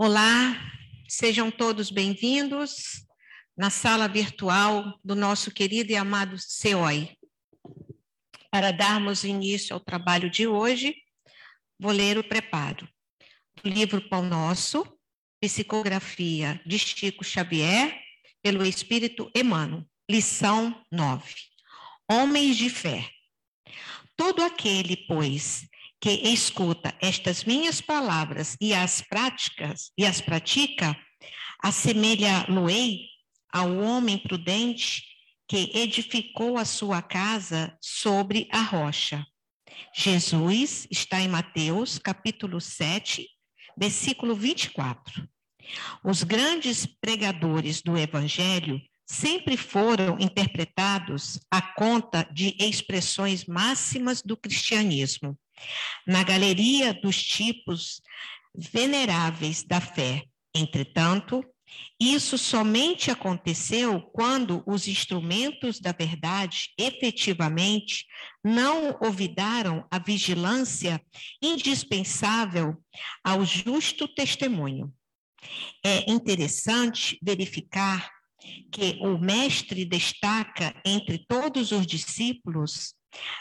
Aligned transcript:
Olá, 0.00 0.56
sejam 1.08 1.50
todos 1.50 1.90
bem-vindos 1.90 3.04
na 3.56 3.68
sala 3.68 4.06
virtual 4.06 4.96
do 5.02 5.16
nosso 5.16 5.50
querido 5.50 5.90
e 5.90 5.96
amado 5.96 6.38
CEOI. 6.38 7.16
Para 8.48 8.70
darmos 8.70 9.24
início 9.24 9.74
ao 9.74 9.80
trabalho 9.80 10.30
de 10.30 10.46
hoje, 10.46 10.94
vou 11.80 11.90
ler 11.90 12.16
o 12.16 12.22
preparo 12.22 12.88
do 13.60 13.68
livro 13.68 14.00
Pão 14.08 14.22
Nosso, 14.22 14.86
Psicografia 15.40 16.62
de 16.64 16.78
Chico 16.78 17.24
Xavier, 17.24 18.00
pelo 18.40 18.64
Espírito 18.64 19.28
Emmanuel, 19.34 19.84
lição 20.08 20.80
9. 20.92 21.24
Homens 22.08 22.56
de 22.56 22.70
fé. 22.70 23.10
Todo 24.16 24.44
aquele, 24.44 24.96
pois, 25.08 25.68
que 26.00 26.10
escuta 26.10 26.94
estas 27.00 27.44
minhas 27.44 27.80
palavras 27.80 28.56
e 28.60 28.72
as 28.72 29.00
práticas 29.00 29.90
e 29.98 30.06
as 30.06 30.20
pratica, 30.20 30.96
assemelha-lo-ei 31.62 33.06
ao 33.52 33.76
homem 33.78 34.18
prudente 34.18 35.02
que 35.48 35.70
edificou 35.74 36.56
a 36.56 36.64
sua 36.64 37.02
casa 37.02 37.76
sobre 37.80 38.48
a 38.52 38.60
rocha. 38.60 39.26
Jesus 39.94 40.86
está 40.90 41.20
em 41.20 41.28
Mateus, 41.28 41.98
capítulo 41.98 42.60
7, 42.60 43.26
versículo 43.76 44.34
24. 44.34 45.28
Os 46.04 46.22
grandes 46.22 46.86
pregadores 46.86 47.82
do 47.82 47.96
evangelho 47.96 48.80
sempre 49.06 49.56
foram 49.56 50.18
interpretados 50.20 51.40
à 51.50 51.62
conta 51.62 52.28
de 52.32 52.54
expressões 52.58 53.46
máximas 53.46 54.22
do 54.22 54.36
cristianismo 54.36 55.36
na 56.06 56.22
galeria 56.22 56.94
dos 56.94 57.22
tipos 57.22 58.00
veneráveis 58.54 59.62
da 59.62 59.80
fé. 59.80 60.24
Entretanto, 60.54 61.44
isso 62.00 62.38
somente 62.38 63.10
aconteceu 63.10 64.00
quando 64.00 64.62
os 64.66 64.88
instrumentos 64.88 65.80
da 65.80 65.92
verdade 65.92 66.70
efetivamente 66.78 68.06
não 68.42 68.96
olvidaram 69.02 69.86
a 69.90 69.98
vigilância 69.98 71.00
indispensável 71.42 72.76
ao 73.22 73.44
justo 73.44 74.08
testemunho. 74.08 74.92
É 75.84 76.10
interessante 76.10 77.18
verificar 77.22 78.10
que 78.72 78.98
o 79.00 79.18
mestre 79.18 79.84
destaca 79.84 80.74
entre 80.84 81.24
todos 81.26 81.72
os 81.72 81.86
discípulos 81.86 82.94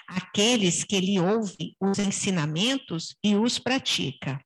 aqueles 0.08 0.83
que 0.83 1.00
lhe 1.00 1.20
ouvem 1.20 1.75
os 1.80 2.00
ensinamentos 2.00 3.16
e 3.23 3.36
os 3.36 3.59
pratica. 3.59 4.39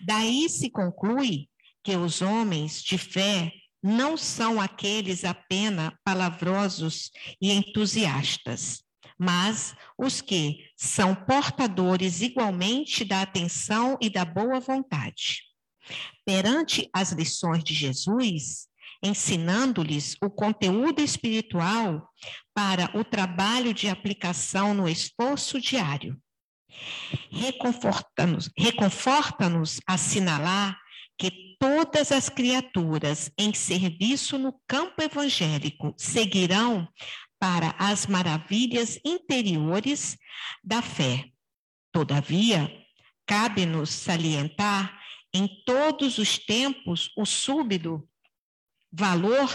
Daí 0.00 0.48
se 0.48 0.70
conclui 0.70 1.48
que 1.82 1.96
os 1.96 2.22
homens 2.22 2.82
de 2.82 2.98
fé 2.98 3.52
não 3.82 4.16
são 4.16 4.60
aqueles 4.60 5.24
apenas 5.24 5.92
palavrosos 6.04 7.10
e 7.40 7.52
entusiastas, 7.52 8.82
mas 9.18 9.74
os 9.96 10.20
que 10.20 10.64
são 10.76 11.14
portadores 11.14 12.20
igualmente 12.20 13.04
da 13.04 13.22
atenção 13.22 13.96
e 14.00 14.10
da 14.10 14.24
boa 14.24 14.60
vontade. 14.60 15.42
Perante 16.24 16.88
as 16.92 17.12
lições 17.12 17.64
de 17.64 17.74
Jesus, 17.74 18.67
ensinando-lhes 19.02 20.16
o 20.22 20.28
conteúdo 20.28 21.00
espiritual 21.00 22.08
para 22.54 22.90
o 22.98 23.04
trabalho 23.04 23.72
de 23.72 23.88
aplicação 23.88 24.74
no 24.74 24.88
esforço 24.88 25.60
diário. 25.60 26.20
Reconforta-nos 27.30 28.50
reconforta 28.56 29.46
assinalar 29.86 30.78
que 31.16 31.56
todas 31.58 32.12
as 32.12 32.28
criaturas 32.28 33.30
em 33.36 33.52
serviço 33.52 34.38
no 34.38 34.60
campo 34.68 35.02
evangélico 35.02 35.94
seguirão 35.96 36.88
para 37.40 37.74
as 37.78 38.06
maravilhas 38.06 38.98
interiores 39.04 40.16
da 40.62 40.82
fé. 40.82 41.24
Todavia, 41.92 42.70
cabe-nos 43.26 43.90
salientar 43.90 44.98
em 45.34 45.48
todos 45.64 46.18
os 46.18 46.38
tempos 46.38 47.10
o 47.16 47.26
súbito 47.26 48.07
valor 48.92 49.50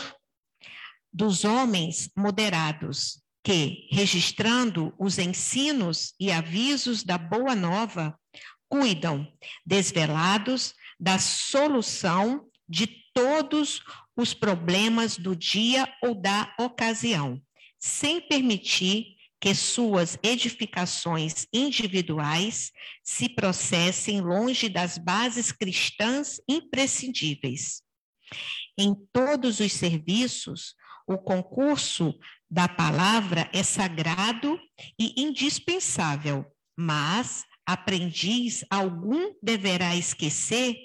dos 1.12 1.46
homens 1.46 2.10
moderados, 2.16 3.22
que, 3.44 3.88
registrando 3.92 4.94
os 4.98 5.20
ensinos 5.20 6.14
e 6.20 6.32
avisos 6.32 7.04
da 7.04 7.18
Boa 7.18 7.56
Nova, 7.56 8.18
cuidam, 8.70 9.28
desvelados, 9.66 10.74
da 11.00 11.20
solução 11.20 12.48
de 12.68 12.88
todos 13.14 13.82
os 14.16 14.34
problemas 14.34 15.18
do 15.18 15.36
dia 15.36 15.88
ou 16.02 16.16
da 16.16 16.56
ocasião, 16.60 17.42
sem 17.78 18.22
permitir 18.22 19.14
que 19.40 19.54
suas 19.54 20.18
edificações 20.24 21.46
individuais 21.52 22.72
se 23.04 23.28
processem 23.28 24.22
longe 24.22 24.70
das 24.70 24.98
bases 24.98 25.52
cristãs 25.52 26.40
imprescindíveis. 26.48 27.84
Em 28.78 28.96
todos 29.12 29.60
os 29.60 29.72
serviços, 29.72 30.76
o 31.08 31.18
concurso 31.18 32.18
da 32.50 32.68
palavra 32.68 33.50
é 33.54 33.62
sagrado 33.62 34.60
e 35.00 35.22
indispensável, 35.22 36.46
mas 36.78 37.44
aprendiz 37.66 38.66
algum 38.70 39.34
deverá 39.42 39.96
esquecer 39.96 40.76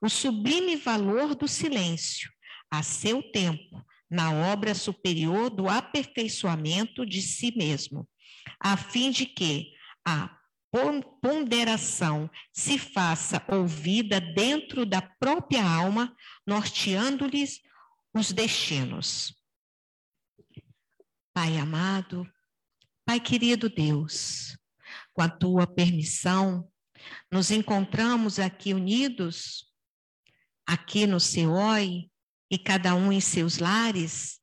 o 0.00 0.08
sublime 0.08 0.76
valor 0.76 1.34
do 1.34 1.48
silêncio, 1.48 2.30
a 2.70 2.82
seu 2.82 3.22
tempo, 3.32 3.84
na 4.10 4.32
obra 4.52 4.74
superior 4.74 5.50
do 5.50 5.68
aperfeiçoamento 5.68 7.06
de 7.06 7.22
si 7.22 7.56
mesmo, 7.56 8.08
a 8.58 8.76
fim 8.76 9.10
de 9.10 9.26
que 9.26 9.72
a 10.04 10.39
ponderação 11.20 12.30
se 12.52 12.78
faça 12.78 13.44
ouvida 13.48 14.20
dentro 14.20 14.86
da 14.86 15.02
própria 15.02 15.64
alma, 15.64 16.14
norteando-lhes 16.46 17.60
os 18.14 18.32
destinos. 18.32 19.34
Pai 21.34 21.56
amado, 21.56 22.30
Pai 23.04 23.18
querido 23.18 23.68
Deus, 23.68 24.56
com 25.12 25.22
a 25.22 25.28
tua 25.28 25.66
permissão, 25.66 26.70
nos 27.30 27.50
encontramos 27.50 28.38
aqui 28.38 28.72
unidos, 28.74 29.64
aqui 30.66 31.06
no 31.06 31.18
SEOI, 31.18 32.10
e 32.52 32.58
cada 32.58 32.94
um 32.94 33.12
em 33.12 33.20
seus 33.20 33.58
lares, 33.58 34.40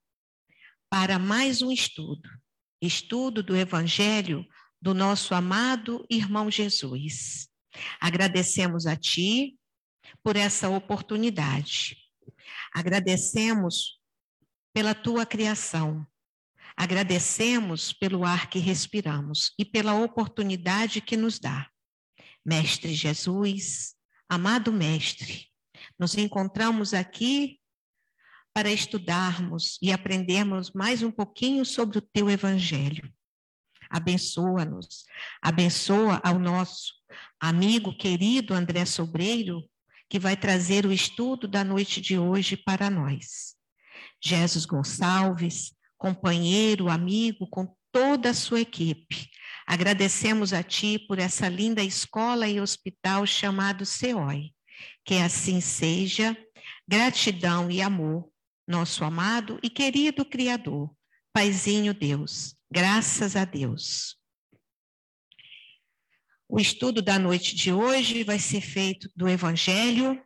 para 0.90 1.20
mais 1.20 1.62
um 1.62 1.72
estudo 1.72 2.30
estudo 2.82 3.42
do 3.42 3.56
Evangelho 3.56 4.46
do 4.82 4.94
nosso 4.94 5.34
amado 5.34 6.06
irmão 6.10 6.50
Jesus. 6.50 7.48
Agradecemos 8.00 8.86
a 8.86 8.96
Ti 8.96 9.58
por 10.24 10.36
essa 10.36 10.70
oportunidade. 10.70 11.98
Agradecemos 12.74 14.00
pela 14.74 14.94
Tua 14.94 15.26
criação. 15.26 16.06
Agradecemos 16.76 17.92
pelo 17.92 18.24
ar 18.24 18.50
que 18.50 18.60
respiramos 18.60 19.52
e 19.58 19.66
pela 19.66 19.96
oportunidade 19.96 21.02
que 21.02 21.18
nos 21.18 21.40
dá. 21.40 21.68
Mestre 22.46 22.94
Jesus, 22.94 23.96
amado 24.30 24.72
Mestre, 24.72 25.48
nos 26.00 26.16
encontramos 26.16 26.94
aqui 26.94 27.60
para 28.54 28.72
estudarmos 28.72 29.78
e 29.82 29.92
aprendermos 29.92 30.72
mais 30.72 31.02
um 31.02 31.12
pouquinho 31.12 31.66
sobre 31.66 31.98
o 31.98 32.02
Teu 32.02 32.30
Evangelho 32.30 33.12
abençoa-nos, 33.90 35.06
abençoa 35.42 36.20
ao 36.24 36.38
nosso 36.40 36.94
amigo 37.40 37.96
querido 37.96 38.54
André 38.54 38.86
Sobreiro, 38.86 39.64
que 40.10 40.20
vai 40.20 40.36
trazer 40.36 40.86
o 40.86 40.92
estudo 40.92 41.48
da 41.48 41.64
noite 41.64 42.00
de 42.02 42.18
hoje 42.18 42.56
para 42.56 42.90
nós. 42.90 43.56
Jesus 44.24 44.66
Gonçalves, 44.66 45.74
companheiro, 45.98 46.90
amigo, 46.90 47.48
com 47.48 47.76
toda 47.92 48.30
a 48.30 48.34
sua 48.34 48.62
equipe. 48.62 49.30
Agradecemos 49.66 50.54
a 50.54 50.64
Ti 50.64 50.98
por 51.08 51.20
essa 51.20 51.50
linda 51.50 51.84
escola 51.84 52.48
e 52.48 52.62
hospital 52.62 53.26
chamado 53.26 53.86
CEOI. 53.86 54.52
Que 55.04 55.16
assim 55.16 55.60
seja, 55.60 56.38
gratidão 56.88 57.70
e 57.70 57.82
amor, 57.82 58.30
nosso 58.68 59.04
amado 59.04 59.60
e 59.62 59.70
querido 59.70 60.24
Criador, 60.24 60.90
Paizinho 61.34 61.94
Deus 61.94 62.57
Graças 62.70 63.38
a 63.38 63.46
Deus. 63.46 64.18
O 66.50 66.60
estudo 66.60 67.02
da 67.02 67.18
noite 67.18 67.56
de 67.56 67.72
hoje 67.72 68.24
vai 68.24 68.40
ser 68.40 68.60
feito 68.60 69.10
do 69.16 69.28
Evangelho, 69.28 70.22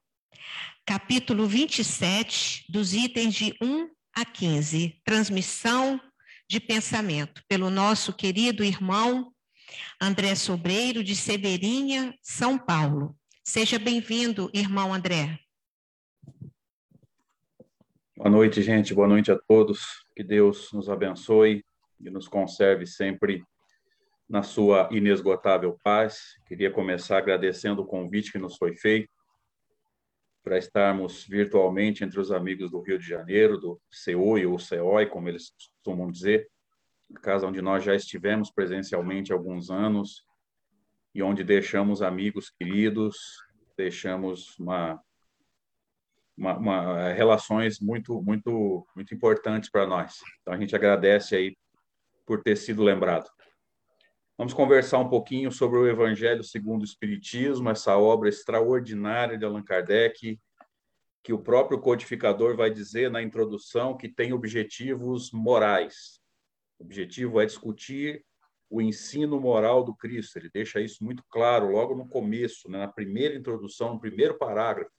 capítulo 0.83 1.45
27, 1.45 2.65
dos 2.67 2.93
itens 2.93 3.35
de 3.35 3.55
1 3.61 3.89
a 4.15 4.25
15, 4.25 4.99
transmissão 5.05 6.01
de 6.49 6.59
pensamento, 6.59 7.43
pelo 7.47 7.69
nosso 7.69 8.11
querido 8.11 8.63
irmão 8.63 9.31
André 10.01 10.33
Sobreiro, 10.33 11.03
de 11.03 11.15
Severinha, 11.15 12.17
São 12.23 12.57
Paulo. 12.57 13.15
Seja 13.43 13.77
bem-vindo, 13.77 14.49
irmão 14.51 14.91
André. 14.91 15.39
Boa 18.17 18.31
noite, 18.31 18.63
gente. 18.63 18.95
Boa 18.95 19.07
noite 19.07 19.31
a 19.31 19.37
todos. 19.37 20.05
Que 20.15 20.23
Deus 20.23 20.71
nos 20.73 20.89
abençoe 20.89 21.63
e 22.03 22.09
nos 22.09 22.27
conserve 22.27 22.85
sempre 22.85 23.43
na 24.29 24.43
sua 24.43 24.87
inesgotável 24.91 25.77
paz. 25.83 26.37
Queria 26.47 26.71
começar 26.71 27.17
agradecendo 27.17 27.81
o 27.81 27.85
convite 27.85 28.31
que 28.31 28.39
nos 28.39 28.55
foi 28.55 28.75
feito 28.75 29.09
para 30.43 30.57
estarmos 30.57 31.25
virtualmente 31.25 32.03
entre 32.03 32.19
os 32.19 32.31
amigos 32.31 32.71
do 32.71 32.81
Rio 32.81 32.97
de 32.97 33.05
Janeiro, 33.05 33.57
do 33.57 33.79
CEOI 33.91 34.45
ou 34.45 34.57
CEOI, 34.57 35.05
como 35.05 35.29
eles 35.29 35.51
costumam 35.51 36.09
dizer, 36.09 36.49
casa 37.21 37.45
onde 37.45 37.61
nós 37.61 37.83
já 37.83 37.93
estivemos 37.93 38.49
presencialmente 38.49 39.31
há 39.31 39.35
alguns 39.35 39.69
anos 39.69 40.23
e 41.13 41.21
onde 41.21 41.43
deixamos 41.43 42.01
amigos 42.01 42.49
queridos, 42.49 43.17
deixamos 43.77 44.57
uma, 44.57 44.99
uma, 46.37 46.57
uma 46.57 47.11
relações 47.11 47.79
muito 47.79 48.21
muito 48.21 48.87
muito 48.95 49.13
importantes 49.13 49.69
para 49.69 49.85
nós. 49.85 50.19
Então 50.41 50.53
a 50.53 50.57
gente 50.57 50.75
agradece 50.75 51.35
aí 51.35 51.55
por 52.31 52.41
ter 52.41 52.55
sido 52.55 52.81
lembrado. 52.81 53.29
Vamos 54.37 54.53
conversar 54.53 54.99
um 54.99 55.09
pouquinho 55.09 55.51
sobre 55.51 55.77
o 55.77 55.85
Evangelho 55.85 56.45
segundo 56.45 56.83
o 56.83 56.85
Espiritismo, 56.85 57.69
essa 57.69 57.97
obra 57.97 58.29
extraordinária 58.29 59.37
de 59.37 59.43
Allan 59.43 59.61
Kardec, 59.61 60.39
que 61.21 61.33
o 61.33 61.43
próprio 61.43 61.81
codificador 61.81 62.55
vai 62.55 62.71
dizer 62.71 63.11
na 63.11 63.21
introdução 63.21 63.97
que 63.97 64.07
tem 64.07 64.31
objetivos 64.31 65.29
morais. 65.33 66.21
O 66.79 66.85
objetivo 66.85 67.41
é 67.41 67.45
discutir 67.45 68.23
o 68.69 68.81
ensino 68.81 69.37
moral 69.37 69.83
do 69.83 69.93
Cristo. 69.93 70.37
Ele 70.39 70.49
deixa 70.53 70.79
isso 70.79 71.03
muito 71.03 71.25
claro 71.29 71.69
logo 71.69 71.93
no 71.93 72.07
começo, 72.07 72.71
né, 72.71 72.77
na 72.77 72.87
primeira 72.87 73.35
introdução, 73.35 73.95
no 73.95 73.99
primeiro 73.99 74.37
parágrafo, 74.37 74.89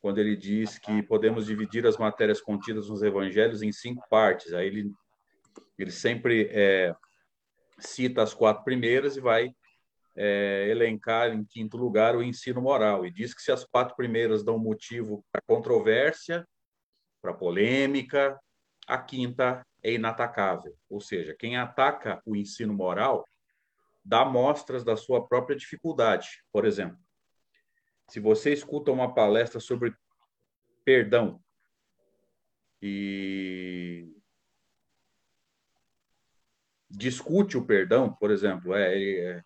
quando 0.00 0.18
ele 0.18 0.36
diz 0.36 0.78
que 0.78 1.02
podemos 1.02 1.46
dividir 1.46 1.84
as 1.88 1.96
matérias 1.96 2.40
contidas 2.40 2.88
nos 2.88 3.02
evangelhos 3.02 3.62
em 3.62 3.72
cinco 3.72 4.08
partes. 4.08 4.52
Aí 4.52 4.68
ele, 4.68 4.92
ele 5.78 5.90
sempre 5.90 6.48
é, 6.52 6.94
cita 7.78 8.22
as 8.22 8.32
quatro 8.34 8.64
primeiras 8.64 9.16
e 9.16 9.20
vai 9.20 9.54
é, 10.16 10.68
elencar 10.68 11.32
em 11.32 11.44
quinto 11.44 11.76
lugar 11.76 12.14
o 12.16 12.22
ensino 12.22 12.62
moral 12.62 13.04
e 13.04 13.10
diz 13.10 13.34
que 13.34 13.42
se 13.42 13.50
as 13.50 13.64
quatro 13.64 13.96
primeiras 13.96 14.44
dão 14.44 14.58
motivo 14.58 15.24
para 15.32 15.42
controvérsia, 15.46 16.46
para 17.20 17.34
polêmica, 17.34 18.38
a 18.86 18.98
quinta 18.98 19.66
é 19.82 19.92
inatacável. 19.92 20.76
Ou 20.88 21.00
seja, 21.00 21.34
quem 21.34 21.56
ataca 21.56 22.22
o 22.24 22.36
ensino 22.36 22.72
moral 22.72 23.24
dá 24.04 24.24
mostras 24.24 24.84
da 24.84 24.96
sua 24.96 25.26
própria 25.26 25.56
dificuldade. 25.56 26.42
Por 26.52 26.64
exemplo, 26.64 26.98
se 28.08 28.20
você 28.20 28.52
escuta 28.52 28.92
uma 28.92 29.14
palestra 29.14 29.58
sobre 29.58 29.94
perdão 30.84 31.42
e 32.80 34.14
discute 36.96 37.56
o 37.56 37.64
perdão, 37.64 38.12
por 38.12 38.30
exemplo, 38.30 38.74
é, 38.74 38.96
ele 38.96 39.42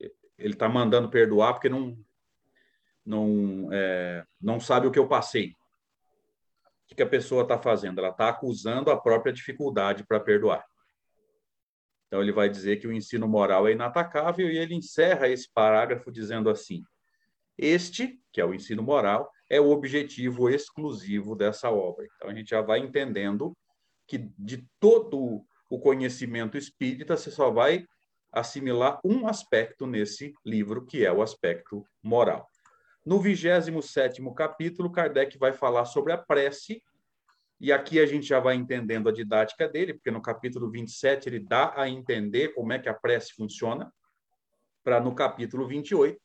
é, 0.00 0.08
está 0.38 0.68
mandando 0.68 1.08
perdoar 1.08 1.54
porque 1.54 1.68
não 1.68 1.96
não 3.04 3.72
é, 3.72 4.22
não 4.38 4.60
sabe 4.60 4.86
o 4.86 4.90
que 4.90 4.98
eu 4.98 5.08
passei. 5.08 5.54
O 6.90 6.94
que 6.94 7.02
a 7.02 7.08
pessoa 7.08 7.42
está 7.42 7.58
fazendo? 7.58 8.00
Ela 8.00 8.10
está 8.10 8.28
acusando 8.28 8.90
a 8.90 9.00
própria 9.00 9.32
dificuldade 9.32 10.04
para 10.06 10.20
perdoar. 10.20 10.64
Então 12.06 12.22
ele 12.22 12.32
vai 12.32 12.48
dizer 12.48 12.78
que 12.78 12.86
o 12.86 12.92
ensino 12.92 13.26
moral 13.26 13.68
é 13.68 13.72
inatacável 13.72 14.50
e 14.50 14.58
ele 14.58 14.74
encerra 14.74 15.28
esse 15.28 15.50
parágrafo 15.52 16.10
dizendo 16.10 16.50
assim: 16.50 16.82
este, 17.56 18.20
que 18.32 18.40
é 18.40 18.44
o 18.44 18.54
ensino 18.54 18.82
moral, 18.82 19.30
é 19.48 19.60
o 19.60 19.70
objetivo 19.70 20.48
exclusivo 20.50 21.34
dessa 21.34 21.70
obra. 21.70 22.06
Então 22.16 22.30
a 22.30 22.34
gente 22.34 22.50
já 22.50 22.60
vai 22.60 22.80
entendendo 22.80 23.56
que 24.06 24.18
de 24.38 24.66
todo 24.80 25.44
o 25.68 25.78
conhecimento 25.78 26.56
espírita, 26.56 27.16
você 27.16 27.30
só 27.30 27.50
vai 27.50 27.84
assimilar 28.32 29.00
um 29.04 29.26
aspecto 29.26 29.86
nesse 29.86 30.34
livro, 30.44 30.84
que 30.84 31.04
é 31.04 31.12
o 31.12 31.22
aspecto 31.22 31.84
moral. 32.02 32.48
No 33.04 33.20
27 33.20 34.22
capítulo, 34.34 34.92
Kardec 34.92 35.38
vai 35.38 35.52
falar 35.52 35.84
sobre 35.86 36.12
a 36.12 36.18
prece, 36.18 36.82
e 37.60 37.72
aqui 37.72 37.98
a 37.98 38.06
gente 38.06 38.26
já 38.26 38.38
vai 38.38 38.54
entendendo 38.54 39.08
a 39.08 39.12
didática 39.12 39.68
dele, 39.68 39.94
porque 39.94 40.10
no 40.10 40.22
capítulo 40.22 40.70
27 40.70 41.28
ele 41.28 41.40
dá 41.40 41.72
a 41.76 41.88
entender 41.88 42.54
como 42.54 42.72
é 42.72 42.78
que 42.78 42.88
a 42.88 42.94
prece 42.94 43.32
funciona, 43.34 43.92
para 44.84 45.00
no 45.00 45.14
capítulo 45.14 45.66
28 45.66 46.20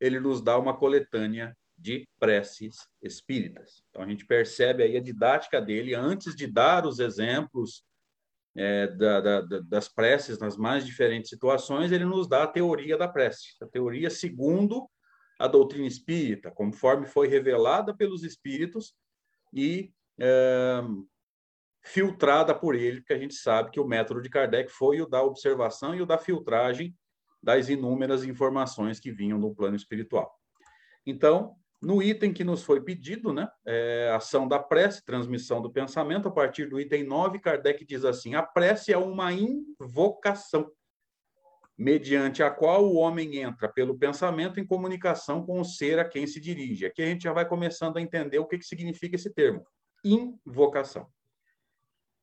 ele 0.00 0.20
nos 0.20 0.42
dá 0.42 0.58
uma 0.58 0.76
coletânea 0.76 1.56
de 1.78 2.06
preces 2.18 2.76
espíritas. 3.02 3.82
Então 3.88 4.02
a 4.02 4.06
gente 4.06 4.26
percebe 4.26 4.82
aí 4.82 4.96
a 4.96 5.00
didática 5.00 5.60
dele 5.60 5.94
antes 5.94 6.34
de 6.34 6.46
dar 6.46 6.86
os 6.86 6.98
exemplos 6.98 7.84
é, 8.56 8.86
da, 8.86 9.20
da, 9.20 9.40
das 9.62 9.88
preces 9.88 10.38
nas 10.38 10.56
mais 10.56 10.86
diferentes 10.86 11.30
situações, 11.30 11.90
ele 11.90 12.04
nos 12.04 12.28
dá 12.28 12.44
a 12.44 12.48
teoria 12.48 12.96
da 12.96 13.08
prece, 13.08 13.56
a 13.60 13.66
teoria 13.66 14.08
segundo 14.10 14.88
a 15.38 15.48
doutrina 15.48 15.86
espírita, 15.86 16.50
conforme 16.50 17.06
foi 17.06 17.26
revelada 17.26 17.94
pelos 17.94 18.22
espíritos 18.22 18.94
e 19.52 19.92
é, 20.20 20.82
filtrada 21.82 22.54
por 22.54 22.74
ele, 22.74 23.00
porque 23.00 23.12
a 23.12 23.18
gente 23.18 23.34
sabe 23.34 23.70
que 23.70 23.80
o 23.80 23.86
método 23.86 24.22
de 24.22 24.30
Kardec 24.30 24.70
foi 24.70 25.00
o 25.00 25.06
da 25.06 25.22
observação 25.22 25.94
e 25.94 26.00
o 26.00 26.06
da 26.06 26.16
filtragem 26.16 26.96
das 27.42 27.68
inúmeras 27.68 28.24
informações 28.24 28.98
que 28.98 29.12
vinham 29.12 29.38
do 29.38 29.54
plano 29.54 29.76
espiritual. 29.76 30.32
Então, 31.04 31.56
no 31.84 32.02
item 32.02 32.32
que 32.32 32.42
nos 32.42 32.62
foi 32.62 32.80
pedido, 32.80 33.32
né, 33.32 33.48
é, 33.66 34.10
ação 34.14 34.48
da 34.48 34.58
prece, 34.58 35.04
transmissão 35.04 35.60
do 35.60 35.70
pensamento, 35.70 36.28
a 36.28 36.30
partir 36.30 36.66
do 36.66 36.80
item 36.80 37.04
9, 37.04 37.38
Kardec 37.38 37.84
diz 37.84 38.04
assim: 38.04 38.34
a 38.34 38.42
prece 38.42 38.92
é 38.92 38.98
uma 38.98 39.32
invocação, 39.32 40.70
mediante 41.76 42.42
a 42.42 42.50
qual 42.50 42.84
o 42.84 42.94
homem 42.94 43.36
entra 43.36 43.68
pelo 43.68 43.98
pensamento 43.98 44.58
em 44.58 44.66
comunicação 44.66 45.44
com 45.44 45.60
o 45.60 45.64
ser 45.64 45.98
a 45.98 46.04
quem 46.04 46.26
se 46.26 46.40
dirige. 46.40 46.86
Aqui 46.86 47.02
a 47.02 47.06
gente 47.06 47.24
já 47.24 47.32
vai 47.32 47.46
começando 47.46 47.96
a 47.96 48.00
entender 48.00 48.38
o 48.38 48.46
que, 48.46 48.58
que 48.58 48.66
significa 48.66 49.16
esse 49.16 49.32
termo: 49.32 49.64
invocação. 50.02 51.06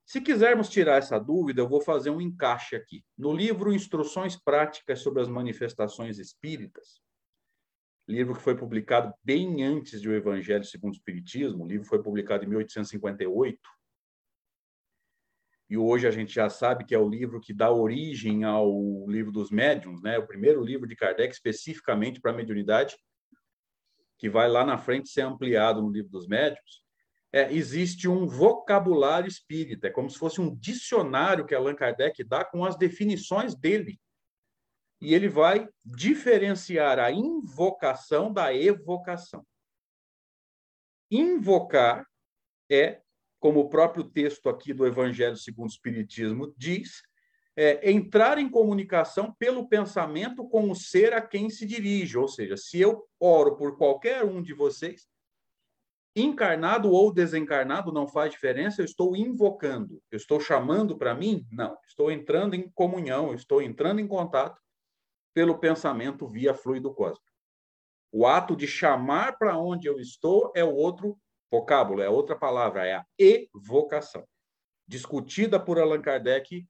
Se 0.05 0.19
quisermos 0.19 0.67
tirar 0.67 0.97
essa 0.97 1.17
dúvida, 1.17 1.61
eu 1.61 1.69
vou 1.69 1.79
fazer 1.79 2.09
um 2.09 2.19
encaixe 2.19 2.75
aqui. 2.75 3.05
No 3.17 3.31
livro 3.31 3.71
Instruções 3.71 4.35
Práticas 4.35 4.99
sobre 4.99 5.21
as 5.21 5.29
Manifestações 5.29 6.19
Espíritas, 6.19 7.01
livro 8.07 8.35
que 8.35 8.41
foi 8.41 8.55
publicado 8.55 9.13
bem 9.23 9.63
antes 9.63 10.01
de 10.01 10.09
O 10.09 10.13
Evangelho 10.13 10.63
segundo 10.63 10.93
o 10.93 10.95
Espiritismo, 10.95 11.63
o 11.63 11.67
livro 11.67 11.85
foi 11.85 12.01
publicado 12.01 12.43
em 12.43 12.47
1858. 12.47 13.59
E 15.69 15.77
hoje 15.77 16.05
a 16.05 16.11
gente 16.11 16.33
já 16.33 16.49
sabe 16.49 16.83
que 16.83 16.93
é 16.93 16.99
o 16.99 17.07
livro 17.07 17.39
que 17.39 17.53
dá 17.53 17.71
origem 17.71 18.43
ao 18.43 19.05
livro 19.07 19.31
dos 19.31 19.49
médiuns, 19.49 20.01
né? 20.01 20.17
O 20.19 20.27
primeiro 20.27 20.61
livro 20.61 20.85
de 20.85 20.97
Kardec 20.97 21.33
especificamente 21.33 22.19
para 22.19 22.31
a 22.31 22.35
mediunidade, 22.35 22.97
que 24.17 24.29
vai 24.29 24.49
lá 24.49 24.65
na 24.65 24.77
frente 24.77 25.07
ser 25.07 25.21
ampliado 25.21 25.81
no 25.81 25.89
livro 25.89 26.11
dos 26.11 26.27
médiuns. 26.27 26.83
É, 27.31 27.53
existe 27.53 28.09
um 28.09 28.27
vocabulário 28.27 29.29
espírita, 29.29 29.87
é 29.87 29.89
como 29.89 30.09
se 30.09 30.17
fosse 30.17 30.41
um 30.41 30.53
dicionário 30.53 31.45
que 31.45 31.55
Allan 31.55 31.75
Kardec 31.75 32.21
dá 32.25 32.43
com 32.43 32.65
as 32.65 32.77
definições 32.77 33.55
dele 33.55 33.97
e 35.01 35.15
ele 35.15 35.27
vai 35.27 35.67
diferenciar 35.83 36.99
a 36.99 37.11
invocação 37.11 38.31
da 38.31 38.53
evocação. 38.53 39.43
Invocar 41.09 42.05
é, 42.69 43.01
como 43.39 43.61
o 43.61 43.69
próprio 43.69 44.03
texto 44.03 44.47
aqui 44.47 44.73
do 44.73 44.85
Evangelho 44.85 45.35
segundo 45.35 45.69
o 45.69 45.73
Espiritismo 45.73 46.53
diz, 46.55 47.01
é 47.57 47.91
entrar 47.91 48.37
em 48.37 48.47
comunicação 48.47 49.33
pelo 49.33 49.67
pensamento 49.67 50.47
com 50.47 50.69
o 50.69 50.75
ser 50.75 51.13
a 51.13 51.21
quem 51.21 51.49
se 51.49 51.65
dirige. 51.65 52.17
Ou 52.17 52.27
seja, 52.27 52.55
se 52.55 52.79
eu 52.79 53.05
oro 53.19 53.57
por 53.57 53.77
qualquer 53.77 54.23
um 54.23 54.41
de 54.41 54.53
vocês, 54.53 55.09
encarnado 56.15 56.91
ou 56.91 57.11
desencarnado, 57.11 57.91
não 57.91 58.07
faz 58.07 58.31
diferença, 58.31 58.81
eu 58.81 58.85
estou 58.85 59.15
invocando, 59.15 60.01
eu 60.11 60.17
estou 60.17 60.39
chamando 60.39 60.97
para 60.97 61.15
mim? 61.15 61.45
Não, 61.51 61.77
estou 61.87 62.11
entrando 62.11 62.53
em 62.53 62.69
comunhão, 62.69 63.33
estou 63.33 63.61
entrando 63.61 63.99
em 63.99 64.07
contato 64.07 64.61
pelo 65.33 65.57
pensamento 65.57 66.27
via 66.27 66.53
fluido 66.53 66.93
cósmico. 66.93 67.25
O 68.11 68.25
ato 68.25 68.55
de 68.55 68.67
chamar 68.67 69.37
para 69.37 69.57
onde 69.57 69.87
eu 69.87 69.99
estou 69.99 70.51
é 70.55 70.63
o 70.63 70.73
outro 70.73 71.17
vocábulo, 71.49 72.01
é 72.01 72.09
outra 72.09 72.35
palavra, 72.35 72.85
é 72.85 72.95
a 72.95 73.05
evocação, 73.17 74.25
discutida 74.87 75.59
por 75.59 75.79
Allan 75.79 76.01
Kardec 76.01 76.65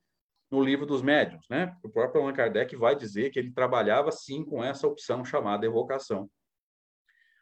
no 0.49 0.61
livro 0.61 0.85
dos 0.85 1.01
médiuns, 1.01 1.47
né? 1.49 1.75
O 1.83 1.89
próprio 1.89 2.21
Allan 2.21 2.33
Kardec 2.33 2.75
vai 2.75 2.95
dizer 2.95 3.29
que 3.29 3.39
ele 3.39 3.51
trabalhava 3.51 4.11
sim 4.11 4.43
com 4.43 4.63
essa 4.63 4.87
opção 4.87 5.23
chamada 5.23 5.65
evocação 5.65 6.29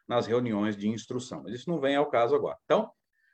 nas 0.06 0.26
reuniões 0.26 0.76
de 0.76 0.88
instrução, 0.88 1.42
mas 1.42 1.54
isso 1.54 1.70
não 1.70 1.80
vem 1.80 1.96
ao 1.96 2.08
caso 2.08 2.34
agora. 2.34 2.58
Então, 2.64 2.90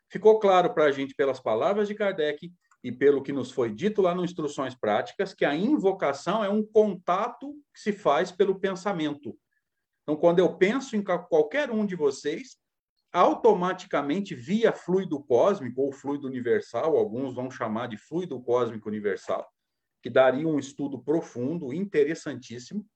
ficou 0.09 0.39
claro 0.39 0.73
para 0.73 0.85
a 0.85 0.93
gente 0.93 1.15
pelas 1.15 1.41
palavras 1.41 1.89
de 1.89 1.95
Kardec 1.95 2.53
e 2.83 2.93
pelo 2.93 3.23
que 3.23 3.33
nos 3.33 3.51
foi 3.51 3.73
dito 3.73 4.01
lá 4.01 4.15
no 4.15 4.25
Instruções 4.25 4.75
Práticas, 4.75 5.35
que 5.35 5.45
a 5.45 5.55
invocação 5.55 6.45
é 6.45 6.49
um 6.49 6.65
contato 6.65 7.53
que 7.75 7.81
se 7.81 7.93
faz 7.93 8.31
pelo 8.31 8.61
pensamento. 8.61 9.37
Então, 10.03 10.17
quando 10.17 10.39
eu 10.39 10.57
penso 10.57 10.97
em 10.97 11.03
qualquer 11.03 11.71
um 11.71 11.85
de 11.85 11.97
vocês, 11.97 12.57
automaticamente 13.13 14.35
via 14.35 14.73
fluido 14.73 15.21
cósmico 15.25 15.83
ou 15.83 15.93
fluido 15.93 16.27
universal, 16.27 16.97
alguns 16.97 17.35
vão 17.35 17.51
chamar 17.51 17.89
de 17.89 17.97
fluido 17.97 18.41
cósmico 18.41 18.89
universal, 18.89 19.45
que 20.03 20.11
daria 20.11 20.47
um 20.47 20.59
estudo 20.59 21.03
profundo, 21.03 21.73
interessantíssimo. 21.73 22.87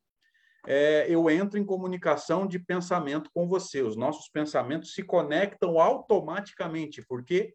É, 0.66 1.06
eu 1.08 1.30
entro 1.30 1.58
em 1.58 1.64
comunicação 1.64 2.46
de 2.46 2.58
pensamento 2.58 3.30
com 3.32 3.48
você. 3.48 3.82
Os 3.82 3.96
nossos 3.96 4.28
pensamentos 4.28 4.92
se 4.92 5.02
conectam 5.02 5.80
automaticamente, 5.80 7.02
porque 7.08 7.54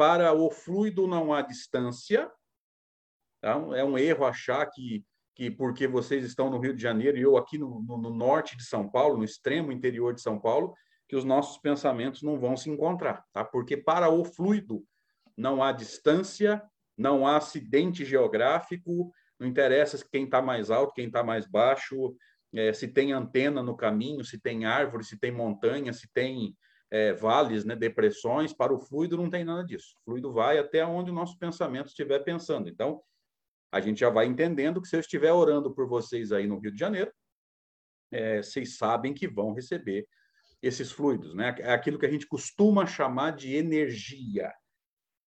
para 0.00 0.32
o 0.32 0.50
fluido 0.50 1.06
não 1.06 1.30
há 1.30 1.42
distância. 1.42 2.32
Tá? 3.38 3.50
É 3.76 3.84
um 3.84 3.98
erro 3.98 4.24
achar 4.24 4.64
que, 4.64 5.04
que 5.36 5.50
porque 5.50 5.86
vocês 5.86 6.24
estão 6.24 6.48
no 6.48 6.58
Rio 6.58 6.74
de 6.74 6.80
Janeiro 6.80 7.18
e 7.18 7.20
eu 7.20 7.36
aqui 7.36 7.58
no, 7.58 7.82
no, 7.82 7.98
no 7.98 8.08
norte 8.08 8.56
de 8.56 8.64
São 8.64 8.88
Paulo, 8.90 9.18
no 9.18 9.24
extremo 9.24 9.70
interior 9.70 10.14
de 10.14 10.22
São 10.22 10.40
Paulo, 10.40 10.72
que 11.06 11.14
os 11.14 11.22
nossos 11.22 11.58
pensamentos 11.58 12.22
não 12.22 12.40
vão 12.40 12.56
se 12.56 12.70
encontrar, 12.70 13.22
tá? 13.30 13.44
Porque 13.44 13.76
para 13.76 14.08
o 14.08 14.24
fluido 14.24 14.82
não 15.36 15.62
há 15.62 15.70
distância, 15.70 16.62
não 16.96 17.26
há 17.26 17.36
acidente 17.36 18.02
geográfico, 18.02 19.12
não 19.38 19.46
interessa 19.46 20.02
quem 20.10 20.24
está 20.24 20.40
mais 20.40 20.70
alto, 20.70 20.94
quem 20.94 21.08
está 21.08 21.22
mais 21.22 21.46
baixo, 21.46 22.16
é, 22.54 22.72
se 22.72 22.88
tem 22.88 23.12
antena 23.12 23.62
no 23.62 23.76
caminho, 23.76 24.24
se 24.24 24.40
tem 24.40 24.64
árvore, 24.64 25.04
se 25.04 25.18
tem 25.18 25.30
montanha, 25.30 25.92
se 25.92 26.08
tem 26.14 26.56
é, 26.90 27.12
vales, 27.12 27.64
né, 27.64 27.76
depressões. 27.76 28.52
Para 28.52 28.74
o 28.74 28.80
fluido 28.80 29.16
não 29.16 29.30
tem 29.30 29.44
nada 29.44 29.64
disso. 29.64 29.94
O 30.00 30.04
fluido 30.04 30.32
vai 30.32 30.58
até 30.58 30.84
onde 30.84 31.10
o 31.10 31.14
nosso 31.14 31.38
pensamento 31.38 31.88
estiver 31.88 32.20
pensando. 32.20 32.68
Então, 32.68 33.02
a 33.72 33.80
gente 33.80 34.00
já 34.00 34.10
vai 34.10 34.26
entendendo 34.26 34.80
que 34.80 34.88
se 34.88 34.96
eu 34.96 35.00
estiver 35.00 35.32
orando 35.32 35.72
por 35.72 35.86
vocês 35.86 36.32
aí 36.32 36.46
no 36.46 36.58
Rio 36.58 36.72
de 36.72 36.78
Janeiro, 36.78 37.12
é, 38.10 38.42
vocês 38.42 38.76
sabem 38.76 39.14
que 39.14 39.28
vão 39.28 39.52
receber 39.52 40.08
esses 40.60 40.90
fluidos, 40.90 41.34
né? 41.34 41.54
É 41.60 41.72
aquilo 41.72 41.98
que 41.98 42.06
a 42.06 42.10
gente 42.10 42.26
costuma 42.26 42.84
chamar 42.84 43.30
de 43.30 43.54
energia. 43.54 44.52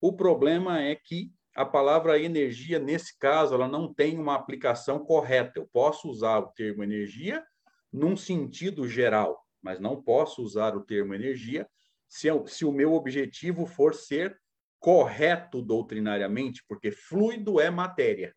O 0.01 0.13
problema 0.13 0.81
é 0.81 0.95
que 0.95 1.31
a 1.55 1.65
palavra 1.65 2.19
energia, 2.19 2.79
nesse 2.79 3.17
caso, 3.17 3.53
ela 3.53 3.67
não 3.67 3.93
tem 3.93 4.17
uma 4.17 4.35
aplicação 4.35 4.99
correta. 4.99 5.59
Eu 5.59 5.67
posso 5.71 6.09
usar 6.09 6.39
o 6.39 6.47
termo 6.47 6.83
energia 6.83 7.43
num 7.91 8.17
sentido 8.17 8.87
geral, 8.87 9.42
mas 9.63 9.79
não 9.79 10.01
posso 10.01 10.43
usar 10.43 10.75
o 10.75 10.83
termo 10.83 11.15
energia 11.15 11.67
se, 12.07 12.27
eu, 12.27 12.45
se 12.45 12.65
o 12.65 12.71
meu 12.71 12.93
objetivo 12.93 13.65
for 13.65 13.95
ser 13.95 14.39
correto 14.79 15.61
doutrinariamente, 15.61 16.63
porque 16.67 16.91
fluido 16.91 17.59
é 17.59 17.69
matéria. 17.69 18.35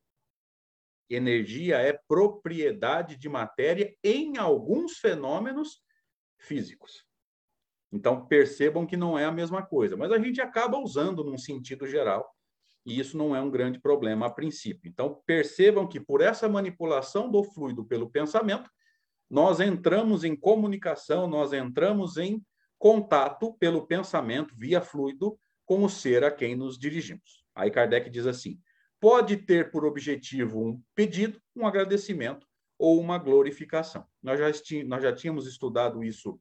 Energia 1.11 1.79
é 1.79 1.93
propriedade 2.09 3.17
de 3.17 3.29
matéria 3.29 3.95
em 4.03 4.39
alguns 4.39 4.99
fenômenos 4.99 5.83
físicos. 6.39 7.05
Então, 7.93 8.27
percebam 8.27 8.87
que 8.87 8.97
não 8.97 9.19
é 9.19 9.25
a 9.25 9.33
mesma 9.33 9.65
coisa, 9.65 9.97
mas 9.97 10.13
a 10.13 10.19
gente 10.19 10.41
acaba 10.41 10.79
usando 10.79 11.25
num 11.25 11.39
sentido 11.39 11.87
geral, 11.87 12.29
e 12.85 12.99
isso 12.99 13.17
não 13.17 13.35
é 13.35 13.41
um 13.41 13.51
grande 13.51 13.81
problema 13.81 14.27
a 14.27 14.31
princípio. 14.31 14.89
Então, 14.89 15.21
percebam 15.27 15.89
que 15.89 15.99
por 15.99 16.21
essa 16.21 16.49
manipulação 16.49 17.31
do 17.31 17.43
fluido 17.43 17.85
pelo 17.85 18.09
pensamento, 18.09 18.71
nós 19.29 19.61
entramos 19.61 20.25
em 20.25 20.37
comunicação, 20.37 21.27
nós 21.27 21.53
entramos 21.53 22.17
em 22.17 22.45
contato 22.79 23.55
pelo 23.55 23.87
pensamento 23.87 24.55
via 24.57 24.81
fluido 24.81 25.39
com 25.65 25.83
o 25.85 25.89
ser 25.89 26.25
a 26.25 26.31
quem 26.31 26.55
nos 26.55 26.79
dirigimos. 26.79 27.45
Aí 27.55 27.71
Kardec 27.71 28.09
diz 28.09 28.27
assim: 28.27 28.61
pode 29.01 29.37
ter 29.37 29.71
por 29.71 29.85
objetivo 29.85 30.61
um 30.61 30.83
pedido, 30.95 31.41
um 31.55 31.67
agradecimento 31.67 32.47
ou 32.79 33.01
uma 33.01 33.19
glorificação. 33.19 34.07
Nós 34.23 34.39
já, 34.39 34.85
nós 34.85 35.03
já 35.03 35.13
tínhamos 35.13 35.47
estudado 35.47 36.05
isso 36.05 36.39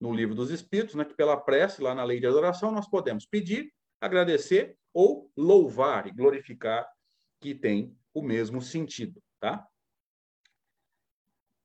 no 0.00 0.12
livro 0.12 0.34
dos 0.34 0.50
Espíritos, 0.50 0.94
né, 0.94 1.04
que 1.04 1.14
pela 1.14 1.36
prece, 1.36 1.82
lá 1.82 1.94
na 1.94 2.04
lei 2.04 2.20
de 2.20 2.26
adoração, 2.26 2.70
nós 2.70 2.88
podemos 2.88 3.26
pedir, 3.26 3.72
agradecer 4.00 4.76
ou 4.92 5.30
louvar 5.36 6.06
e 6.06 6.12
glorificar, 6.12 6.86
que 7.40 7.54
tem 7.54 7.96
o 8.12 8.22
mesmo 8.22 8.60
sentido, 8.60 9.20
tá? 9.40 9.66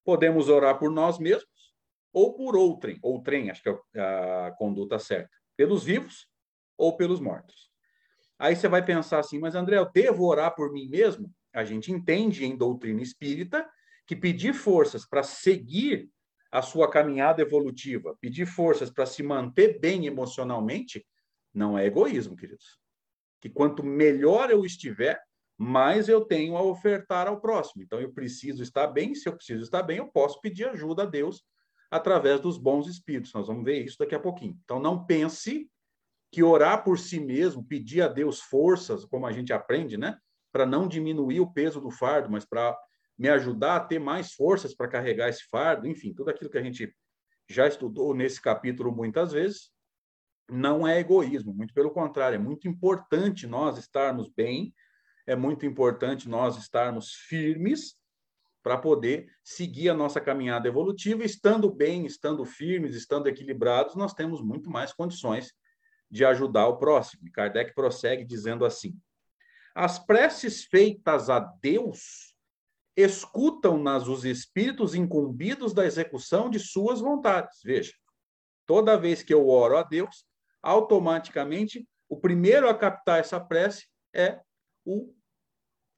Podemos 0.09 0.49
orar 0.49 0.79
por 0.79 0.89
nós 0.89 1.19
mesmos 1.19 1.71
ou 2.11 2.33
por 2.33 2.55
outrem, 2.55 2.97
outrem, 3.03 3.51
acho 3.51 3.61
que 3.61 3.69
é 3.69 4.01
a 4.01 4.51
conduta 4.57 4.97
certa, 4.97 5.29
pelos 5.55 5.83
vivos 5.83 6.27
ou 6.75 6.97
pelos 6.97 7.19
mortos. 7.19 7.69
Aí 8.39 8.55
você 8.55 8.67
vai 8.67 8.83
pensar 8.83 9.19
assim, 9.19 9.37
mas 9.37 9.53
André, 9.53 9.77
eu 9.77 9.87
devo 9.91 10.25
orar 10.25 10.55
por 10.55 10.71
mim 10.73 10.89
mesmo? 10.89 11.31
A 11.53 11.63
gente 11.63 11.91
entende 11.91 12.43
em 12.43 12.57
doutrina 12.57 13.03
espírita 13.03 13.69
que 14.07 14.15
pedir 14.15 14.55
forças 14.55 15.07
para 15.07 15.21
seguir 15.21 16.09
a 16.51 16.63
sua 16.63 16.89
caminhada 16.89 17.43
evolutiva, 17.43 18.17
pedir 18.19 18.47
forças 18.47 18.89
para 18.89 19.05
se 19.05 19.21
manter 19.21 19.79
bem 19.79 20.07
emocionalmente, 20.07 21.05
não 21.53 21.77
é 21.77 21.85
egoísmo, 21.85 22.35
queridos. 22.35 22.79
Que 23.39 23.47
quanto 23.47 23.83
melhor 23.83 24.49
eu 24.49 24.65
estiver, 24.65 25.21
mais 25.61 26.07
eu 26.07 26.21
tenho 26.21 26.55
a 26.55 26.61
ofertar 26.61 27.27
ao 27.27 27.41
próximo. 27.41 27.83
Então 27.83 27.99
eu 27.99 28.13
preciso 28.13 28.63
estar 28.63 28.87
bem, 28.87 29.13
se 29.13 29.27
eu 29.27 29.35
preciso 29.35 29.61
estar 29.61 29.83
bem, 29.83 29.97
eu 29.97 30.07
posso 30.07 30.39
pedir 30.39 30.69
ajuda 30.69 31.03
a 31.03 31.05
Deus 31.05 31.43
através 31.91 32.39
dos 32.39 32.57
bons 32.57 32.87
espíritos. 32.87 33.33
Nós 33.33 33.47
vamos 33.47 33.65
ver 33.65 33.83
isso 33.83 33.97
daqui 33.99 34.15
a 34.15 34.19
pouquinho. 34.19 34.57
Então 34.63 34.79
não 34.79 35.05
pense 35.05 35.69
que 36.31 36.41
orar 36.41 36.81
por 36.81 36.97
si 36.97 37.19
mesmo, 37.19 37.61
pedir 37.61 38.01
a 38.01 38.07
Deus 38.07 38.39
forças, 38.39 39.03
como 39.03 39.27
a 39.27 39.33
gente 39.33 39.51
aprende, 39.51 39.97
né, 39.97 40.17
para 40.49 40.65
não 40.65 40.87
diminuir 40.87 41.41
o 41.41 41.51
peso 41.51 41.81
do 41.81 41.91
fardo, 41.91 42.29
mas 42.29 42.45
para 42.45 42.77
me 43.17 43.27
ajudar 43.27 43.75
a 43.75 43.79
ter 43.81 43.99
mais 43.99 44.31
forças 44.33 44.73
para 44.73 44.87
carregar 44.87 45.27
esse 45.27 45.43
fardo, 45.49 45.85
enfim, 45.85 46.13
tudo 46.13 46.29
aquilo 46.29 46.49
que 46.49 46.57
a 46.57 46.63
gente 46.63 46.95
já 47.49 47.67
estudou 47.67 48.13
nesse 48.13 48.41
capítulo 48.41 48.95
muitas 48.95 49.33
vezes, 49.33 49.71
não 50.49 50.87
é 50.87 50.99
egoísmo, 50.99 51.53
muito 51.53 51.73
pelo 51.73 51.91
contrário, 51.91 52.35
é 52.37 52.39
muito 52.39 52.65
importante 52.65 53.45
nós 53.45 53.77
estarmos 53.77 54.29
bem, 54.29 54.73
é 55.25 55.35
muito 55.35 55.65
importante 55.65 56.27
nós 56.29 56.57
estarmos 56.57 57.13
firmes 57.13 57.97
para 58.61 58.77
poder 58.77 59.31
seguir 59.43 59.89
a 59.89 59.93
nossa 59.93 60.19
caminhada 60.19 60.67
evolutiva, 60.67 61.23
estando 61.23 61.71
bem, 61.71 62.05
estando 62.05 62.43
firmes, 62.45 62.95
estando 62.95 63.27
equilibrados, 63.27 63.95
nós 63.95 64.13
temos 64.13 64.41
muito 64.41 64.69
mais 64.69 64.91
condições 64.91 65.53
de 66.11 66.25
ajudar 66.25 66.67
o 66.67 66.77
próximo. 66.77 67.27
E 67.27 67.31
Kardec 67.31 67.73
prossegue 67.73 68.25
dizendo 68.25 68.65
assim: 68.65 68.99
As 69.73 69.97
preces 69.97 70.65
feitas 70.65 71.29
a 71.29 71.39
Deus 71.39 72.35
escutam-nas 72.95 74.07
os 74.07 74.25
espíritos 74.25 74.93
incumbidos 74.93 75.73
da 75.73 75.85
execução 75.85 76.49
de 76.49 76.59
suas 76.59 76.99
vontades. 76.99 77.59
Veja, 77.63 77.93
toda 78.65 78.97
vez 78.97 79.23
que 79.23 79.33
eu 79.33 79.47
oro 79.47 79.77
a 79.77 79.83
Deus, 79.83 80.25
automaticamente 80.61 81.87
o 82.09 82.19
primeiro 82.19 82.67
a 82.67 82.73
captar 82.73 83.19
essa 83.19 83.39
prece 83.39 83.87
é 84.13 84.41
o 84.85 85.13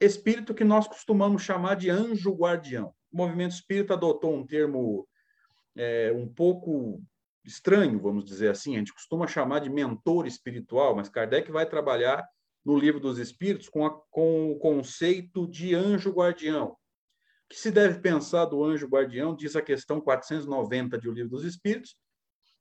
espírito 0.00 0.54
que 0.54 0.64
nós 0.64 0.88
costumamos 0.88 1.42
chamar 1.42 1.76
de 1.76 1.90
anjo 1.90 2.32
guardião. 2.32 2.94
O 3.12 3.16
movimento 3.16 3.52
espírita 3.52 3.94
adotou 3.94 4.34
um 4.34 4.46
termo 4.46 5.08
é, 5.76 6.12
um 6.12 6.26
pouco 6.26 7.02
estranho, 7.44 8.00
vamos 8.00 8.24
dizer 8.24 8.50
assim, 8.50 8.74
a 8.74 8.78
gente 8.78 8.92
costuma 8.92 9.26
chamar 9.26 9.60
de 9.60 9.70
mentor 9.70 10.26
espiritual, 10.26 10.94
mas 10.94 11.08
Kardec 11.08 11.50
vai 11.50 11.68
trabalhar 11.68 12.26
no 12.64 12.78
livro 12.78 13.00
dos 13.00 13.18
Espíritos 13.18 13.68
com, 13.68 13.84
a, 13.84 13.90
com 14.10 14.52
o 14.52 14.58
conceito 14.58 15.48
de 15.48 15.74
anjo 15.74 16.10
guardião 16.10 16.76
que 17.52 17.58
se 17.58 17.70
deve 17.70 18.00
pensar 18.00 18.46
do 18.46 18.64
anjo 18.64 18.88
guardião, 18.88 19.36
diz 19.36 19.54
a 19.54 19.60
questão 19.60 20.00
490 20.00 20.96
de 20.98 21.06
O 21.06 21.12
Livro 21.12 21.28
dos 21.28 21.44
Espíritos, 21.44 21.94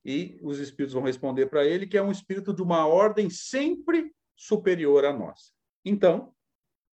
e 0.03 0.37
os 0.43 0.59
espíritos 0.59 0.93
vão 0.93 1.03
responder 1.03 1.45
para 1.45 1.63
ele 1.63 1.87
que 1.87 1.97
é 1.97 2.03
um 2.03 2.11
espírito 2.11 2.53
de 2.53 2.61
uma 2.61 2.85
ordem 2.85 3.29
sempre 3.29 4.13
superior 4.35 5.05
à 5.05 5.13
nossa. 5.13 5.53
Então, 5.83 6.33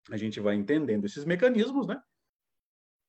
a 0.10 0.18
gente 0.18 0.40
vai 0.40 0.56
entendendo 0.56 1.06
esses 1.06 1.26
mecanismos, 1.26 1.88
né? 1.88 2.02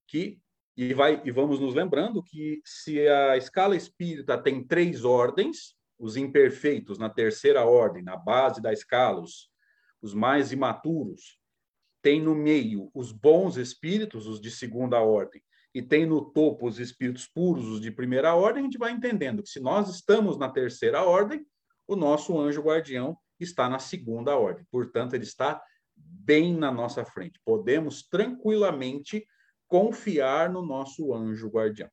Que 0.06 0.40
e 0.76 0.94
vai 0.94 1.20
e 1.24 1.30
vamos 1.32 1.58
nos 1.58 1.74
lembrando 1.74 2.22
que 2.22 2.60
se 2.64 3.06
a 3.08 3.36
escala 3.36 3.74
espírita 3.74 4.40
tem 4.40 4.64
três 4.64 5.04
ordens, 5.04 5.74
os 5.98 6.16
imperfeitos 6.16 6.98
na 6.98 7.10
terceira 7.10 7.64
ordem, 7.64 8.02
na 8.02 8.16
base 8.16 8.62
da 8.62 8.72
escala, 8.72 9.20
os, 9.20 9.50
os 10.00 10.14
mais 10.14 10.52
imaturos, 10.52 11.40
tem 12.00 12.20
no 12.22 12.34
meio 12.34 12.90
os 12.94 13.10
bons 13.10 13.56
espíritos, 13.56 14.28
os 14.28 14.40
de 14.40 14.52
segunda 14.52 15.00
ordem, 15.00 15.42
e 15.74 15.82
tem 15.82 16.06
no 16.06 16.24
topo 16.30 16.68
os 16.68 16.78
espíritos 16.78 17.26
puros, 17.26 17.66
os 17.66 17.80
de 17.80 17.90
primeira 17.90 18.34
ordem, 18.34 18.62
a 18.62 18.64
gente 18.64 18.78
vai 18.78 18.92
entendendo 18.92 19.42
que 19.42 19.48
se 19.48 19.58
nós 19.58 19.88
estamos 19.88 20.38
na 20.38 20.48
terceira 20.48 21.02
ordem, 21.02 21.44
o 21.88 21.96
nosso 21.96 22.38
anjo 22.38 22.62
guardião 22.62 23.16
está 23.44 23.68
na 23.68 23.78
segunda 23.78 24.36
ordem. 24.36 24.66
Portanto, 24.70 25.14
ele 25.14 25.24
está 25.24 25.60
bem 25.96 26.56
na 26.56 26.70
nossa 26.70 27.04
frente. 27.04 27.40
Podemos 27.44 28.02
tranquilamente 28.02 29.26
confiar 29.66 30.50
no 30.50 30.64
nosso 30.64 31.12
anjo 31.14 31.48
guardião. 31.48 31.90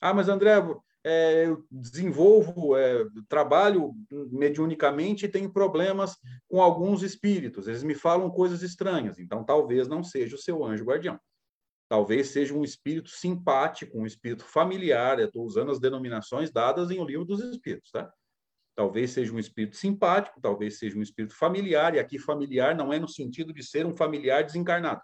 Ah, 0.00 0.12
mas 0.12 0.28
André, 0.28 0.54
é, 1.04 1.46
eu 1.46 1.64
desenvolvo, 1.70 2.76
é, 2.76 3.04
trabalho 3.28 3.94
mediunicamente 4.30 5.26
e 5.26 5.28
tenho 5.28 5.52
problemas 5.52 6.16
com 6.48 6.60
alguns 6.60 7.02
espíritos. 7.02 7.66
Eles 7.66 7.82
me 7.82 7.94
falam 7.94 8.30
coisas 8.30 8.62
estranhas, 8.62 9.18
então 9.18 9.44
talvez 9.44 9.88
não 9.88 10.02
seja 10.02 10.36
o 10.36 10.38
seu 10.38 10.64
anjo 10.64 10.84
guardião. 10.84 11.18
Talvez 11.88 12.28
seja 12.28 12.54
um 12.54 12.64
espírito 12.64 13.10
simpático, 13.10 13.98
um 13.98 14.06
espírito 14.06 14.44
familiar. 14.44 15.18
Estou 15.18 15.44
usando 15.44 15.70
as 15.70 15.78
denominações 15.78 16.50
dadas 16.50 16.90
em 16.90 16.98
O 16.98 17.04
Livro 17.04 17.24
dos 17.24 17.40
Espíritos, 17.40 17.90
tá? 17.90 18.10
Talvez 18.74 19.10
seja 19.10 19.32
um 19.32 19.38
espírito 19.38 19.76
simpático, 19.76 20.40
talvez 20.40 20.78
seja 20.78 20.98
um 20.98 21.02
espírito 21.02 21.34
familiar, 21.34 21.94
e 21.94 21.98
aqui 21.98 22.18
familiar 22.18 22.74
não 22.74 22.92
é 22.92 22.98
no 22.98 23.08
sentido 23.08 23.52
de 23.52 23.62
ser 23.62 23.84
um 23.84 23.94
familiar 23.94 24.42
desencarnado. 24.42 25.02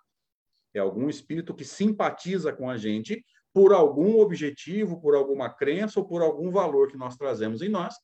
É 0.75 0.79
algum 0.79 1.09
espírito 1.09 1.55
que 1.55 1.65
simpatiza 1.65 2.53
com 2.53 2.71
a 2.71 2.77
gente 2.77 3.23
por 3.53 3.73
algum 3.73 4.21
objetivo, 4.21 5.01
por 5.01 5.15
alguma 5.15 5.51
crença 5.51 6.01
ou 6.01 6.07
por 6.07 6.23
algum 6.23 6.51
valor 6.51 6.89
que 6.89 6.97
nós 6.97 7.17
trazemos 7.17 7.63
em 7.63 7.69
nós. 7.69 7.95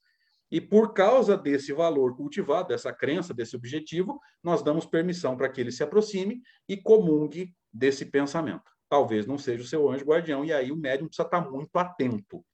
E 0.51 0.61
por 0.61 0.93
causa 0.93 1.37
desse 1.37 1.73
valor 1.73 2.17
cultivado, 2.17 2.69
dessa 2.69 2.93
crença, 2.93 3.33
desse 3.33 3.57
objetivo, 3.57 4.21
nós 4.43 4.63
damos 4.63 4.87
permissão 4.87 5.37
para 5.37 5.49
que 5.49 5.61
ele 5.61 5.73
se 5.73 5.83
aproxime 5.83 6.41
e 6.69 6.77
comungue 6.77 7.55
desse 7.73 8.05
pensamento 8.07 8.75
talvez 8.95 9.27
não 9.27 9.37
seja 9.37 9.65
o 9.65 9.67
seu 9.67 9.91
anjo 9.91 10.05
guardião, 10.05 10.45
e 10.45 10.53
aí 10.53 10.71
o 10.71 10.77
médium 10.77 11.09
precisa 11.09 11.27
estar 11.27 11.51
muito 11.51 11.77
atento 11.77 12.45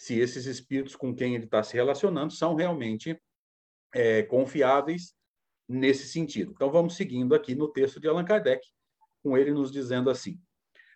se 0.00 0.18
esses 0.18 0.46
espíritos 0.46 0.96
com 0.96 1.14
quem 1.14 1.34
ele 1.34 1.44
está 1.44 1.62
se 1.62 1.74
relacionando 1.74 2.32
são 2.32 2.54
realmente 2.54 3.20
é, 3.94 4.22
confiáveis 4.22 5.14
nesse 5.68 6.08
sentido. 6.08 6.52
Então 6.52 6.70
vamos 6.70 6.96
seguindo 6.96 7.34
aqui 7.34 7.54
no 7.54 7.70
texto 7.70 8.00
de 8.00 8.08
Allan 8.08 8.24
Kardec, 8.24 8.66
com 9.22 9.36
ele 9.36 9.52
nos 9.52 9.70
dizendo 9.70 10.08
assim: 10.08 10.40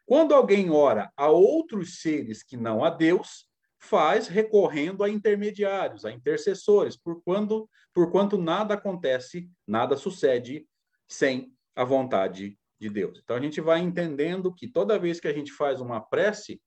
quando 0.06 0.34
alguém 0.34 0.70
ora 0.70 1.12
a 1.18 1.28
outros 1.28 2.00
seres 2.00 2.42
que 2.42 2.56
não 2.56 2.82
a 2.82 2.88
Deus, 2.88 3.46
faz 3.78 4.26
recorrendo 4.26 5.04
a 5.04 5.10
intermediários, 5.10 6.06
a 6.06 6.10
intercessores, 6.10 6.96
por 6.96 7.22
quando, 7.22 7.68
por 7.92 8.10
quanto 8.10 8.38
nada 8.38 8.72
acontece, 8.72 9.50
nada 9.66 9.98
sucede 9.98 10.66
sem 11.06 11.54
a 11.76 11.84
vontade 11.84 12.58
de 12.80 12.88
Deus. 12.88 13.20
Então 13.22 13.36
a 13.36 13.40
gente 13.40 13.60
vai 13.60 13.80
entendendo 13.80 14.54
que 14.54 14.66
toda 14.66 14.98
vez 14.98 15.20
que 15.20 15.28
a 15.28 15.32
gente 15.34 15.52
faz 15.52 15.78
uma 15.78 16.00
prece, 16.00 16.58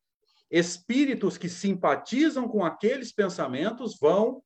espíritos 0.50 1.38
que 1.38 1.50
simpatizam 1.50 2.48
com 2.48 2.64
aqueles 2.64 3.12
pensamentos 3.12 3.98
vão 4.00 4.44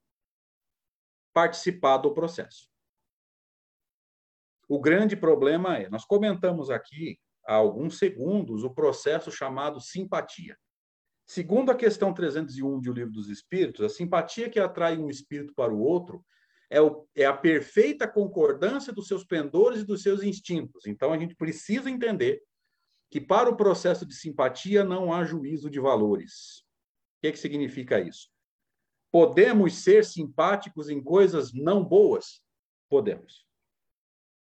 participar 1.33 1.97
do 1.97 2.13
processo. 2.13 2.69
O 4.67 4.79
grande 4.79 5.15
problema 5.15 5.77
é, 5.77 5.89
nós 5.89 6.05
comentamos 6.05 6.69
aqui 6.69 7.19
há 7.45 7.55
alguns 7.55 7.97
segundos 7.97 8.63
o 8.63 8.73
processo 8.73 9.31
chamado 9.31 9.79
simpatia. 9.79 10.57
Segundo 11.25 11.71
a 11.71 11.75
questão 11.75 12.13
301 12.13 12.79
de 12.79 12.89
O 12.89 12.93
Livro 12.93 13.13
dos 13.13 13.29
Espíritos, 13.29 13.85
a 13.85 13.89
simpatia 13.89 14.49
que 14.49 14.59
atrai 14.59 14.97
um 14.97 15.09
espírito 15.09 15.53
para 15.53 15.73
o 15.73 15.79
outro 15.79 16.25
é, 16.69 16.81
o, 16.81 17.05
é 17.15 17.25
a 17.25 17.35
perfeita 17.35 18.07
concordância 18.07 18.93
dos 18.93 19.07
seus 19.07 19.25
pendores 19.25 19.81
e 19.81 19.85
dos 19.85 20.01
seus 20.01 20.23
instintos. 20.23 20.85
Então, 20.87 21.11
a 21.11 21.17
gente 21.17 21.35
precisa 21.35 21.89
entender 21.89 22.41
que 23.11 23.19
para 23.19 23.49
o 23.49 23.57
processo 23.57 24.05
de 24.05 24.15
simpatia 24.15 24.85
não 24.85 25.13
há 25.13 25.25
juízo 25.25 25.69
de 25.69 25.81
valores. 25.81 26.61
O 27.17 27.21
que, 27.21 27.33
que 27.33 27.39
significa 27.39 27.99
isso? 27.99 28.29
Podemos 29.11 29.83
ser 29.83 30.05
simpáticos 30.05 30.89
em 30.89 31.03
coisas 31.03 31.51
não 31.51 31.83
boas? 31.83 32.41
Podemos. 32.89 33.45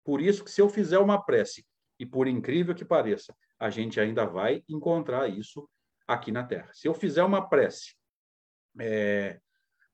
Por 0.05 0.21
isso 0.21 0.45
que 0.45 0.49
se 0.49 0.61
eu 0.61 0.69
fizer 0.69 0.97
uma 0.97 1.21
prece, 1.21 1.65
e 1.99 2.05
por 2.05 2.25
incrível 2.25 2.73
que 2.73 2.85
pareça, 2.85 3.35
a 3.59 3.69
gente 3.69 3.99
ainda 3.99 4.25
vai 4.25 4.63
encontrar 4.69 5.27
isso 5.27 5.69
aqui 6.07 6.31
na 6.31 6.45
Terra. 6.45 6.69
Se 6.73 6.87
eu 6.87 6.93
fizer 6.93 7.23
uma 7.23 7.47
prece 7.47 7.95
é, 8.79 9.41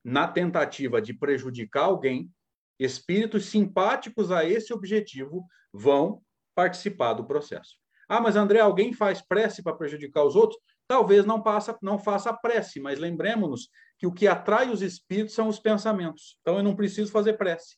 na 0.02 0.28
tentativa 0.28 1.02
de 1.02 1.12
prejudicar 1.12 1.84
alguém, 1.84 2.32
espíritos 2.78 3.46
simpáticos 3.46 4.30
a 4.30 4.44
esse 4.44 4.72
objetivo 4.72 5.44
vão 5.72 6.22
participar 6.54 7.14
do 7.14 7.26
processo. 7.26 7.80
Ah, 8.10 8.20
mas 8.20 8.34
André, 8.34 8.58
alguém 8.58 8.92
faz 8.92 9.22
prece 9.22 9.62
para 9.62 9.72
prejudicar 9.72 10.24
os 10.24 10.34
outros? 10.34 10.60
Talvez 10.88 11.24
não, 11.24 11.40
passa, 11.40 11.78
não 11.80 11.96
faça 11.96 12.32
prece, 12.32 12.80
mas 12.80 12.98
lembremos-nos 12.98 13.68
que 13.96 14.04
o 14.04 14.12
que 14.12 14.26
atrai 14.26 14.68
os 14.68 14.82
espíritos 14.82 15.32
são 15.32 15.46
os 15.46 15.60
pensamentos. 15.60 16.36
Então 16.40 16.56
eu 16.56 16.62
não 16.64 16.74
preciso 16.74 17.12
fazer 17.12 17.34
prece. 17.34 17.76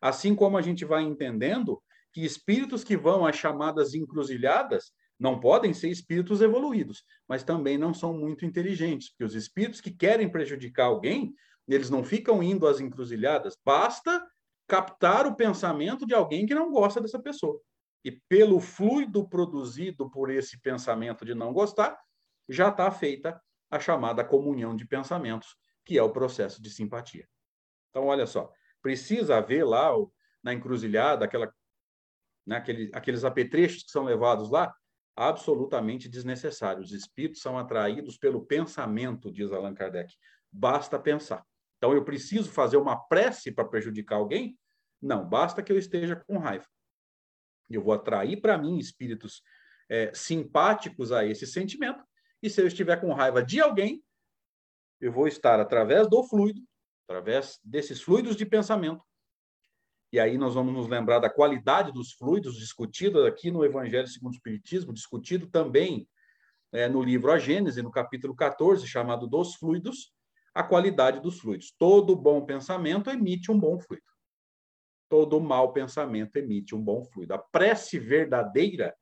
Assim 0.00 0.34
como 0.34 0.56
a 0.56 0.62
gente 0.62 0.86
vai 0.86 1.02
entendendo 1.02 1.82
que 2.10 2.24
espíritos 2.24 2.82
que 2.82 2.96
vão 2.96 3.26
às 3.26 3.36
chamadas 3.36 3.92
encruzilhadas, 3.92 4.92
não 5.20 5.38
podem 5.38 5.74
ser 5.74 5.90
espíritos 5.90 6.40
evoluídos, 6.40 7.04
mas 7.28 7.44
também 7.44 7.76
não 7.76 7.92
são 7.92 8.18
muito 8.18 8.46
inteligentes, 8.46 9.10
porque 9.10 9.24
os 9.24 9.34
espíritos 9.34 9.82
que 9.82 9.90
querem 9.90 10.26
prejudicar 10.26 10.86
alguém, 10.86 11.34
eles 11.68 11.90
não 11.90 12.02
ficam 12.02 12.42
indo 12.42 12.66
às 12.66 12.80
encruzilhadas, 12.80 13.58
basta 13.62 14.26
captar 14.66 15.26
o 15.26 15.36
pensamento 15.36 16.06
de 16.06 16.14
alguém 16.14 16.46
que 16.46 16.54
não 16.54 16.72
gosta 16.72 16.98
dessa 16.98 17.18
pessoa. 17.18 17.60
E 18.04 18.12
pelo 18.12 18.60
fluido 18.60 19.26
produzido 19.28 20.10
por 20.10 20.30
esse 20.30 20.60
pensamento 20.60 21.24
de 21.24 21.34
não 21.34 21.52
gostar, 21.52 21.98
já 22.48 22.68
está 22.68 22.90
feita 22.90 23.40
a 23.70 23.80
chamada 23.80 24.24
comunhão 24.24 24.76
de 24.76 24.86
pensamentos, 24.86 25.56
que 25.84 25.98
é 25.98 26.02
o 26.02 26.12
processo 26.12 26.62
de 26.62 26.70
simpatia. 26.70 27.26
Então, 27.90 28.06
olha 28.06 28.26
só, 28.26 28.52
precisa 28.82 29.38
haver 29.38 29.64
lá 29.64 29.90
na 30.42 30.52
encruzilhada 30.52 31.24
aquela, 31.24 31.52
né, 32.46 32.56
aquele, 32.56 32.90
aqueles 32.92 33.24
apetrechos 33.24 33.84
que 33.84 33.90
são 33.90 34.04
levados 34.04 34.50
lá, 34.50 34.74
absolutamente 35.16 36.08
desnecessário. 36.08 36.82
Os 36.82 36.92
espíritos 36.92 37.40
são 37.40 37.58
atraídos 37.58 38.18
pelo 38.18 38.44
pensamento, 38.44 39.32
diz 39.32 39.52
Allan 39.52 39.74
Kardec. 39.74 40.12
Basta 40.52 40.98
pensar. 40.98 41.44
Então, 41.78 41.92
eu 41.92 42.04
preciso 42.04 42.50
fazer 42.50 42.76
uma 42.76 42.96
prece 42.96 43.52
para 43.52 43.64
prejudicar 43.64 44.16
alguém? 44.16 44.58
Não, 45.00 45.28
basta 45.28 45.62
que 45.62 45.70
eu 45.72 45.78
esteja 45.78 46.16
com 46.16 46.38
raiva. 46.38 46.66
Eu 47.70 47.82
vou 47.82 47.94
atrair 47.94 48.40
para 48.40 48.58
mim 48.58 48.78
espíritos 48.78 49.42
é, 49.88 50.12
simpáticos 50.14 51.12
a 51.12 51.24
esse 51.24 51.46
sentimento, 51.46 52.02
e 52.42 52.50
se 52.50 52.60
eu 52.60 52.66
estiver 52.66 53.00
com 53.00 53.12
raiva 53.12 53.42
de 53.42 53.60
alguém, 53.60 54.02
eu 55.00 55.12
vou 55.12 55.26
estar 55.26 55.60
através 55.60 56.08
do 56.08 56.22
fluido, 56.24 56.60
através 57.08 57.58
desses 57.62 58.00
fluidos 58.00 58.36
de 58.36 58.46
pensamento, 58.46 59.02
e 60.14 60.20
aí 60.20 60.38
nós 60.38 60.54
vamos 60.54 60.72
nos 60.72 60.86
lembrar 60.86 61.18
da 61.18 61.28
qualidade 61.28 61.90
dos 61.90 62.12
fluidos, 62.12 62.56
discutido 62.56 63.26
aqui 63.26 63.50
no 63.50 63.64
Evangelho 63.64 64.06
segundo 64.06 64.32
o 64.32 64.36
Espiritismo, 64.36 64.92
discutido 64.92 65.48
também 65.48 66.08
é, 66.70 66.88
no 66.88 67.02
livro 67.02 67.32
A 67.32 67.38
Gênese, 67.40 67.82
no 67.82 67.90
capítulo 67.90 68.32
14, 68.32 68.86
chamado 68.86 69.26
Dos 69.26 69.56
Fluidos, 69.56 70.12
a 70.54 70.62
qualidade 70.62 71.20
dos 71.20 71.40
fluidos. 71.40 71.74
Todo 71.76 72.14
bom 72.14 72.46
pensamento 72.46 73.10
emite 73.10 73.50
um 73.50 73.58
bom 73.58 73.76
fluido. 73.80 74.06
Todo 75.08 75.40
mau 75.40 75.72
pensamento 75.72 76.36
emite 76.36 76.74
um 76.74 76.82
bom 76.82 77.04
fluido. 77.04 77.34
A 77.34 77.38
prece 77.38 77.98
verdadeira, 77.98 78.94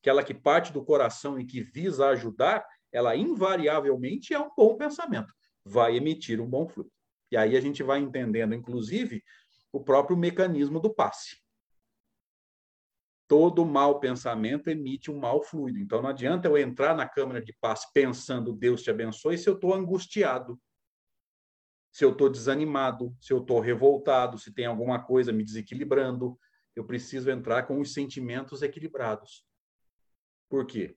aquela 0.00 0.22
que 0.22 0.34
parte 0.34 0.72
do 0.72 0.84
coração 0.84 1.38
e 1.38 1.44
que 1.44 1.60
visa 1.60 2.08
ajudar, 2.08 2.64
ela 2.92 3.16
invariavelmente 3.16 4.32
é 4.32 4.38
um 4.38 4.50
bom 4.56 4.76
pensamento. 4.76 5.32
Vai 5.64 5.96
emitir 5.96 6.40
um 6.40 6.48
bom 6.48 6.68
fluido. 6.68 6.92
E 7.30 7.36
aí 7.36 7.56
a 7.56 7.60
gente 7.60 7.82
vai 7.82 7.98
entendendo, 8.00 8.54
inclusive, 8.54 9.22
o 9.72 9.82
próprio 9.82 10.16
mecanismo 10.16 10.78
do 10.78 10.94
passe. 10.94 11.42
Todo 13.26 13.64
mau 13.64 13.98
pensamento 13.98 14.68
emite 14.68 15.10
um 15.10 15.18
mau 15.18 15.42
fluido. 15.42 15.78
Então 15.78 16.00
não 16.00 16.10
adianta 16.10 16.46
eu 16.46 16.56
entrar 16.56 16.94
na 16.94 17.08
câmara 17.08 17.42
de 17.42 17.52
passe 17.60 17.90
pensando 17.92 18.52
Deus 18.52 18.82
te 18.82 18.90
abençoe 18.90 19.36
se 19.36 19.48
eu 19.48 19.54
estou 19.54 19.74
angustiado, 19.74 20.60
se 21.94 22.04
eu 22.04 22.10
estou 22.10 22.28
desanimado, 22.28 23.16
se 23.20 23.32
eu 23.32 23.38
estou 23.38 23.60
revoltado, 23.60 24.36
se 24.36 24.52
tem 24.52 24.66
alguma 24.66 25.00
coisa 25.00 25.32
me 25.32 25.44
desequilibrando. 25.44 26.36
Eu 26.74 26.84
preciso 26.84 27.30
entrar 27.30 27.68
com 27.68 27.80
os 27.80 27.92
sentimentos 27.92 28.62
equilibrados. 28.62 29.46
Por 30.48 30.66
quê? 30.66 30.96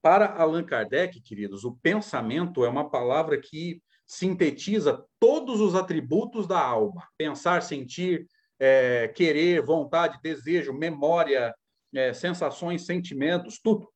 Para 0.00 0.32
Allan 0.32 0.62
Kardec, 0.62 1.20
queridos, 1.20 1.64
o 1.64 1.74
pensamento 1.78 2.64
é 2.64 2.68
uma 2.68 2.88
palavra 2.88 3.40
que 3.40 3.82
sintetiza 4.06 5.04
todos 5.18 5.60
os 5.60 5.74
atributos 5.74 6.46
da 6.46 6.60
alma: 6.60 7.08
pensar, 7.18 7.60
sentir, 7.60 8.24
é, 8.56 9.08
querer, 9.08 9.64
vontade, 9.64 10.20
desejo, 10.22 10.72
memória, 10.72 11.52
é, 11.92 12.12
sensações, 12.12 12.86
sentimentos, 12.86 13.58
tudo. 13.60 13.92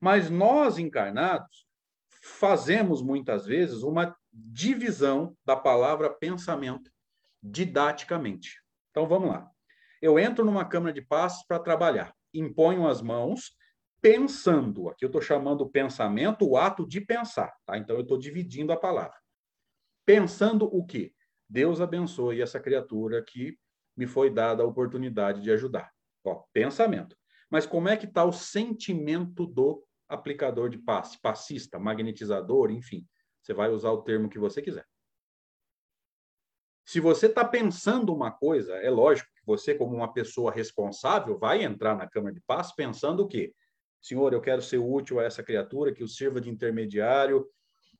Mas 0.00 0.30
nós 0.30 0.78
encarnados 0.78 1.65
fazemos 2.26 3.00
muitas 3.00 3.46
vezes 3.46 3.82
uma 3.82 4.14
divisão 4.32 5.36
da 5.44 5.56
palavra 5.56 6.12
pensamento 6.12 6.90
didaticamente. 7.42 8.60
Então 8.90 9.06
vamos 9.06 9.30
lá. 9.30 9.48
Eu 10.02 10.18
entro 10.18 10.44
numa 10.44 10.64
câmara 10.64 10.92
de 10.92 11.00
passos 11.00 11.46
para 11.46 11.58
trabalhar, 11.58 12.14
imponho 12.34 12.86
as 12.86 13.00
mãos 13.00 13.56
pensando. 14.02 14.88
Aqui 14.88 15.04
eu 15.04 15.08
estou 15.08 15.22
chamando 15.22 15.62
o 15.62 15.70
pensamento 15.70 16.46
o 16.46 16.56
ato 16.56 16.86
de 16.86 17.00
pensar, 17.00 17.54
tá? 17.64 17.78
Então 17.78 17.96
eu 17.96 18.02
estou 18.02 18.18
dividindo 18.18 18.72
a 18.72 18.76
palavra. 18.76 19.16
Pensando 20.04 20.66
o 20.66 20.84
quê? 20.84 21.14
Deus 21.48 21.80
abençoe 21.80 22.42
essa 22.42 22.60
criatura 22.60 23.22
que 23.22 23.56
me 23.96 24.06
foi 24.06 24.30
dada 24.30 24.62
a 24.62 24.66
oportunidade 24.66 25.40
de 25.40 25.50
ajudar. 25.50 25.90
Ó, 26.24 26.42
pensamento. 26.52 27.16
Mas 27.48 27.64
como 27.66 27.88
é 27.88 27.96
que 27.96 28.06
está 28.06 28.24
o 28.24 28.32
sentimento 28.32 29.46
do 29.46 29.85
aplicador 30.08 30.68
de 30.68 30.78
passe, 30.78 31.20
passista, 31.20 31.78
magnetizador, 31.78 32.70
enfim. 32.70 33.06
Você 33.42 33.54
vai 33.54 33.70
usar 33.70 33.90
o 33.90 34.02
termo 34.02 34.28
que 34.28 34.38
você 34.38 34.60
quiser. 34.60 34.86
Se 36.84 37.00
você 37.00 37.26
está 37.26 37.44
pensando 37.44 38.14
uma 38.14 38.30
coisa, 38.30 38.74
é 38.76 38.90
lógico 38.90 39.28
que 39.34 39.44
você, 39.44 39.74
como 39.74 39.96
uma 39.96 40.12
pessoa 40.12 40.52
responsável, 40.52 41.36
vai 41.36 41.64
entrar 41.64 41.96
na 41.96 42.08
Câmara 42.08 42.34
de 42.34 42.40
Paz 42.40 42.72
pensando 42.72 43.24
o 43.24 43.28
quê? 43.28 43.52
Senhor, 44.00 44.32
eu 44.32 44.40
quero 44.40 44.62
ser 44.62 44.78
útil 44.78 45.18
a 45.18 45.24
essa 45.24 45.42
criatura, 45.42 45.92
que 45.92 46.04
o 46.04 46.08
sirva 46.08 46.40
de 46.40 46.48
intermediário 46.48 47.44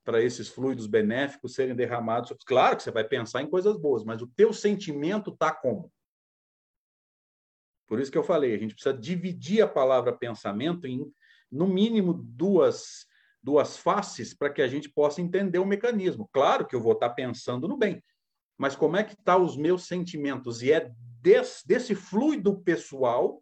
para 0.05 0.23
esses 0.23 0.49
fluidos 0.49 0.87
benéficos 0.87 1.55
serem 1.55 1.75
derramados. 1.75 2.33
Claro 2.47 2.77
que 2.77 2.85
você 2.85 2.93
vai 2.93 3.03
pensar 3.03 3.43
em 3.43 3.51
coisas 3.51 3.77
boas, 3.77 4.05
mas 4.05 4.23
o 4.23 4.29
teu 4.29 4.53
sentimento 4.53 5.33
está 5.33 5.53
como? 5.53 5.93
Por 7.89 7.99
isso 7.99 8.11
que 8.11 8.19
eu 8.19 8.23
falei, 8.23 8.55
a 8.55 8.59
gente 8.59 8.75
precisa 8.75 8.97
dividir 8.97 9.63
a 9.63 9.69
palavra 9.69 10.17
pensamento 10.17 10.87
em, 10.87 11.13
no 11.57 11.67
mínimo, 11.67 12.13
duas, 12.13 13.07
duas 13.43 13.77
faces 13.77 14.35
para 14.35 14.51
que 14.51 14.63
a 14.63 14.69
gente 14.69 14.89
possa 14.89 15.21
entender 15.21 15.59
o 15.59 15.67
mecanismo. 15.67 16.29
Claro 16.33 16.67
que 16.67 16.77
eu 16.77 16.81
vou 16.81 16.93
estar 16.93 17.11
pensando 17.11 17.67
no 17.67 17.77
bem, 17.77 18.03
mas 18.59 18.77
como 18.77 18.97
é 18.97 19.05
que 19.05 19.15
estão 19.15 19.39
tá 19.39 19.45
os 19.45 19.57
meus 19.57 19.87
sentimentos? 19.87 20.63
E 20.63 20.73
é 20.73 20.91
desse, 21.21 21.95
fluido 21.95 22.61
pessoal 22.61 23.41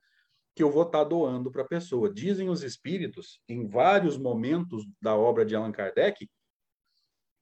que 0.55 0.63
eu 0.63 0.71
vou 0.71 0.85
estar 0.85 1.01
tá 1.01 1.05
doando 1.05 1.51
para 1.51 1.63
a 1.63 1.69
pessoa. 1.69 2.13
Dizem 2.13 2.49
os 2.49 2.63
espíritos, 2.63 3.41
em 3.49 3.67
vários 3.67 4.17
momentos 4.17 4.87
da 5.01 5.17
obra 5.17 5.45
de 5.45 5.55
Allan 5.55 5.73
Kardec, 5.73 6.29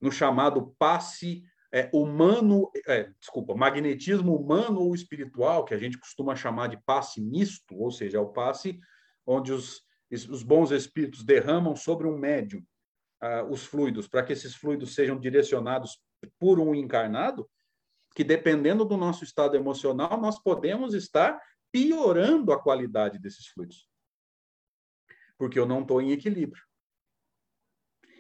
no 0.01 0.11
chamado 0.11 0.75
passe 0.79 1.45
é, 1.73 1.89
humano, 1.93 2.71
é, 2.87 3.11
desculpa, 3.21 3.55
magnetismo 3.55 4.37
humano 4.37 4.81
ou 4.81 4.95
espiritual, 4.95 5.65
que 5.65 5.75
a 5.75 5.79
gente 5.79 5.99
costuma 5.99 6.35
chamar 6.35 6.69
de 6.69 6.77
passe 6.85 7.21
misto, 7.21 7.77
ou 7.77 7.91
seja, 7.91 8.19
é 8.19 8.21
o 8.21 8.33
passe 8.33 8.79
onde 9.27 9.53
os, 9.53 9.83
os 10.13 10.43
bons 10.43 10.71
espíritos 10.71 11.25
derramam 11.25 11.75
sobre 11.75 12.07
um 12.07 12.19
médium 12.19 12.65
ah, 13.21 13.45
os 13.45 13.65
fluidos, 13.65 14.09
para 14.09 14.23
que 14.23 14.33
esses 14.33 14.55
fluidos 14.55 14.95
sejam 14.95 15.19
direcionados 15.19 16.03
por 16.39 16.59
um 16.59 16.75
encarnado, 16.75 17.49
que 18.15 18.25
dependendo 18.25 18.85
do 18.85 18.97
nosso 18.97 19.25
estado 19.25 19.57
emocional, 19.57 20.21
nós 20.21 20.43
podemos 20.43 20.93
estar 20.93 21.41
piorando 21.73 22.53
a 22.53 22.61
qualidade 22.61 23.19
desses 23.19 23.47
fluidos. 23.47 23.89
Porque 25.39 25.59
eu 25.59 25.65
não 25.65 25.81
estou 25.81 26.03
em 26.03 26.13
equilíbrio. 26.13 26.63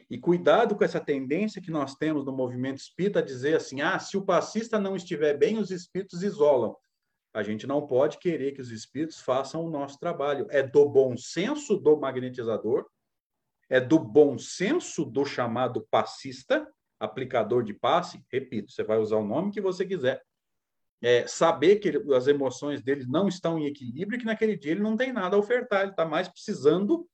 E 0.08 0.18
cuidado 0.18 0.76
com 0.76 0.84
essa 0.84 1.00
tendência 1.00 1.60
que 1.60 1.70
nós 1.70 1.94
temos 1.94 2.24
no 2.24 2.32
movimento 2.32 2.78
espírita 2.78 3.18
a 3.18 3.22
dizer 3.22 3.56
assim: 3.56 3.80
ah, 3.80 3.98
se 3.98 4.16
o 4.16 4.24
passista 4.24 4.78
não 4.78 4.94
estiver 4.94 5.36
bem, 5.36 5.58
os 5.58 5.70
espíritos 5.70 6.22
isolam. 6.22 6.76
A 7.34 7.42
gente 7.42 7.66
não 7.66 7.86
pode 7.86 8.18
querer 8.18 8.52
que 8.52 8.60
os 8.60 8.70
espíritos 8.70 9.20
façam 9.20 9.64
o 9.64 9.70
nosso 9.70 9.98
trabalho. 9.98 10.46
É 10.50 10.62
do 10.62 10.88
bom 10.88 11.16
senso 11.16 11.76
do 11.76 11.96
magnetizador, 11.96 12.86
é 13.70 13.80
do 13.80 13.98
bom 13.98 14.36
senso 14.36 15.04
do 15.04 15.24
chamado 15.24 15.86
passista, 15.90 16.70
aplicador 17.00 17.64
de 17.64 17.72
passe. 17.72 18.22
Repito, 18.30 18.70
você 18.70 18.84
vai 18.84 18.98
usar 18.98 19.16
o 19.16 19.26
nome 19.26 19.50
que 19.50 19.60
você 19.60 19.86
quiser. 19.86 20.22
É, 21.00 21.26
saber 21.26 21.76
que 21.76 21.90
as 22.14 22.28
emoções 22.28 22.80
dele 22.80 23.04
não 23.08 23.26
estão 23.26 23.58
em 23.58 23.66
equilíbrio 23.66 24.16
e 24.16 24.20
que 24.20 24.26
naquele 24.26 24.56
dia 24.56 24.72
ele 24.72 24.82
não 24.82 24.96
tem 24.96 25.12
nada 25.12 25.34
a 25.34 25.38
ofertar, 25.38 25.82
ele 25.82 25.90
está 25.90 26.04
mais 26.04 26.28
precisando 26.28 27.08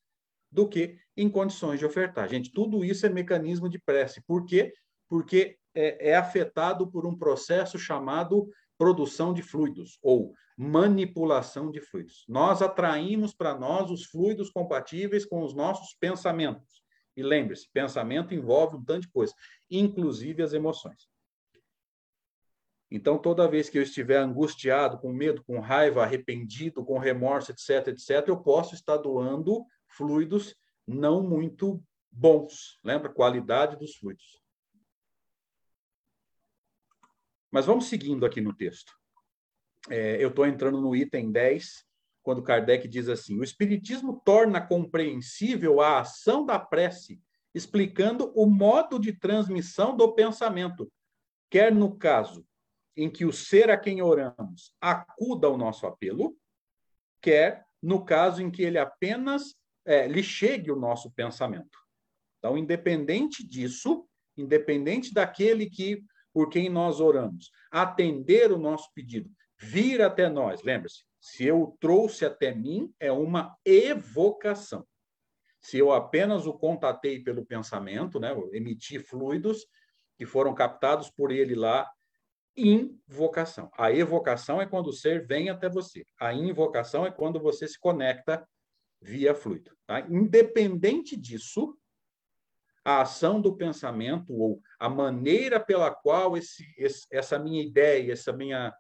do 0.51 0.69
que 0.69 0.99
em 1.17 1.29
condições 1.31 1.79
de 1.79 1.87
ofertar. 1.87 2.29
Gente, 2.29 2.53
tudo 2.53 2.85
isso 2.85 3.07
é 3.07 3.09
mecanismo 3.09 3.69
de 3.69 3.79
prece. 3.79 4.23
Por 4.27 4.45
quê? 4.45 4.75
Porque 5.09 5.59
é, 5.75 6.11
é 6.11 6.17
afetado 6.17 6.91
por 6.91 7.07
um 7.07 7.17
processo 7.17 7.79
chamado 7.79 8.49
produção 8.79 9.35
de 9.35 9.43
fluidos 9.43 9.99
ou 10.03 10.33
manipulação 10.57 11.71
de 11.71 11.81
fluidos. 11.81 12.25
Nós 12.29 12.63
atraímos 12.63 13.35
para 13.35 13.59
nós 13.59 13.91
os 13.91 14.07
fluidos 14.07 14.51
compatíveis 14.51 15.27
com 15.27 15.43
os 15.43 15.53
nossos 15.53 15.95
pensamentos. 16.01 16.83
E 17.17 17.23
lembre-se, 17.23 17.69
pensamento 17.73 18.33
envolve 18.33 18.77
um 18.77 18.85
tanto 18.85 19.03
de 19.03 19.11
coisa, 19.11 19.35
inclusive 19.69 20.43
as 20.43 20.53
emoções. 20.53 21.09
Então, 22.91 23.19
toda 23.19 23.49
vez 23.49 23.69
que 23.69 23.77
eu 23.77 23.83
estiver 23.83 24.17
angustiado, 24.17 24.99
com 24.99 25.13
medo, 25.13 25.45
com 25.45 25.61
raiva, 25.61 26.03
arrependido, 26.03 26.85
com 26.85 26.99
remorso, 26.99 27.53
etc., 27.53 27.89
etc., 27.89 28.29
eu 28.29 28.39
posso 28.39 28.75
estar 28.75 28.97
doando 28.97 29.65
fluidos 29.89 30.57
não 30.87 31.23
muito 31.23 31.83
bons. 32.11 32.79
Lembra? 32.83 33.13
Qualidade 33.13 33.77
dos 33.77 33.97
fluidos. 33.97 34.41
Mas 37.51 37.67
vamos 37.67 37.87
seguindo 37.87 38.27
aqui 38.27 38.41
no 38.41 38.55
texto. 38.55 38.93
É, 39.89 40.23
eu 40.23 40.29
estou 40.29 40.47
entrando 40.47 40.81
no 40.81 40.95
item 40.95 41.31
10, 41.31 41.85
quando 42.23 42.43
Kardec 42.43 42.87
diz 42.87 43.09
assim: 43.09 43.39
o 43.39 43.45
Espiritismo 43.45 44.21
torna 44.25 44.61
compreensível 44.61 45.81
a 45.81 46.01
ação 46.01 46.45
da 46.45 46.59
prece, 46.59 47.23
explicando 47.55 48.33
o 48.35 48.47
modo 48.47 48.99
de 48.99 49.13
transmissão 49.13 49.97
do 49.97 50.13
pensamento, 50.15 50.91
quer 51.51 51.75
no 51.75 51.97
caso 51.97 52.47
em 52.97 53.09
que 53.09 53.25
o 53.25 53.33
ser 53.33 53.71
a 53.71 53.79
quem 53.79 54.03
oramos 54.03 54.75
acuda 54.81 55.47
ao 55.47 55.57
nosso 55.57 55.87
apelo, 55.87 56.37
quer 57.23 57.65
no 57.83 58.05
caso 58.05 58.43
em 58.43 58.51
que 58.51 58.63
ele 58.63 58.79
apenas 58.79 59.55
é, 59.85 60.07
lhe 60.07 60.23
chegue 60.23 60.71
o 60.71 60.77
nosso 60.77 61.11
pensamento. 61.13 61.79
Então, 62.39 62.59
independente 62.59 63.47
disso, 63.47 64.07
independente 64.37 65.15
daquele 65.15 65.71
que 65.71 66.05
por 66.33 66.49
quem 66.49 66.69
nós 66.69 67.01
oramos, 67.01 67.51
atender 67.71 68.53
o 68.53 68.59
nosso 68.59 68.93
pedido, 68.95 69.31
vir 69.59 70.03
até 70.03 70.29
nós, 70.29 70.63
lembre-se, 70.63 71.03
se 71.21 71.45
eu 71.45 71.63
o 71.63 71.77
trouxe 71.81 72.25
até 72.25 72.55
mim, 72.55 72.93
é 73.01 73.11
uma 73.11 73.57
evocação. 73.65 74.87
Se 75.61 75.79
eu 75.79 75.93
apenas 75.93 76.47
o 76.47 76.53
contatei 76.53 77.21
pelo 77.21 77.45
pensamento, 77.45 78.21
né, 78.21 78.33
emiti 78.53 78.99
fluidos 79.01 79.67
que 80.17 80.25
foram 80.25 80.55
captados 80.55 81.11
por 81.11 81.31
ele 81.33 81.55
lá, 81.55 81.89
invocação. 82.57 83.71
A 83.77 83.93
evocação 83.93 84.61
é 84.61 84.67
quando 84.67 84.89
o 84.89 84.93
ser 84.93 85.27
vem 85.27 85.49
até 85.49 85.69
você. 85.69 86.05
A 86.21 86.35
invocação 86.35 87.07
é 87.07 87.11
quando 87.11 87.39
você 87.39 87.69
se 87.69 87.79
conecta 87.79 88.47
via 89.01 89.35
fluido. 89.35 89.71
Tá? 89.87 90.01
Independente 90.01 91.17
disso, 91.17 91.78
a 92.89 93.03
ação 93.03 93.39
do 93.39 93.55
pensamento 93.55 94.33
ou 94.33 94.63
a 94.81 94.89
maneira 94.89 95.61
pela 95.61 95.91
qual 95.91 96.39
esse, 96.39 96.65
esse, 96.79 97.07
essa 97.11 97.39
minha 97.39 97.63
ideia, 97.63 98.15
essa 98.15 98.33
minha, 98.33 98.75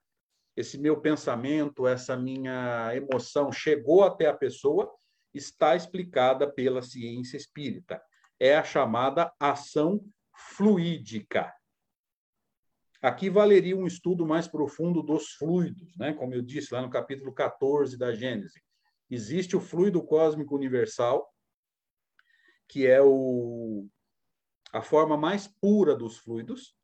esse 0.56 0.78
meu 0.78 0.98
pensamento, 0.98 1.86
essa 1.86 2.16
minha 2.16 2.90
emoção 2.96 3.52
chegou 3.52 4.02
até 4.02 4.26
a 4.26 4.34
pessoa, 4.34 4.90
está 5.34 5.76
explicada 5.76 6.50
pela 6.50 6.80
ciência 6.80 7.36
espírita. 7.36 8.02
É 8.40 8.56
a 8.56 8.64
chamada 8.64 9.30
ação 9.38 10.02
fluídica. 10.56 11.52
Aqui 13.02 13.28
valeria 13.28 13.76
um 13.76 13.86
estudo 13.86 14.26
mais 14.26 14.48
profundo 14.48 15.02
dos 15.02 15.32
fluidos, 15.32 15.94
né? 15.98 16.14
como 16.14 16.32
eu 16.32 16.40
disse 16.40 16.72
lá 16.72 16.80
no 16.80 16.88
capítulo 16.88 17.30
14 17.30 17.98
da 17.98 18.14
Gênese. 18.14 18.62
Existe 19.10 19.54
o 19.54 19.60
fluido 19.60 20.02
cósmico 20.02 20.56
universal, 20.56 21.30
que 22.66 22.86
é 22.86 23.02
o, 23.02 23.86
a 24.72 24.82
forma 24.82 25.16
mais 25.16 25.46
pura 25.46 25.94
dos 25.94 26.18
fluidos, 26.18 26.76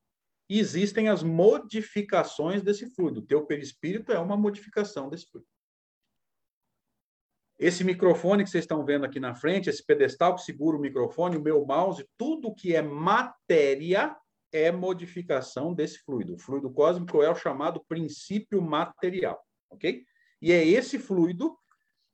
e 0.48 0.58
existem 0.58 1.08
as 1.08 1.22
modificações 1.22 2.62
desse 2.62 2.88
fluido. 2.94 3.20
O 3.20 3.26
teu 3.26 3.46
perispírito 3.46 4.12
é 4.12 4.18
uma 4.18 4.36
modificação 4.36 5.08
desse 5.08 5.26
fluido. 5.26 5.48
Esse 7.58 7.84
microfone 7.84 8.42
que 8.42 8.50
vocês 8.50 8.64
estão 8.64 8.84
vendo 8.84 9.04
aqui 9.04 9.20
na 9.20 9.34
frente, 9.34 9.70
esse 9.70 9.84
pedestal 9.84 10.34
que 10.34 10.42
segura 10.42 10.76
o 10.76 10.80
microfone, 10.80 11.36
o 11.36 11.42
meu 11.42 11.64
mouse, 11.64 12.06
tudo 12.18 12.54
que 12.54 12.74
é 12.74 12.82
matéria 12.82 14.16
é 14.52 14.70
modificação 14.70 15.72
desse 15.72 15.98
fluido. 16.00 16.34
O 16.34 16.38
fluido 16.38 16.70
cósmico 16.70 17.22
é 17.22 17.30
o 17.30 17.34
chamado 17.34 17.84
princípio 17.88 18.60
material, 18.60 19.40
ok? 19.70 20.04
E 20.42 20.52
é 20.52 20.64
esse 20.64 20.98
fluido 20.98 21.56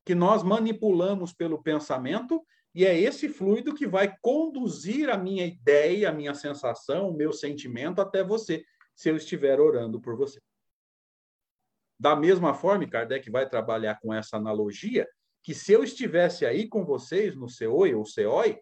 que 0.05 0.15
nós 0.15 0.43
manipulamos 0.43 1.33
pelo 1.33 1.63
pensamento, 1.63 2.43
e 2.75 2.85
é 2.85 2.99
esse 2.99 3.29
fluido 3.29 3.75
que 3.75 3.87
vai 3.87 4.17
conduzir 4.21 5.11
a 5.11 5.19
minha 5.19 5.45
ideia, 5.45 6.09
a 6.09 6.13
minha 6.13 6.35
sensação, 6.35 7.11
o 7.11 7.17
meu 7.17 7.33
sentimento 7.33 8.01
até 8.01 8.23
você, 8.23 8.65
se 8.95 9.09
eu 9.09 9.17
estiver 9.17 9.61
orando 9.61 10.01
por 10.01 10.17
você. 10.17 10.41
Da 11.99 12.15
mesma 12.15 12.55
forma, 12.55 12.89
Kardec 12.89 13.29
vai 13.31 13.49
trabalhar 13.49 13.99
com 14.01 14.15
essa 14.15 14.37
analogia, 14.37 15.09
que 15.43 15.55
se 15.55 15.73
eu 15.73 15.83
estivesse 15.83 16.47
aí 16.47 16.69
com 16.69 16.85
vocês 16.85 17.35
no 17.35 17.49
CEOI 17.49 17.95
ou 17.95 18.05
CEOI, 18.05 18.59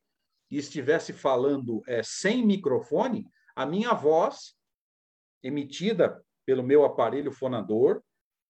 e 0.50 0.56
estivesse 0.56 1.12
falando 1.12 1.82
é, 1.86 2.02
sem 2.02 2.44
microfone, 2.44 3.26
a 3.54 3.66
minha 3.66 3.92
voz, 3.92 4.54
emitida 5.42 6.24
pelo 6.46 6.62
meu 6.62 6.84
aparelho 6.84 7.30
fonador, 7.30 8.02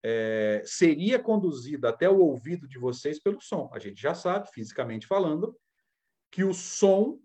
é, 0.02 0.62
seria 0.64 1.18
conduzida 1.18 1.88
até 1.88 2.08
o 2.08 2.18
ouvido 2.18 2.68
de 2.68 2.78
vocês 2.78 3.20
pelo 3.20 3.40
som. 3.40 3.70
A 3.72 3.78
gente 3.78 4.00
já 4.00 4.14
sabe, 4.14 4.48
fisicamente 4.52 5.06
falando, 5.06 5.56
que 6.30 6.44
o 6.44 6.52
som 6.52 7.18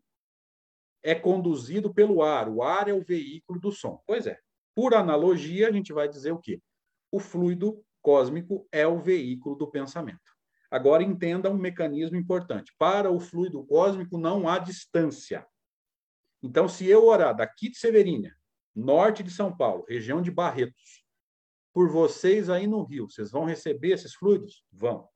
é 1.01 1.13
conduzido 1.13 1.93
pelo 1.93 2.23
ar. 2.23 2.49
O 2.49 2.63
ar 2.63 2.87
é 2.87 2.93
o 2.93 3.03
veículo 3.03 3.59
do 3.59 3.71
som. 3.71 4.01
Pois 4.07 4.25
é. 4.25 4.39
Por 4.75 4.93
analogia, 4.93 5.67
a 5.67 5.71
gente 5.71 5.93
vai 5.93 6.07
dizer 6.07 6.31
o 6.31 6.39
quê? 6.39 6.61
O 7.11 7.19
fluido 7.19 7.83
cósmico 8.01 8.67
é 8.71 8.87
o 8.87 8.99
veículo 8.99 9.55
do 9.55 9.69
pensamento. 9.69 10.19
Agora 10.71 11.03
entenda 11.03 11.51
um 11.51 11.57
mecanismo 11.57 12.17
importante. 12.17 12.73
Para 12.79 13.11
o 13.11 13.19
fluido 13.19 13.63
cósmico 13.65 14.17
não 14.17 14.47
há 14.47 14.57
distância. 14.57 15.45
Então, 16.41 16.67
se 16.67 16.87
eu 16.87 17.05
orar 17.05 17.35
daqui 17.35 17.69
de 17.69 17.77
Severínia 17.77 18.35
norte 18.75 19.21
de 19.21 19.29
São 19.29 19.55
Paulo, 19.55 19.85
região 19.87 20.21
de 20.21 20.31
Barretos, 20.31 21.02
por 21.73 21.89
vocês 21.89 22.49
aí 22.49 22.67
no 22.67 22.83
Rio, 22.83 23.09
vocês 23.09 23.31
vão 23.31 23.45
receber 23.45 23.93
esses 23.93 24.13
fluidos? 24.13 24.63
Vão. 24.71 25.09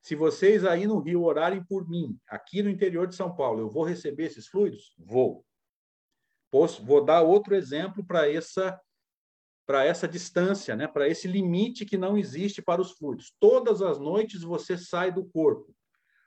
Se 0.00 0.16
vocês 0.16 0.64
aí 0.64 0.86
no 0.86 0.98
Rio 0.98 1.22
orarem 1.22 1.62
por 1.62 1.88
mim, 1.88 2.18
aqui 2.26 2.62
no 2.62 2.70
interior 2.70 3.06
de 3.06 3.14
São 3.14 3.34
Paulo, 3.36 3.60
eu 3.60 3.70
vou 3.70 3.84
receber 3.84 4.24
esses 4.24 4.48
fluidos? 4.48 4.94
Vou. 4.98 5.46
Posso, 6.50 6.84
vou 6.84 7.04
dar 7.04 7.22
outro 7.22 7.54
exemplo 7.54 8.04
para 8.04 8.28
essa 8.30 8.80
para 9.64 9.84
essa 9.84 10.08
distância, 10.08 10.74
né? 10.74 10.88
para 10.88 11.08
esse 11.08 11.28
limite 11.28 11.86
que 11.86 11.96
não 11.96 12.18
existe 12.18 12.60
para 12.60 12.80
os 12.80 12.90
fluidos. 12.90 13.32
Todas 13.38 13.80
as 13.80 13.96
noites 13.96 14.42
você 14.42 14.76
sai 14.76 15.12
do 15.12 15.24
corpo. 15.24 15.72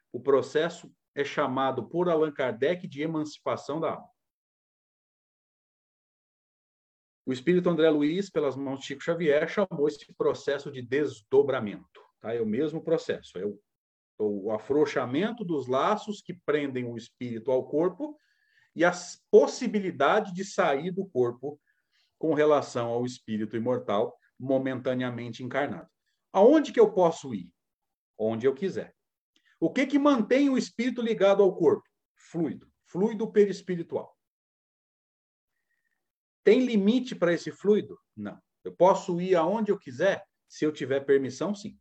O 0.09 0.21
processo 0.21 0.89
é 1.13 1.23
chamado 1.23 1.87
por 1.87 2.07
Allan 2.07 2.31
Kardec 2.31 2.87
de 2.87 3.01
emancipação 3.01 3.79
da 3.79 3.91
alma. 3.91 4.14
O 7.25 7.33
espírito 7.33 7.69
André 7.69 7.89
Luiz, 7.89 8.29
pelas 8.29 8.55
mãos 8.55 8.81
de 8.81 8.85
Chico 8.85 9.03
Xavier, 9.03 9.47
chamou 9.47 9.87
esse 9.87 10.13
processo 10.13 10.71
de 10.71 10.81
desdobramento. 10.81 12.01
Tá? 12.21 12.33
É 12.33 12.41
o 12.41 12.45
mesmo 12.45 12.83
processo, 12.83 13.37
é 13.39 13.45
o, 13.45 13.59
o 14.19 14.51
afrouxamento 14.51 15.43
dos 15.43 15.67
laços 15.67 16.21
que 16.21 16.33
prendem 16.45 16.85
o 16.85 16.95
espírito 16.95 17.51
ao 17.51 17.67
corpo 17.67 18.15
e 18.75 18.85
a 18.85 18.91
possibilidade 19.31 20.33
de 20.33 20.45
sair 20.45 20.91
do 20.91 21.05
corpo 21.07 21.59
com 22.19 22.33
relação 22.33 22.89
ao 22.89 23.05
espírito 23.05 23.55
imortal 23.55 24.15
momentaneamente 24.39 25.43
encarnado. 25.43 25.89
Aonde 26.31 26.71
que 26.71 26.79
eu 26.79 26.91
posso 26.91 27.33
ir? 27.33 27.49
Onde 28.17 28.45
eu 28.45 28.53
quiser. 28.53 28.93
O 29.59 29.71
que 29.71 29.87
que 29.87 29.97
mantém 29.97 30.49
o 30.49 30.57
espírito 30.57 31.01
ligado 31.01 31.41
ao 31.41 31.55
corpo? 31.55 31.89
Fluido, 32.15 32.67
fluido 32.85 33.31
perispiritual. 33.31 34.14
Tem 36.45 36.63
limite 36.63 37.15
para 37.15 37.33
esse 37.33 37.51
fluido? 37.51 37.99
Não. 38.15 38.39
Eu 38.63 38.73
posso 38.73 39.19
ir 39.19 39.35
aonde 39.35 39.71
eu 39.71 39.79
quiser, 39.79 40.23
se 40.47 40.63
eu 40.63 40.71
tiver 40.71 40.99
permissão, 41.01 41.55
sim. 41.55 41.77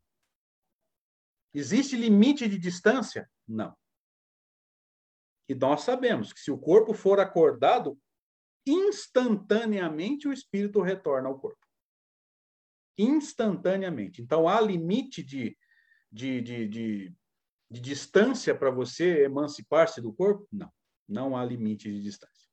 Existe 1.52 1.96
limite 1.96 2.48
de 2.48 2.58
distância? 2.58 3.30
Não. 3.46 3.76
E 5.46 5.54
nós 5.54 5.82
sabemos 5.82 6.32
que 6.32 6.40
se 6.40 6.50
o 6.50 6.56
corpo 6.56 6.94
for 6.94 7.20
acordado, 7.20 8.00
instantaneamente 8.66 10.26
o 10.26 10.32
espírito 10.32 10.80
retorna 10.80 11.28
ao 11.28 11.38
corpo. 11.38 11.60
Instantaneamente. 12.96 14.22
Então, 14.22 14.48
há 14.48 14.62
limite 14.62 15.22
de, 15.22 15.58
de, 16.10 16.40
de, 16.40 16.68
de, 16.68 17.16
de 17.70 17.80
distância 17.80 18.54
para 18.54 18.70
você 18.70 19.24
emancipar-se 19.24 20.00
do 20.00 20.12
corpo? 20.12 20.48
Não. 20.50 20.72
Não 21.06 21.36
há 21.36 21.44
limite 21.44 21.92
de 21.92 22.00
distância. 22.00 22.43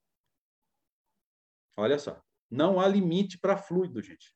Olha 1.77 1.97
só, 1.97 2.21
não 2.49 2.79
há 2.79 2.87
limite 2.87 3.39
para 3.39 3.57
fluido, 3.57 4.01
gente. 4.01 4.35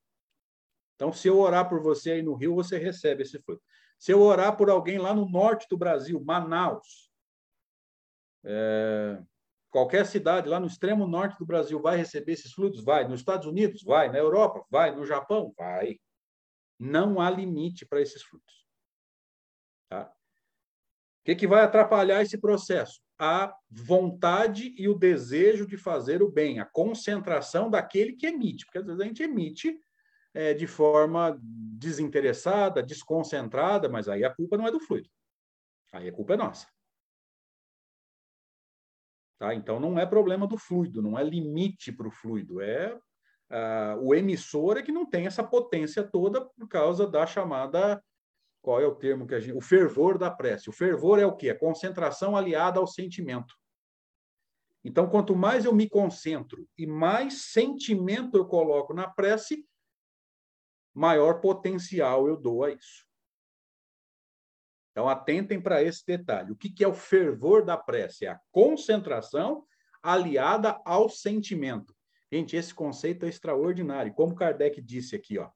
Então, 0.96 1.12
se 1.12 1.28
eu 1.28 1.38
orar 1.40 1.68
por 1.68 1.82
você 1.82 2.12
aí 2.12 2.22
no 2.22 2.36
Rio, 2.36 2.56
você 2.56 2.78
recebe 2.78 3.24
esse 3.24 3.40
fluido. 3.40 3.62
Se 4.00 4.12
eu 4.12 4.22
orar 4.22 4.56
por 4.56 4.70
alguém 4.70 4.98
lá 4.98 5.14
no 5.14 5.30
norte 5.30 5.68
do 5.70 5.78
Brasil, 5.78 6.24
Manaus, 6.24 7.12
é, 8.44 9.22
qualquer 9.70 10.06
cidade 10.06 10.48
lá 10.48 10.60
no 10.60 10.68
extremo 10.68 11.08
norte 11.08 11.38
do 11.38 11.46
Brasil 11.46 11.82
vai 11.82 11.98
receber 11.98 12.34
esses 12.34 12.54
fluidos? 12.54 12.84
Vai. 12.84 13.08
Nos 13.08 13.20
Estados 13.20 13.48
Unidos? 13.48 13.84
Vai. 13.84 14.10
Na 14.10 14.18
Europa? 14.18 14.66
Vai. 14.70 14.96
No 14.96 15.06
Japão? 15.06 15.54
Vai. 15.58 16.00
Não 16.80 17.20
há 17.20 17.30
limite 17.30 17.86
para 17.86 18.02
esses 18.02 18.24
fluidos. 18.24 18.66
Tá? 19.90 20.06
O 20.06 21.26
que, 21.26 21.36
que 21.36 21.48
vai 21.48 21.64
atrapalhar 21.64 22.22
esse 22.22 22.38
processo? 22.38 23.02
A 23.18 23.56
vontade 23.70 24.74
e 24.78 24.88
o 24.88 24.94
desejo 24.94 25.66
de 25.66 25.78
fazer 25.78 26.22
o 26.22 26.32
bem, 26.32 26.60
a 26.60 26.66
concentração 26.66 27.70
daquele 27.70 28.14
que 28.14 28.28
emite, 28.28 28.66
porque 28.66 28.80
às 28.80 28.86
vezes 28.86 29.00
a 29.00 29.06
gente 29.06 29.24
emite 29.24 29.80
é, 30.34 30.54
de 30.54 30.68
forma 30.68 31.38
desinteressada, 31.42 32.84
desconcentrada, 32.84 33.88
mas 33.88 34.10
aí 34.10 34.24
a 34.24 34.34
culpa 34.34 34.58
não 34.58 34.68
é 34.68 34.72
do 34.72 34.80
fluido, 34.80 35.10
aí 35.94 36.10
a 36.10 36.14
culpa 36.14 36.34
é 36.34 36.38
nossa. 36.38 36.68
Tá? 39.38 39.54
Então 39.54 39.80
não 39.80 39.98
é 39.98 40.06
problema 40.06 40.48
do 40.48 40.58
fluido, 40.58 41.02
não 41.02 41.18
é 41.18 41.24
limite 41.24 41.92
para 41.92 42.08
o 42.08 42.12
fluido, 42.12 42.62
é 42.62 42.98
o 44.02 44.16
emissor 44.16 44.78
é 44.78 44.82
que 44.82 44.92
não 44.92 45.06
tem 45.06 45.28
essa 45.28 45.44
potência 45.44 46.04
toda 46.04 46.44
por 46.44 46.68
causa 46.68 47.08
da 47.08 47.28
chamada 47.28 48.04
qual 48.66 48.82
é 48.82 48.88
o 48.88 48.96
termo 48.96 49.28
que 49.28 49.36
a 49.36 49.40
gente. 49.40 49.56
O 49.56 49.62
fervor 49.62 50.18
da 50.18 50.32
prece. 50.32 50.72
O 50.72 50.74
fervor 50.74 51.20
é 51.20 51.26
o 51.26 51.36
quê? 51.36 51.52
A 51.52 51.58
concentração 51.58 52.36
aliada 52.36 52.80
ao 52.80 52.88
sentimento. 52.88 53.56
Então, 54.84 55.08
quanto 55.08 55.36
mais 55.36 55.66
eu 55.66 55.74
me 55.74 55.88
concentro 55.88 56.68
e 56.76 56.88
mais 56.88 57.52
sentimento 57.52 58.36
eu 58.36 58.46
coloco 58.48 58.92
na 58.92 59.08
prece, 59.08 59.64
maior 60.94 61.42
potencial 61.42 62.28
eu 62.28 62.36
dou 62.36 62.64
a 62.64 62.72
isso. 62.72 63.06
Então, 64.92 65.08
atentem 65.08 65.62
para 65.62 65.84
esse 65.84 66.04
detalhe. 66.06 66.52
O 66.52 66.56
que 66.56 66.84
é 66.84 66.88
o 66.88 66.94
fervor 66.94 67.64
da 67.64 67.78
prece? 67.78 68.26
É 68.26 68.30
a 68.30 68.42
concentração 68.52 69.64
aliada 70.02 70.82
ao 70.86 71.08
sentimento. 71.08 71.96
Gente, 72.32 72.56
esse 72.56 72.74
conceito 72.74 73.26
é 73.26 73.30
extraordinário. 73.30 74.14
Como 74.14 74.34
Kardec 74.34 74.82
disse 74.82 75.16
aqui, 75.16 75.38
ó, 75.38 75.50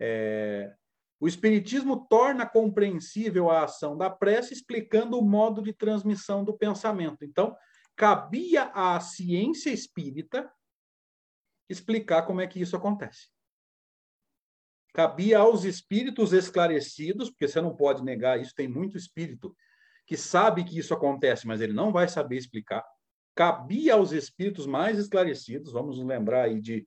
é, 0.00 0.74
o 1.20 1.28
Espiritismo 1.28 2.06
torna 2.08 2.46
compreensível 2.46 3.50
a 3.50 3.64
ação 3.64 3.96
da 3.96 4.10
prece, 4.10 4.52
explicando 4.52 5.18
o 5.18 5.22
modo 5.22 5.62
de 5.62 5.72
transmissão 5.72 6.44
do 6.44 6.56
pensamento. 6.56 7.24
Então, 7.24 7.56
cabia 7.96 8.64
à 8.74 8.98
ciência 9.00 9.70
espírita 9.70 10.50
explicar 11.68 12.22
como 12.22 12.40
é 12.40 12.46
que 12.46 12.60
isso 12.60 12.76
acontece. 12.76 13.28
Cabia 14.92 15.38
aos 15.38 15.64
espíritos 15.64 16.32
esclarecidos, 16.32 17.30
porque 17.30 17.48
você 17.48 17.60
não 17.60 17.74
pode 17.74 18.04
negar 18.04 18.40
isso, 18.40 18.54
tem 18.54 18.68
muito 18.68 18.96
espírito 18.96 19.56
que 20.06 20.16
sabe 20.16 20.64
que 20.64 20.78
isso 20.78 20.94
acontece, 20.94 21.46
mas 21.46 21.60
ele 21.60 21.72
não 21.72 21.90
vai 21.90 22.08
saber 22.08 22.36
explicar. 22.36 22.84
Cabia 23.34 23.94
aos 23.94 24.12
espíritos 24.12 24.66
mais 24.66 24.98
esclarecidos, 24.98 25.72
vamos 25.72 25.98
lembrar 25.98 26.42
aí 26.44 26.60
de 26.60 26.86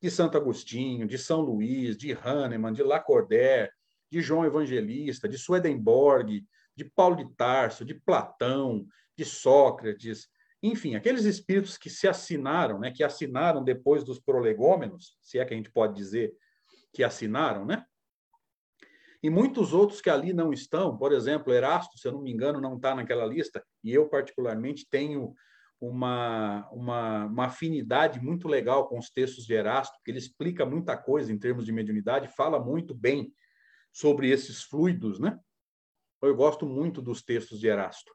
de 0.00 0.10
Santo 0.10 0.36
Agostinho, 0.36 1.06
de 1.06 1.18
São 1.18 1.40
Luís, 1.40 1.96
de 1.96 2.12
Hahnemann, 2.12 2.72
de 2.72 2.82
Lacordaire, 2.82 3.70
de 4.10 4.20
João 4.20 4.44
Evangelista, 4.44 5.28
de 5.28 5.38
Swedenborg, 5.38 6.44
de 6.74 6.84
Paulo 6.84 7.16
de 7.16 7.34
Tarso, 7.34 7.84
de 7.84 7.94
Platão, 7.94 8.86
de 9.16 9.24
Sócrates, 9.24 10.28
enfim, 10.62 10.94
aqueles 10.94 11.24
espíritos 11.24 11.76
que 11.76 11.90
se 11.90 12.08
assinaram, 12.08 12.78
né, 12.78 12.90
que 12.90 13.04
assinaram 13.04 13.62
depois 13.62 14.04
dos 14.04 14.18
prolegômenos, 14.18 15.16
se 15.20 15.38
é 15.38 15.44
que 15.44 15.54
a 15.54 15.56
gente 15.56 15.70
pode 15.70 15.94
dizer 15.94 16.34
que 16.92 17.04
assinaram, 17.04 17.64
né? 17.64 17.84
E 19.22 19.30
muitos 19.30 19.72
outros 19.72 20.00
que 20.00 20.10
ali 20.10 20.32
não 20.32 20.52
estão, 20.52 20.96
por 20.96 21.12
exemplo, 21.12 21.52
Erasto, 21.52 21.98
se 21.98 22.06
eu 22.06 22.12
não 22.12 22.22
me 22.22 22.30
engano, 22.30 22.60
não 22.60 22.76
está 22.76 22.94
naquela 22.94 23.26
lista, 23.26 23.64
e 23.82 23.92
eu 23.92 24.08
particularmente 24.08 24.86
tenho 24.88 25.34
uma, 25.80 26.68
uma, 26.70 27.26
uma, 27.26 27.46
afinidade 27.46 28.20
muito 28.20 28.48
legal 28.48 28.88
com 28.88 28.98
os 28.98 29.10
textos 29.10 29.44
de 29.44 29.54
Erasto, 29.54 29.96
porque 29.96 30.10
ele 30.10 30.18
explica 30.18 30.64
muita 30.64 30.96
coisa 30.96 31.32
em 31.32 31.38
termos 31.38 31.66
de 31.66 31.72
mediunidade, 31.72 32.34
fala 32.34 32.58
muito 32.58 32.94
bem 32.94 33.32
sobre 33.92 34.30
esses 34.30 34.62
fluidos, 34.62 35.18
né? 35.18 35.38
Eu 36.22 36.34
gosto 36.34 36.66
muito 36.66 37.02
dos 37.02 37.22
textos 37.22 37.60
de 37.60 37.68
Erasto. 37.68 38.14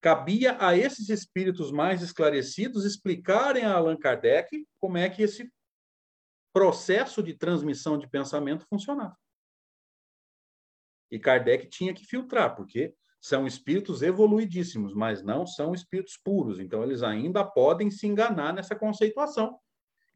Cabia 0.00 0.56
a 0.64 0.76
esses 0.76 1.08
espíritos 1.08 1.72
mais 1.72 2.02
esclarecidos 2.02 2.84
explicarem 2.84 3.64
a 3.64 3.74
Allan 3.74 3.96
Kardec 3.96 4.64
como 4.78 4.96
é 4.96 5.10
que 5.10 5.22
esse 5.22 5.52
processo 6.52 7.22
de 7.22 7.34
transmissão 7.34 7.98
de 7.98 8.08
pensamento 8.08 8.64
funcionava. 8.68 9.16
E 11.10 11.18
Kardec 11.18 11.68
tinha 11.68 11.92
que 11.92 12.04
filtrar, 12.04 12.54
porque 12.54 12.94
são 13.20 13.46
espíritos 13.46 14.02
evoluidíssimos, 14.02 14.94
mas 14.94 15.22
não 15.22 15.46
são 15.46 15.74
espíritos 15.74 16.16
puros. 16.16 16.60
Então, 16.60 16.82
eles 16.82 17.02
ainda 17.02 17.44
podem 17.44 17.90
se 17.90 18.06
enganar 18.06 18.52
nessa 18.52 18.76
conceituação. 18.76 19.58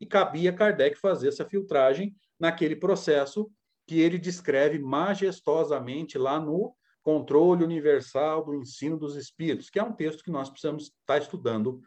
E 0.01 0.07
cabia 0.07 0.53
Kardec 0.53 0.99
fazer 0.99 1.29
essa 1.29 1.45
filtragem 1.45 2.15
naquele 2.38 2.77
processo 2.77 3.51
que 3.87 4.01
ele 4.01 4.19
descreve 4.19 4.79
majestosamente 4.79 6.17
lá 6.17 6.41
no 6.41 6.75
Controle 7.03 7.65
Universal 7.65 8.45
do 8.45 8.55
Ensino 8.55 8.97
dos 8.97 9.17
Espíritos, 9.17 9.69
que 9.69 9.79
é 9.79 9.83
um 9.83 9.93
texto 9.93 10.23
que 10.23 10.31
nós 10.31 10.49
precisamos 10.49 10.85
estar 10.85 11.19
estudando 11.19 11.83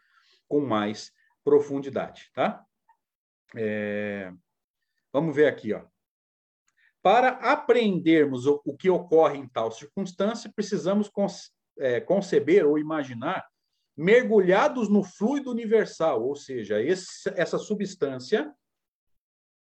com 0.48 0.60
mais 0.60 1.12
profundidade, 1.44 2.30
tá? 2.34 2.64
É... 3.56 4.34
Vamos 5.14 5.34
ver 5.34 5.48
aqui, 5.48 5.74
ó. 5.74 5.86
Para 7.06 7.30
aprendermos 7.52 8.48
o, 8.48 8.60
o 8.66 8.76
que 8.76 8.90
ocorre 8.90 9.38
em 9.38 9.48
tal 9.48 9.70
circunstância, 9.70 10.52
precisamos 10.56 11.08
é, 11.78 12.02
conceber 12.02 12.66
ou 12.66 12.80
imaginar 12.80 13.48
mergulhados 13.96 14.90
no 14.90 15.04
fluido 15.04 15.52
universal, 15.52 16.24
ou 16.24 16.36
seja, 16.36 16.82
esse, 16.82 17.30
essa 17.36 17.60
substância. 17.60 18.50
O 18.50 18.54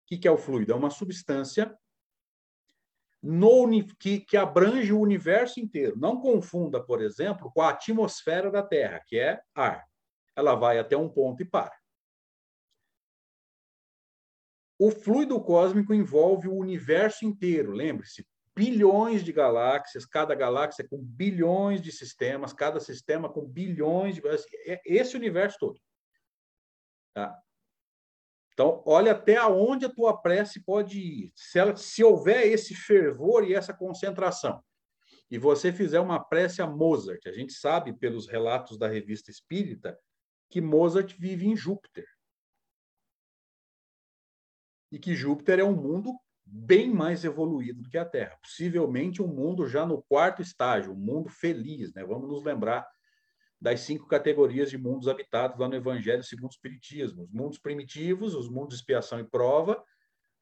que, 0.09 0.19
que 0.19 0.27
é 0.27 0.31
o 0.33 0.37
fluido? 0.37 0.73
É 0.73 0.75
uma 0.75 0.91
substância 0.91 1.73
no, 3.23 3.65
que, 3.97 4.19
que 4.19 4.37
abrange 4.37 4.93
o 4.93 4.99
universo 4.99 5.61
inteiro. 5.61 5.97
Não 5.97 6.21
confunda, 6.21 6.83
por 6.83 7.01
exemplo, 7.01 7.49
com 7.53 7.63
a 7.63 7.71
atmosfera 7.71 8.51
da 8.51 8.65
Terra, 8.65 9.05
que 9.07 9.17
é 9.17 9.41
ar. 9.55 9.87
Ela 10.35 10.57
vai 10.57 10.81
até 10.81 10.97
um 10.97 11.09
ponto 11.09 11.45
e 11.45 11.47
para. 11.47 11.80
O 14.83 14.91
fluido 14.91 15.39
cósmico 15.39 15.93
envolve 15.93 16.49
o 16.49 16.57
universo 16.57 17.27
inteiro, 17.27 17.71
lembre-se, 17.71 18.27
bilhões 18.57 19.23
de 19.23 19.31
galáxias, 19.31 20.07
cada 20.07 20.35
galáxia 20.35 20.89
com 20.89 20.97
bilhões 20.97 21.83
de 21.83 21.93
sistemas, 21.93 22.55
cada 22.55 22.81
sistema 22.81 23.29
com 23.29 23.47
bilhões 23.47 24.15
de. 24.15 24.23
É 24.67 24.81
esse 24.87 25.19
universo 25.19 25.59
todo. 25.61 25.79
Tá? 27.13 27.39
Então, 28.55 28.83
olha 28.87 29.13
até 29.13 29.39
onde 29.45 29.85
a 29.85 29.93
tua 29.93 30.17
prece 30.17 30.65
pode 30.65 30.99
ir. 30.99 31.33
Se, 31.37 31.59
ela, 31.59 31.77
se 31.77 32.03
houver 32.03 32.47
esse 32.47 32.75
fervor 32.75 33.45
e 33.45 33.55
essa 33.55 33.75
concentração, 33.75 34.65
e 35.31 35.37
você 35.37 35.75
fizer 35.75 36.01
uma 36.01 36.25
prece 36.25 36.63
a 36.63 36.67
Mozart, 36.67 37.27
a 37.27 37.33
gente 37.33 37.53
sabe 37.53 37.93
pelos 37.93 38.27
relatos 38.27 38.79
da 38.79 38.89
revista 38.89 39.31
Espírita 39.31 39.99
que 40.49 40.63
Mozart 40.63 41.15
vive 41.19 41.47
em 41.47 41.55
Júpiter. 41.55 42.07
E 44.91 44.99
que 44.99 45.15
Júpiter 45.15 45.59
é 45.59 45.65
um 45.65 45.75
mundo 45.75 46.13
bem 46.45 46.93
mais 46.93 47.25
evoluído 47.25 47.83
do 47.83 47.89
que 47.89 47.99
a 47.99 48.05
Terra. 48.05 48.37
Possivelmente 48.43 49.23
um 49.23 49.29
mundo 49.29 49.67
já 49.67 49.87
no 49.87 50.03
quarto 50.03 50.43
estágio, 50.43 50.93
um 50.93 50.97
mundo 50.97 51.29
feliz. 51.29 51.93
Né? 51.95 52.05
Vamos 52.05 52.29
nos 52.29 52.43
lembrar 52.43 52.87
das 53.61 53.81
cinco 53.81 54.07
categorias 54.07 54.71
de 54.71 54.79
mundos 54.79 55.07
habitados 55.07 55.59
lá 55.59 55.69
no 55.69 55.77
Evangelho 55.77 56.25
segundo 56.25 56.51
o 56.51 56.55
Espiritismo. 56.55 57.23
Os 57.23 57.31
mundos 57.31 57.59
primitivos, 57.59 58.35
os 58.35 58.49
mundos 58.49 58.71
de 58.71 58.75
expiação 58.77 59.21
e 59.21 59.25
prova, 59.25 59.83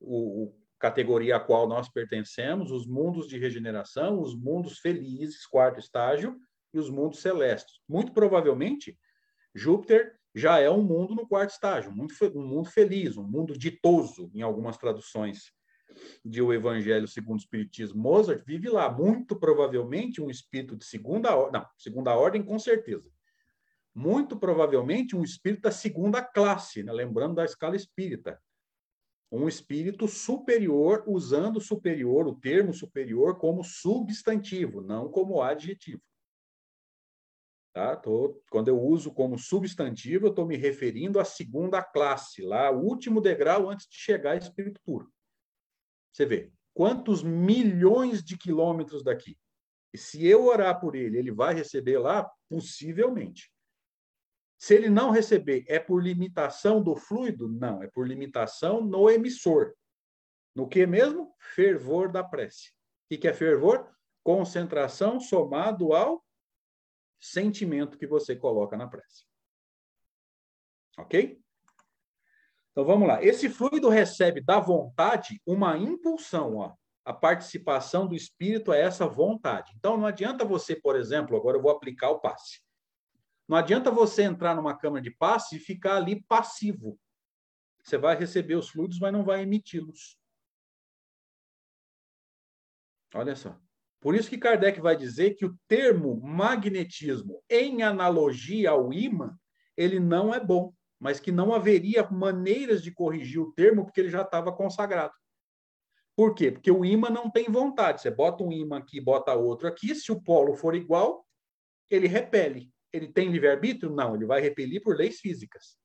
o, 0.01 0.45
o 0.45 0.55
categoria 0.79 1.37
a 1.37 1.41
qual 1.41 1.69
nós 1.69 1.89
pertencemos, 1.89 2.71
os 2.71 2.87
mundos 2.87 3.27
de 3.27 3.37
regeneração, 3.39 4.21
os 4.21 4.35
mundos 4.35 4.79
felizes, 4.79 5.45
quarto 5.45 5.81
estágio, 5.81 6.39
e 6.73 6.79
os 6.79 6.91
mundos 6.91 7.21
celestes. 7.21 7.81
Muito 7.89 8.13
provavelmente, 8.13 8.97
Júpiter 9.55 10.17
já 10.35 10.59
é 10.59 10.71
um 10.71 10.83
mundo 10.83 11.15
no 11.15 11.27
quarto 11.27 11.51
estágio, 11.51 11.91
um 11.91 12.47
mundo 12.47 12.71
feliz, 12.71 13.17
um 13.17 13.25
mundo 13.25 13.57
ditoso, 13.57 14.31
em 14.35 14.43
algumas 14.43 14.77
traduções 14.77 15.53
de 16.25 16.41
O 16.43 16.53
Evangelho 16.53 17.09
segundo 17.09 17.39
o 17.39 17.43
Espiritismo. 17.43 18.01
Mozart 18.01 18.45
vive 18.47 18.69
lá, 18.69 18.91
muito 18.91 19.35
provavelmente 19.35 20.21
um 20.21 20.31
espírito 20.31 20.77
de 20.77 20.85
segunda 20.85 21.35
ordem, 21.35 21.61
não, 21.61 21.69
segunda 21.77 22.15
ordem 22.15 22.43
com 22.43 22.59
certeza. 22.59 23.11
Muito 23.95 24.39
provavelmente 24.39 25.17
um 25.17 25.25
espírito 25.25 25.63
da 25.63 25.73
segunda 25.73 26.23
classe, 26.23 26.83
né? 26.83 26.93
lembrando 26.93 27.35
da 27.35 27.45
escala 27.45 27.75
espírita 27.75 28.41
um 29.31 29.47
espírito 29.47 30.09
superior, 30.09 31.05
usando 31.07 31.61
superior, 31.61 32.27
o 32.27 32.35
termo 32.35 32.73
superior, 32.73 33.39
como 33.39 33.63
substantivo, 33.63 34.81
não 34.81 35.11
como 35.11 35.43
adjetivo. 35.43 36.03
Tá? 37.73 37.97
Tô, 37.97 38.43
quando 38.51 38.69
eu 38.69 38.81
uso 38.81 39.13
como 39.13 39.39
substantivo, 39.39 40.27
eu 40.27 40.31
estou 40.31 40.47
me 40.47 40.57
referindo 40.57 41.21
à 41.21 41.25
segunda 41.25 41.83
classe, 41.83 42.43
lá, 42.43 42.71
o 42.71 42.81
último 42.81 43.21
degrau 43.21 43.69
antes 43.69 43.87
de 43.89 43.97
chegar 43.97 44.33
a 44.33 44.37
espírito 44.37 44.81
puro. 44.85 45.13
Você 46.13 46.27
vê, 46.27 46.53
quantos 46.75 47.23
milhões 47.23 48.23
de 48.23 48.37
quilômetros 48.37 49.05
daqui? 49.05 49.39
E 49.93 49.99
se 49.99 50.27
eu 50.27 50.47
orar 50.47 50.81
por 50.81 50.95
ele, 50.95 51.19
ele 51.19 51.31
vai 51.31 51.55
receber 51.55 51.99
lá? 51.99 52.29
Possivelmente. 52.49 53.53
Se 54.59 54.75
ele 54.75 54.91
não 54.91 55.11
receber, 55.11 55.65
é 55.69 55.79
por 55.79 56.03
limitação 56.03 56.83
do 56.83 56.97
fluido? 56.97 57.49
Não, 57.49 57.83
é 57.83 57.87
por 57.87 58.07
limitação 58.07 58.81
no 58.83 59.09
emissor. 59.09 59.73
No 60.55 60.69
que 60.69 60.85
mesmo? 60.85 61.33
Fervor 61.39 62.11
da 62.11 62.25
prece. 62.25 62.73
O 63.11 63.17
que 63.17 63.29
é 63.29 63.33
fervor? 63.33 63.89
Concentração 64.25 65.21
somado 65.21 65.93
ao 65.93 66.25
sentimento 67.21 67.99
que 67.99 68.07
você 68.07 68.37
coloca 68.37 68.77
na 68.77 68.87
prece. 68.87 69.25
Ok? 70.99 71.41
Então 72.71 72.85
vamos 72.85 73.09
lá. 73.09 73.23
Esse 73.23 73.49
fluido 73.49 73.89
recebe 73.89 74.41
da 74.41 74.61
vontade 74.61 75.41
uma 75.47 75.77
impulsão. 75.77 76.57
Ó. 76.57 76.75
A 77.05 77.13
participação 77.13 78.07
do 78.07 78.15
espírito 78.15 78.73
é 78.73 78.81
essa 78.81 79.07
vontade. 79.07 79.73
Então 79.77 79.97
não 79.97 80.07
adianta 80.07 80.45
você, 80.45 80.77
por 80.77 80.95
exemplo, 80.95 81.37
agora 81.37 81.57
eu 81.57 81.63
vou 81.63 81.71
aplicar 81.71 82.11
o 82.11 82.21
passe. 82.21 82.61
Não 83.49 83.57
adianta 83.57 83.91
você 83.91 84.23
entrar 84.23 84.55
numa 84.55 84.77
câmara 84.77 85.03
de 85.03 85.11
passe 85.11 85.57
e 85.57 85.61
ficar 85.61 85.97
ali 85.97 86.23
passivo. 86.25 87.01
Você 87.83 87.97
vai 87.97 88.15
receber 88.15 88.57
os 88.57 88.69
fluidos, 88.69 88.99
mas 88.99 89.13
não 89.13 89.25
vai 89.25 89.43
emiti-los. 89.43 90.19
Olha 93.15 93.35
só. 93.35 93.59
Por 94.01 94.15
isso 94.15 94.31
que 94.31 94.39
Kardec 94.39 94.81
vai 94.81 94.97
dizer 94.97 95.35
que 95.35 95.45
o 95.45 95.57
termo 95.67 96.21
magnetismo, 96.21 97.43
em 97.51 97.83
analogia 97.83 98.71
ao 98.71 98.93
ímã, 98.93 99.37
ele 99.77 99.99
não 99.99 100.33
é 100.33 100.39
bom, 100.39 100.73
mas 100.99 101.19
que 101.19 101.33
não 101.33 101.53
haveria 101.53 102.09
maneiras 102.09 102.83
de 102.83 102.93
corrigir 102.93 103.41
o 103.41 103.53
termo, 103.53 103.85
porque 103.85 104.01
ele 104.01 104.11
já 104.11 104.23
estava 104.23 104.53
consagrado. 104.53 105.13
Por 106.17 106.35
quê? 106.35 106.51
Porque 106.51 106.71
o 106.71 106.85
ímã 106.85 107.11
não 107.11 107.31
tem 107.31 107.47
vontade. 107.49 108.01
Você 108.01 108.11
bota 108.11 108.43
um 108.43 108.53
ímã 108.53 108.79
aqui, 108.79 109.01
bota 109.01 109.35
outro 109.35 109.69
aqui, 109.69 109.95
se 109.95 110.11
o 110.11 110.21
polo 110.21 110.55
for 110.55 110.75
igual, 110.75 111.25
ele 111.91 112.09
repele 112.09 112.73
ele 112.93 113.09
tem 113.09 113.31
livre-arbítrio? 113.31 113.91
Não, 113.91 114.15
ele 114.15 114.27
vai 114.27 114.41
repelir 114.41 114.83
por 114.83 114.97
leis 114.97 115.21
físicas. 115.21 115.77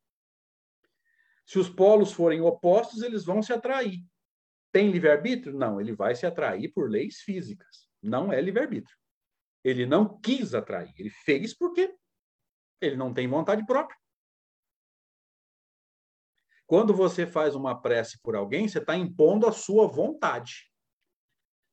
Se 1.46 1.60
os 1.60 1.70
polos 1.70 2.14
forem 2.14 2.42
opostos, 2.42 3.02
eles 3.02 3.26
vão 3.26 3.42
se 3.42 3.52
atrair. 3.52 4.00
Tem 4.72 4.90
livre-arbítrio? 4.90 5.54
Não, 5.54 5.80
ele 5.80 5.94
vai 5.94 6.16
se 6.16 6.26
atrair 6.26 6.72
por 6.72 6.90
leis 6.90 7.18
físicas. 7.18 7.90
Não 8.04 8.32
é 8.32 8.42
livre-arbítrio. 8.42 8.96
Ele 9.64 9.86
não 9.86 10.20
quis 10.20 10.54
atrair, 10.54 10.94
ele 10.98 11.10
fez 11.10 11.58
porque 11.58 11.96
ele 12.82 12.98
não 12.98 13.14
tem 13.14 13.28
vontade 13.28 13.66
própria. 13.66 13.98
Quando 16.68 16.94
você 16.94 17.26
faz 17.26 17.56
uma 17.56 17.82
prece 17.82 18.20
por 18.22 18.36
alguém, 18.36 18.68
você 18.68 18.80
está 18.80 18.96
impondo 18.98 19.48
a 19.48 19.52
sua 19.52 19.88
vontade. 19.88 20.70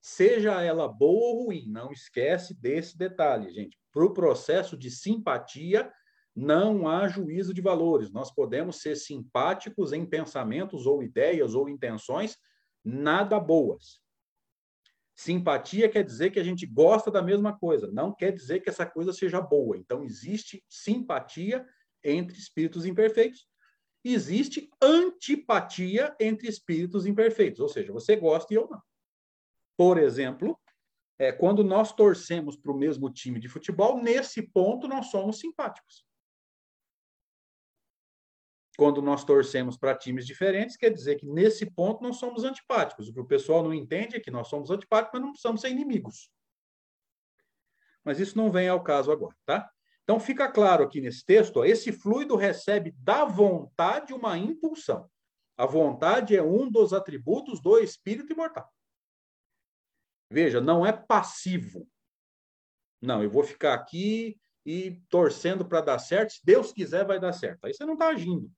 Seja 0.00 0.62
ela 0.62 0.88
boa 0.88 1.34
ou 1.34 1.44
ruim, 1.46 1.66
não 1.68 1.90
esquece 1.90 2.54
desse 2.54 2.96
detalhe, 2.96 3.52
gente. 3.52 3.78
Para 3.92 4.04
o 4.04 4.14
processo 4.14 4.76
de 4.76 4.90
simpatia, 4.90 5.92
não 6.34 6.88
há 6.88 7.08
juízo 7.08 7.52
de 7.52 7.60
valores. 7.60 8.10
Nós 8.12 8.32
podemos 8.32 8.80
ser 8.80 8.96
simpáticos 8.96 9.92
em 9.92 10.06
pensamentos 10.06 10.86
ou 10.86 11.02
ideias 11.02 11.54
ou 11.54 11.68
intenções 11.68 12.38
nada 12.84 13.38
boas. 13.38 14.00
Simpatia 15.20 15.86
quer 15.86 16.02
dizer 16.02 16.30
que 16.30 16.40
a 16.40 16.42
gente 16.42 16.64
gosta 16.64 17.10
da 17.10 17.20
mesma 17.20 17.54
coisa, 17.54 17.92
não 17.92 18.10
quer 18.10 18.32
dizer 18.32 18.60
que 18.60 18.70
essa 18.70 18.86
coisa 18.86 19.12
seja 19.12 19.38
boa. 19.38 19.76
Então, 19.76 20.02
existe 20.02 20.64
simpatia 20.66 21.66
entre 22.02 22.38
espíritos 22.38 22.86
imperfeitos. 22.86 23.46
Existe 24.02 24.70
antipatia 24.80 26.16
entre 26.18 26.48
espíritos 26.48 27.04
imperfeitos, 27.04 27.60
ou 27.60 27.68
seja, 27.68 27.92
você 27.92 28.16
gosta 28.16 28.54
e 28.54 28.56
eu 28.56 28.66
não. 28.70 28.80
Por 29.76 29.98
exemplo, 29.98 30.58
é, 31.18 31.30
quando 31.30 31.62
nós 31.62 31.92
torcemos 31.92 32.56
para 32.56 32.72
o 32.72 32.78
mesmo 32.78 33.10
time 33.10 33.38
de 33.38 33.46
futebol, 33.46 34.02
nesse 34.02 34.40
ponto 34.40 34.88
nós 34.88 35.10
somos 35.10 35.38
simpáticos. 35.38 36.02
Quando 38.80 39.02
nós 39.02 39.24
torcemos 39.24 39.76
para 39.76 39.94
times 39.94 40.26
diferentes, 40.26 40.74
quer 40.74 40.88
dizer 40.88 41.16
que 41.16 41.26
nesse 41.26 41.70
ponto 41.70 42.02
nós 42.02 42.16
somos 42.16 42.44
antipáticos. 42.44 43.08
O 43.08 43.12
que 43.12 43.20
o 43.20 43.26
pessoal 43.26 43.62
não 43.62 43.74
entende 43.74 44.16
é 44.16 44.20
que 44.20 44.30
nós 44.30 44.48
somos 44.48 44.70
antipáticos, 44.70 45.12
mas 45.12 45.22
não 45.22 45.32
precisamos 45.32 45.60
ser 45.60 45.68
inimigos. 45.68 46.32
Mas 48.02 48.18
isso 48.18 48.38
não 48.38 48.50
vem 48.50 48.70
ao 48.70 48.82
caso 48.82 49.12
agora, 49.12 49.36
tá? 49.44 49.70
Então 50.02 50.18
fica 50.18 50.50
claro 50.50 50.82
aqui 50.82 50.98
nesse 50.98 51.22
texto, 51.26 51.58
ó, 51.58 51.64
esse 51.66 51.92
fluido 51.92 52.36
recebe 52.36 52.92
da 52.92 53.22
vontade 53.26 54.14
uma 54.14 54.38
impulsão. 54.38 55.10
A 55.58 55.66
vontade 55.66 56.34
é 56.34 56.42
um 56.42 56.70
dos 56.70 56.94
atributos 56.94 57.60
do 57.60 57.76
espírito 57.76 58.32
imortal. 58.32 58.72
Veja, 60.30 60.58
não 60.58 60.86
é 60.86 60.92
passivo. 60.92 61.86
Não, 62.98 63.22
eu 63.22 63.28
vou 63.28 63.44
ficar 63.44 63.74
aqui 63.74 64.40
e 64.64 65.02
torcendo 65.10 65.66
para 65.66 65.82
dar 65.82 65.98
certo. 65.98 66.32
Se 66.32 66.40
Deus 66.42 66.72
quiser, 66.72 67.04
vai 67.04 67.20
dar 67.20 67.34
certo. 67.34 67.66
Aí 67.66 67.74
você 67.74 67.84
não 67.84 67.92
está 67.92 68.08
agindo. 68.08 68.50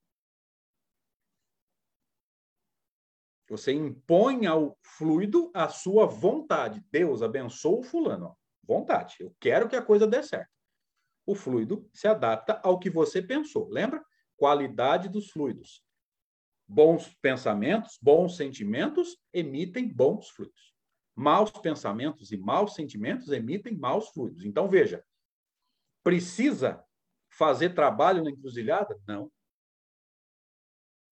Você 3.49 3.73
impõe 3.73 4.47
ao 4.47 4.79
fluido 4.81 5.51
a 5.55 5.69
sua 5.69 6.07
vontade. 6.07 6.85
Deus 6.91 7.23
abençoa 7.23 7.81
o 7.81 7.83
fulano. 7.83 8.37
Vontade. 8.63 9.17
Eu 9.21 9.35
quero 9.41 9.69
que 9.69 9.77
a 9.77 9.83
coisa 9.83 10.07
dê 10.07 10.23
certo. 10.23 10.51
O 11.27 11.35
fluido 11.35 11.89
se 11.93 12.09
adapta 12.09 12.61
ao 12.63 12.79
que 12.79 12.91
você 12.91 13.21
pensou. 13.21 13.69
Lembra? 13.69 14.05
Qualidade 14.37 15.09
dos 15.09 15.31
fluidos. 15.31 15.85
Bons 16.67 17.15
pensamentos, 17.21 17.99
bons 18.01 18.37
sentimentos 18.37 19.19
emitem 19.33 19.89
bons 19.89 20.31
fluidos 20.31 20.73
maus 21.15 21.51
pensamentos 21.51 22.33
e 22.33 22.37
maus 22.37 22.75
sentimentos 22.75 23.29
emitem 23.29 23.77
maus 23.77 24.09
fluidos. 24.09 24.45
Então, 24.45 24.69
veja, 24.69 25.05
precisa 26.03 26.85
fazer 27.29 27.75
trabalho 27.75 28.23
na 28.23 28.31
encruzilhada? 28.31 28.99
Não. 29.07 29.31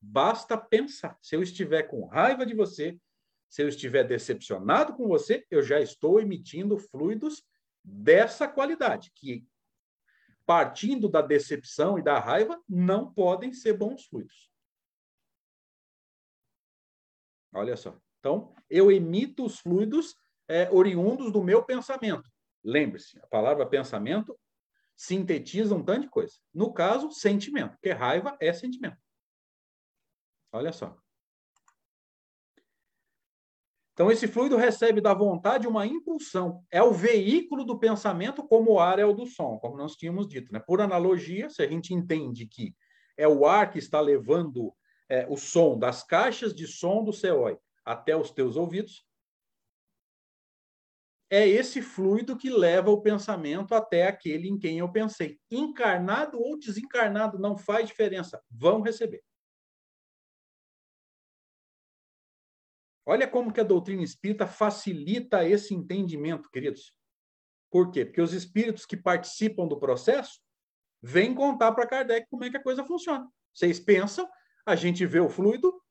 Basta 0.01 0.57
pensar. 0.57 1.19
Se 1.21 1.37
eu 1.37 1.43
estiver 1.43 1.85
com 1.85 2.07
raiva 2.07 2.47
de 2.47 2.55
você, 2.55 2.99
se 3.49 3.63
eu 3.63 3.69
estiver 3.69 4.05
decepcionado 4.05 4.95
com 4.95 5.07
você, 5.07 5.45
eu 5.51 5.63
já 5.63 5.81
estou 5.81 6.21
emitindo 6.21 6.79
fluidos 6.79 7.43
dessa 7.83 8.47
qualidade, 8.47 9.13
que 9.15 9.47
partindo 10.51 11.09
da 11.09 11.23
decepção 11.23 11.97
e 11.97 12.03
da 12.03 12.19
raiva, 12.19 12.61
não 12.69 13.15
podem 13.15 13.53
ser 13.53 13.75
bons 13.75 14.07
fluidos. 14.07 14.51
Olha 17.53 17.77
só. 17.77 17.97
Então, 18.19 18.53
eu 18.69 18.91
emito 18.91 19.45
os 19.45 19.61
fluidos 19.61 20.17
é, 20.49 20.69
oriundos 20.73 21.33
do 21.33 21.41
meu 21.41 21.65
pensamento. 21.65 22.29
Lembre-se, 22.65 23.17
a 23.21 23.27
palavra 23.29 23.65
pensamento 23.65 24.37
sintetiza 24.97 25.73
um 25.73 25.85
tanto 25.85 26.03
de 26.03 26.09
coisa. 26.09 26.35
No 26.53 26.73
caso, 26.73 27.13
sentimento, 27.13 27.75
porque 27.75 27.93
raiva 27.93 28.37
é 28.41 28.53
sentimento. 28.53 28.99
Olha 30.53 30.73
só. 30.73 30.97
Então, 33.93 34.11
esse 34.11 34.27
fluido 34.27 34.57
recebe 34.57 35.01
da 35.01 35.13
vontade 35.13 35.69
uma 35.69 35.87
impulsão. 35.87 36.65
É 36.71 36.83
o 36.83 36.91
veículo 36.91 37.65
do 37.65 37.79
pensamento, 37.79 38.43
como 38.43 38.73
o 38.73 38.81
ar 38.81 38.99
é 38.99 39.05
o 39.05 39.13
do 39.13 39.27
som, 39.27 39.59
como 39.59 39.77
nós 39.77 39.95
tínhamos 39.95 40.27
dito. 40.27 40.51
Né? 40.53 40.59
Por 40.59 40.81
analogia, 40.81 41.51
se 41.51 41.63
a 41.63 41.69
gente 41.69 41.93
entende 41.93 42.47
que 42.47 42.75
é 43.15 43.29
o 43.29 43.45
ar 43.45 43.71
que 43.71 43.79
está 43.79 44.01
levando 44.01 44.75
é, 45.07 45.27
o 45.29 45.37
som 45.37 45.79
das 45.79 46.03
caixas 46.03 46.55
de 46.55 46.67
som 46.67 47.05
do 47.05 47.13
CEOI 47.13 47.59
até 47.85 48.17
os 48.17 48.31
teus 48.31 48.57
ouvidos, 48.57 49.07
é 51.29 51.47
esse 51.47 51.83
fluido 51.83 52.37
que 52.37 52.49
leva 52.49 52.91
o 52.91 53.03
pensamento 53.03 53.75
até 53.75 54.07
aquele 54.07 54.49
em 54.49 54.59
quem 54.59 54.79
eu 54.79 54.91
pensei. 54.91 55.39
Encarnado 55.51 56.41
ou 56.41 56.59
desencarnado, 56.59 57.39
não 57.39 57.57
faz 57.57 57.87
diferença. 57.87 58.43
Vão 58.51 58.81
receber. 58.81 59.23
Olha 63.11 63.27
como 63.27 63.53
que 63.53 63.61
a 63.61 63.65
doutrina 63.65 64.05
espírita 64.05 64.47
facilita 64.47 65.45
esse 65.45 65.75
entendimento, 65.75 66.49
queridos. 66.49 66.95
Por 67.69 67.91
quê? 67.91 68.05
Porque 68.05 68.21
os 68.21 68.33
espíritos 68.33 68.87
que 68.87 68.97
participam 68.97 69.67
do 69.67 69.81
processo 69.81 70.41
vêm 71.03 71.35
contar 71.35 71.73
para 71.73 71.89
Kardec 71.89 72.29
como 72.31 72.45
é 72.45 72.51
que 72.51 72.57
a 72.57 72.63
coisa 72.63 72.85
funciona. 72.85 73.29
Vocês 73.53 73.81
pensam, 73.81 74.31
a 74.65 74.77
gente 74.77 75.05
vê 75.07 75.19
o 75.19 75.29
fluido, 75.29 75.83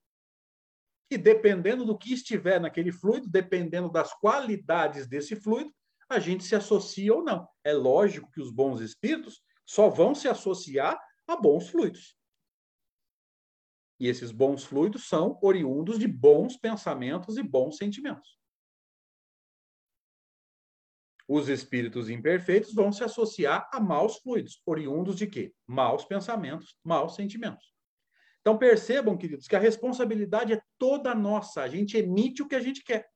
e 1.12 1.18
dependendo 1.18 1.84
do 1.84 1.98
que 1.98 2.14
estiver 2.14 2.58
naquele 2.58 2.94
fluido, 2.94 3.28
dependendo 3.28 3.92
das 3.92 4.14
qualidades 4.14 5.06
desse 5.06 5.36
fluido, 5.36 5.76
a 6.08 6.20
gente 6.20 6.46
se 6.46 6.56
associa 6.56 7.14
ou 7.14 7.22
não. 7.22 7.46
É 7.66 7.74
lógico 7.74 8.32
que 8.32 8.40
os 8.40 8.50
bons 8.50 8.80
espíritos 8.80 9.44
só 9.66 9.90
vão 9.90 10.16
se 10.16 10.30
associar 10.30 10.98
a 11.28 11.36
bons 11.36 11.68
fluidos. 11.68 12.18
E 14.00 14.08
esses 14.08 14.32
bons 14.32 14.64
fluidos 14.64 15.08
são 15.08 15.38
oriundos 15.42 16.00
de 16.00 16.08
bons 16.08 16.56
pensamentos 16.56 17.38
e 17.38 17.44
bons 17.44 17.78
sentimentos. 17.78 18.40
Os 21.28 21.48
espíritos 21.48 22.10
imperfeitos 22.10 22.74
vão 22.74 22.92
se 22.92 23.04
associar 23.04 23.70
a 23.72 23.80
maus 23.80 24.18
fluidos, 24.18 24.62
oriundos 24.66 25.16
de 25.16 25.28
quê? 25.28 25.54
Maus 25.68 26.04
pensamentos, 26.06 26.76
maus 26.84 27.14
sentimentos. 27.14 27.72
Então 28.42 28.58
percebam, 28.58 29.18
queridos, 29.18 29.48
que 29.48 29.56
a 29.56 29.60
responsabilidade 29.60 30.54
é 30.54 30.62
toda 30.78 31.14
nossa. 31.14 31.62
A 31.62 31.68
gente 31.68 31.98
emite 31.98 32.42
o 32.42 32.48
que 32.48 32.56
a 32.56 32.60
gente 32.60 32.84
quer. 32.84 33.08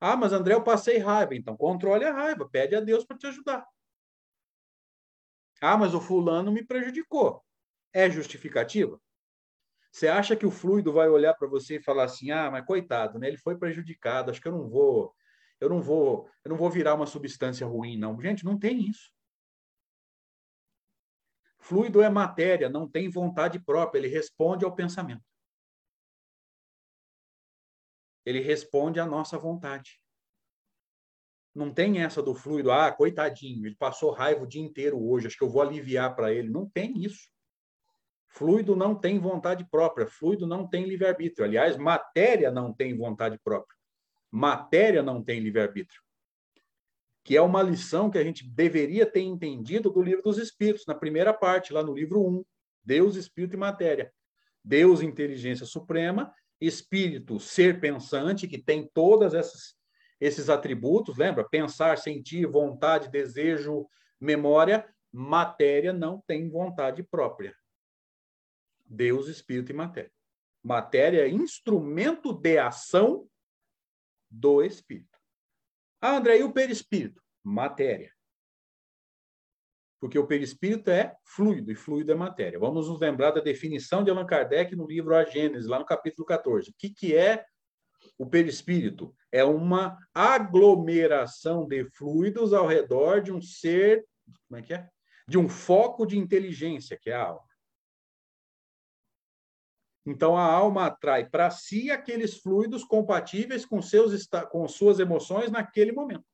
Ah, 0.00 0.16
mas 0.16 0.32
André, 0.32 0.54
eu 0.54 0.64
passei 0.64 0.98
raiva. 0.98 1.34
Então 1.36 1.56
controle 1.56 2.04
a 2.04 2.12
raiva, 2.12 2.48
pede 2.48 2.74
a 2.74 2.80
Deus 2.80 3.04
para 3.04 3.16
te 3.16 3.26
ajudar. 3.26 3.64
Ah, 5.60 5.76
mas 5.76 5.94
o 5.94 6.00
fulano 6.00 6.50
me 6.50 6.64
prejudicou. 6.64 7.44
É 7.92 8.10
justificativa? 8.10 9.00
Você 9.94 10.08
acha 10.08 10.34
que 10.34 10.44
o 10.44 10.50
fluido 10.50 10.92
vai 10.92 11.08
olhar 11.08 11.34
para 11.34 11.46
você 11.46 11.76
e 11.76 11.80
falar 11.82 12.04
assim: 12.04 12.32
"Ah, 12.32 12.50
mas 12.50 12.66
coitado, 12.66 13.16
né? 13.16 13.28
Ele 13.28 13.36
foi 13.36 13.56
prejudicado, 13.56 14.28
acho 14.28 14.40
que 14.40 14.48
eu 14.48 14.52
não 14.52 14.68
vou, 14.68 15.14
eu 15.60 15.68
não 15.68 15.80
vou, 15.80 16.28
eu 16.44 16.48
não 16.50 16.56
vou 16.56 16.68
virar 16.68 16.94
uma 16.94 17.06
substância 17.06 17.64
ruim 17.64 17.96
não". 17.96 18.20
Gente, 18.20 18.44
não 18.44 18.58
tem 18.58 18.88
isso. 18.88 19.12
Fluido 21.60 22.02
é 22.02 22.08
matéria, 22.10 22.68
não 22.68 22.88
tem 22.90 23.08
vontade 23.08 23.60
própria, 23.60 24.00
ele 24.00 24.08
responde 24.08 24.64
ao 24.64 24.74
pensamento. 24.74 25.22
Ele 28.26 28.40
responde 28.40 28.98
à 28.98 29.06
nossa 29.06 29.38
vontade. 29.38 30.00
Não 31.54 31.72
tem 31.72 32.02
essa 32.02 32.20
do 32.20 32.34
fluido, 32.34 32.72
ah, 32.72 32.90
coitadinho, 32.90 33.64
ele 33.64 33.76
passou 33.76 34.10
raiva 34.10 34.42
o 34.42 34.46
dia 34.46 34.60
inteiro 34.62 35.00
hoje, 35.00 35.28
acho 35.28 35.38
que 35.38 35.44
eu 35.44 35.50
vou 35.50 35.62
aliviar 35.62 36.16
para 36.16 36.32
ele. 36.32 36.50
Não 36.50 36.68
tem 36.68 36.98
isso. 36.98 37.33
Fluido 38.34 38.74
não 38.76 38.94
tem 38.94 39.18
vontade 39.18 39.64
própria, 39.70 40.06
fluido 40.06 40.46
não 40.46 40.66
tem 40.66 40.84
livre-arbítrio. 40.84 41.44
Aliás, 41.44 41.76
matéria 41.76 42.50
não 42.50 42.72
tem 42.72 42.96
vontade 42.96 43.38
própria. 43.42 43.76
Matéria 44.30 45.02
não 45.02 45.22
tem 45.22 45.40
livre-arbítrio 45.40 46.04
que 47.24 47.34
é 47.34 47.40
uma 47.40 47.62
lição 47.62 48.10
que 48.10 48.18
a 48.18 48.22
gente 48.22 48.46
deveria 48.46 49.06
ter 49.06 49.22
entendido 49.22 49.90
do 49.90 50.02
livro 50.02 50.22
dos 50.22 50.36
Espíritos, 50.36 50.84
na 50.86 50.94
primeira 50.94 51.32
parte, 51.32 51.72
lá 51.72 51.82
no 51.82 51.94
livro 51.94 52.20
1, 52.20 52.44
Deus, 52.84 53.16
Espírito 53.16 53.54
e 53.54 53.58
Matéria. 53.58 54.12
Deus, 54.62 55.00
inteligência 55.00 55.64
suprema, 55.64 56.32
Espírito, 56.60 57.40
ser 57.40 57.80
pensante, 57.80 58.46
que 58.46 58.58
tem 58.58 58.86
todas 58.92 59.32
esses 60.20 60.50
atributos, 60.50 61.16
lembra? 61.16 61.48
Pensar, 61.48 61.96
sentir, 61.96 62.46
vontade, 62.46 63.10
desejo, 63.10 63.88
memória, 64.20 64.86
matéria 65.10 65.94
não 65.94 66.22
tem 66.26 66.48
vontade 66.50 67.02
própria. 67.02 67.54
Deus, 68.84 69.28
espírito 69.28 69.72
e 69.72 69.74
matéria. 69.74 70.12
Matéria 70.62 71.26
é 71.26 71.28
instrumento 71.28 72.32
de 72.32 72.58
ação 72.58 73.28
do 74.30 74.62
espírito. 74.62 75.18
Ah, 76.00 76.16
André, 76.16 76.38
e 76.38 76.42
o 76.42 76.52
perispírito? 76.52 77.22
Matéria. 77.42 78.12
Porque 80.00 80.18
o 80.18 80.26
perispírito 80.26 80.90
é 80.90 81.16
fluido, 81.24 81.72
e 81.72 81.74
fluido 81.74 82.12
é 82.12 82.14
matéria. 82.14 82.58
Vamos 82.58 82.88
nos 82.88 83.00
lembrar 83.00 83.30
da 83.30 83.40
definição 83.40 84.04
de 84.04 84.10
Allan 84.10 84.26
Kardec 84.26 84.76
no 84.76 84.86
livro 84.86 85.14
A 85.14 85.24
Gênese, 85.24 85.68
lá 85.68 85.78
no 85.78 85.86
capítulo 85.86 86.26
14. 86.26 86.70
O 86.70 86.74
que, 86.76 86.90
que 86.90 87.14
é 87.14 87.44
o 88.18 88.26
perispírito? 88.26 89.14
É 89.32 89.44
uma 89.44 89.96
aglomeração 90.12 91.66
de 91.66 91.88
fluidos 91.90 92.52
ao 92.52 92.66
redor 92.66 93.22
de 93.22 93.32
um 93.32 93.40
ser, 93.40 94.04
como 94.46 94.60
é 94.60 94.62
que 94.62 94.74
é? 94.74 94.86
De 95.26 95.38
um 95.38 95.48
foco 95.48 96.04
de 96.04 96.18
inteligência, 96.18 96.98
que 97.00 97.08
é 97.08 97.14
a 97.14 97.22
alma. 97.22 97.53
Então, 100.06 100.36
a 100.36 100.44
alma 100.44 100.86
atrai 100.86 101.28
para 101.28 101.50
si 101.50 101.90
aqueles 101.90 102.38
fluidos 102.38 102.84
compatíveis 102.84 103.64
com, 103.64 103.80
seus, 103.80 104.26
com 104.50 104.68
suas 104.68 105.00
emoções 105.00 105.50
naquele 105.50 105.92
momento. 105.92 106.24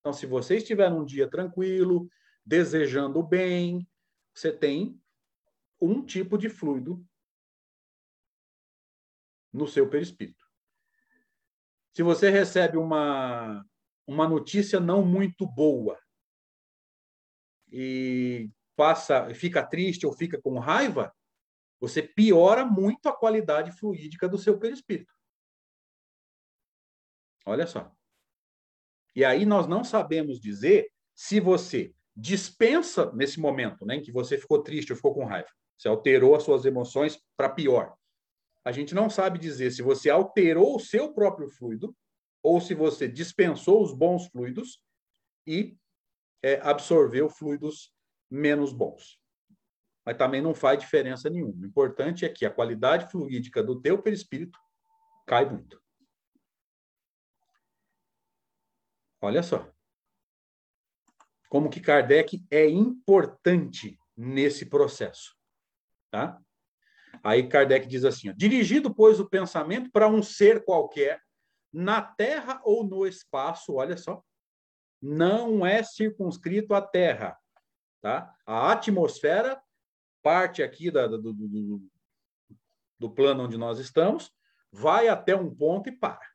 Então, 0.00 0.12
se 0.12 0.24
você 0.24 0.56
estiver 0.56 0.90
num 0.90 1.04
dia 1.04 1.28
tranquilo, 1.28 2.08
desejando 2.44 3.22
bem, 3.22 3.86
você 4.34 4.50
tem 4.50 4.98
um 5.80 6.04
tipo 6.04 6.38
de 6.38 6.48
fluido 6.48 7.04
no 9.52 9.66
seu 9.66 9.88
perispírito. 9.88 10.44
Se 11.94 12.02
você 12.02 12.30
recebe 12.30 12.78
uma, 12.78 13.64
uma 14.06 14.26
notícia 14.26 14.80
não 14.80 15.04
muito 15.04 15.46
boa 15.46 15.98
e 17.70 18.50
passa, 18.76 19.34
fica 19.34 19.66
triste 19.66 20.06
ou 20.06 20.12
fica 20.12 20.40
com 20.40 20.58
raiva, 20.58 21.12
você 21.80 22.02
piora 22.02 22.64
muito 22.64 23.08
a 23.08 23.16
qualidade 23.16 23.72
fluídica 23.72 24.28
do 24.28 24.38
seu 24.38 24.58
perispírito. 24.58 25.12
Olha 27.46 27.66
só. 27.66 27.92
E 29.14 29.24
aí 29.24 29.46
nós 29.46 29.66
não 29.66 29.84
sabemos 29.84 30.40
dizer 30.40 30.90
se 31.14 31.40
você 31.40 31.94
dispensa 32.16 33.12
nesse 33.12 33.40
momento, 33.40 33.86
né, 33.86 33.96
em 33.96 34.02
que 34.02 34.12
você 34.12 34.36
ficou 34.36 34.62
triste 34.62 34.92
ou 34.92 34.96
ficou 34.96 35.14
com 35.14 35.24
raiva, 35.24 35.48
você 35.76 35.88
alterou 35.88 36.34
as 36.34 36.42
suas 36.42 36.64
emoções 36.64 37.18
para 37.36 37.48
pior. 37.48 37.96
A 38.64 38.72
gente 38.72 38.94
não 38.94 39.08
sabe 39.08 39.38
dizer 39.38 39.70
se 39.70 39.82
você 39.82 40.10
alterou 40.10 40.76
o 40.76 40.80
seu 40.80 41.12
próprio 41.14 41.48
fluido 41.48 41.96
ou 42.42 42.60
se 42.60 42.74
você 42.74 43.08
dispensou 43.08 43.82
os 43.82 43.94
bons 43.94 44.26
fluidos 44.26 44.82
e 45.46 45.76
é, 46.42 46.60
absorveu 46.60 47.28
fluidos 47.30 47.92
menos 48.30 48.72
bons 48.72 49.18
mas 50.08 50.16
também 50.16 50.40
não 50.40 50.54
faz 50.54 50.78
diferença 50.78 51.28
nenhuma. 51.28 51.62
O 51.62 51.66
importante 51.66 52.24
é 52.24 52.30
que 52.30 52.46
a 52.46 52.50
qualidade 52.50 53.10
fluídica 53.10 53.62
do 53.62 53.78
teu 53.78 54.00
perispírito 54.00 54.58
cai 55.26 55.44
muito. 55.44 55.78
Olha 59.20 59.42
só. 59.42 59.70
Como 61.50 61.68
que 61.68 61.78
Kardec 61.78 62.42
é 62.50 62.66
importante 62.66 64.00
nesse 64.16 64.64
processo, 64.64 65.36
tá? 66.10 66.40
Aí 67.22 67.46
Kardec 67.46 67.86
diz 67.86 68.02
assim: 68.02 68.30
ó, 68.30 68.32
dirigido, 68.34 68.94
pois, 68.94 69.20
o 69.20 69.28
pensamento 69.28 69.90
para 69.92 70.08
um 70.08 70.22
ser 70.22 70.64
qualquer, 70.64 71.20
na 71.70 72.00
Terra 72.00 72.62
ou 72.64 72.82
no 72.82 73.06
espaço, 73.06 73.74
olha 73.74 73.98
só, 73.98 74.24
não 75.02 75.66
é 75.66 75.82
circunscrito 75.82 76.72
à 76.72 76.80
Terra, 76.80 77.36
tá? 78.00 78.34
A 78.46 78.72
atmosfera 78.72 79.62
parte 80.22 80.62
aqui 80.62 80.90
da, 80.90 81.06
do, 81.06 81.32
do, 81.32 81.82
do 82.98 83.10
plano 83.10 83.44
onde 83.44 83.56
nós 83.56 83.78
estamos, 83.78 84.32
vai 84.72 85.08
até 85.08 85.34
um 85.34 85.54
ponto 85.54 85.88
e 85.88 85.92
para. 85.92 86.26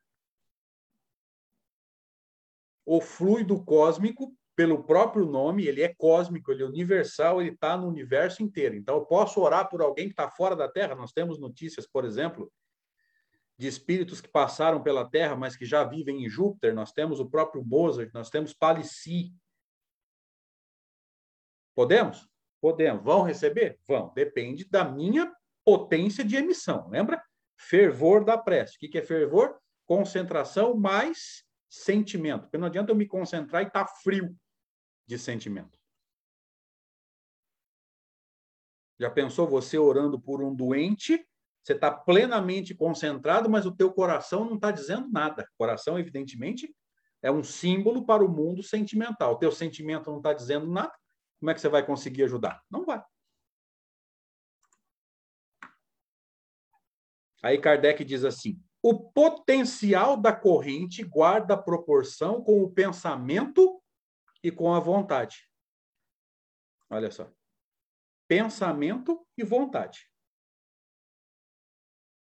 O 2.86 3.00
fluido 3.00 3.64
cósmico, 3.64 4.36
pelo 4.56 4.84
próprio 4.84 5.26
nome, 5.26 5.66
ele 5.66 5.82
é 5.82 5.94
cósmico, 5.94 6.52
ele 6.52 6.64
é 6.64 6.66
universal, 6.66 7.42
ele 7.42 7.52
está 7.52 7.78
no 7.78 7.88
universo 7.88 8.44
inteiro. 8.44 8.76
Então, 8.76 8.96
eu 8.96 9.06
posso 9.06 9.42
orar 9.42 9.70
por 9.70 9.82
alguém 9.82 10.06
que 10.08 10.14
está 10.14 10.30
fora 10.30 10.56
da 10.56 10.70
Terra. 10.70 10.96
Nós 10.96 11.12
temos 11.12 11.40
notícias, 11.40 11.88
por 11.88 12.06
exemplo, 12.06 12.52
de 13.58 13.68
espíritos 13.68 14.20
que 14.20 14.28
passaram 14.28 14.84
pela 14.84 15.10
Terra, 15.10 15.36
mas 15.36 15.56
que 15.56 15.66
já 15.66 15.84
vivem 15.84 16.26
em 16.26 16.30
Júpiter. 16.30 16.74
Nós 16.74 16.92
temos 16.92 17.20
o 17.20 17.30
próprio 17.30 17.64
Mozart, 17.64 18.14
nós 18.14 18.30
temos 18.30 18.54
Palissy. 18.54 19.34
Podemos? 21.74 22.28
Podemos. 22.64 23.04
Vão 23.04 23.24
receber? 23.24 23.78
Vão. 23.86 24.14
Depende 24.16 24.64
da 24.64 24.86
minha 24.86 25.30
potência 25.66 26.24
de 26.24 26.38
emissão. 26.38 26.88
Lembra? 26.88 27.22
Fervor 27.58 28.24
da 28.24 28.38
prece. 28.38 28.78
O 28.78 28.80
que 28.80 28.98
é 28.98 29.02
fervor? 29.02 29.60
Concentração 29.86 30.74
mais 30.74 31.44
sentimento. 31.70 32.44
Porque 32.44 32.58
não 32.58 32.68
adianta 32.68 32.94
eu 32.94 32.96
me 32.96 33.06
concentrar 33.06 33.64
e 33.64 33.68
estar 33.68 33.84
tá 33.84 33.94
frio 34.02 34.34
de 35.06 35.20
sentimento. 35.20 35.78
Já 38.98 39.10
pensou 39.10 39.46
você 39.46 39.78
orando 39.78 40.18
por 40.18 40.42
um 40.42 40.56
doente 40.56 41.28
você 41.64 41.74
está 41.74 41.90
plenamente 41.90 42.76
concentrado, 42.76 43.50
mas 43.50 43.66
o 43.66 43.72
teu 43.72 43.92
coração 43.94 44.44
não 44.44 44.56
está 44.56 44.70
dizendo 44.70 45.10
nada. 45.10 45.48
Coração, 45.58 45.98
evidentemente, 45.98 46.74
é 47.22 47.32
um 47.32 47.42
símbolo 47.42 48.06
para 48.06 48.24
o 48.24 48.28
mundo 48.28 48.62
sentimental. 48.62 49.34
O 49.34 49.38
teu 49.38 49.50
sentimento 49.50 50.12
não 50.12 50.18
está 50.18 50.34
dizendo 50.34 50.68
nada. 50.68 50.94
Como 51.44 51.52
é 51.52 51.54
que 51.54 51.60
você 51.60 51.68
vai 51.68 51.86
conseguir 51.86 52.24
ajudar? 52.24 52.64
Não 52.72 52.86
vai. 52.86 53.04
Aí 57.44 57.60
Kardec 57.60 58.06
diz 58.06 58.24
assim: 58.24 58.64
o 58.82 59.12
potencial 59.12 60.16
da 60.16 60.34
corrente 60.34 61.04
guarda 61.04 61.62
proporção 61.62 62.42
com 62.42 62.64
o 62.64 62.72
pensamento 62.72 63.84
e 64.42 64.50
com 64.52 64.74
a 64.74 64.80
vontade. 64.80 65.52
Olha 66.90 67.12
só. 67.12 67.30
Pensamento 68.26 69.28
e 69.38 69.44
vontade. 69.44 70.10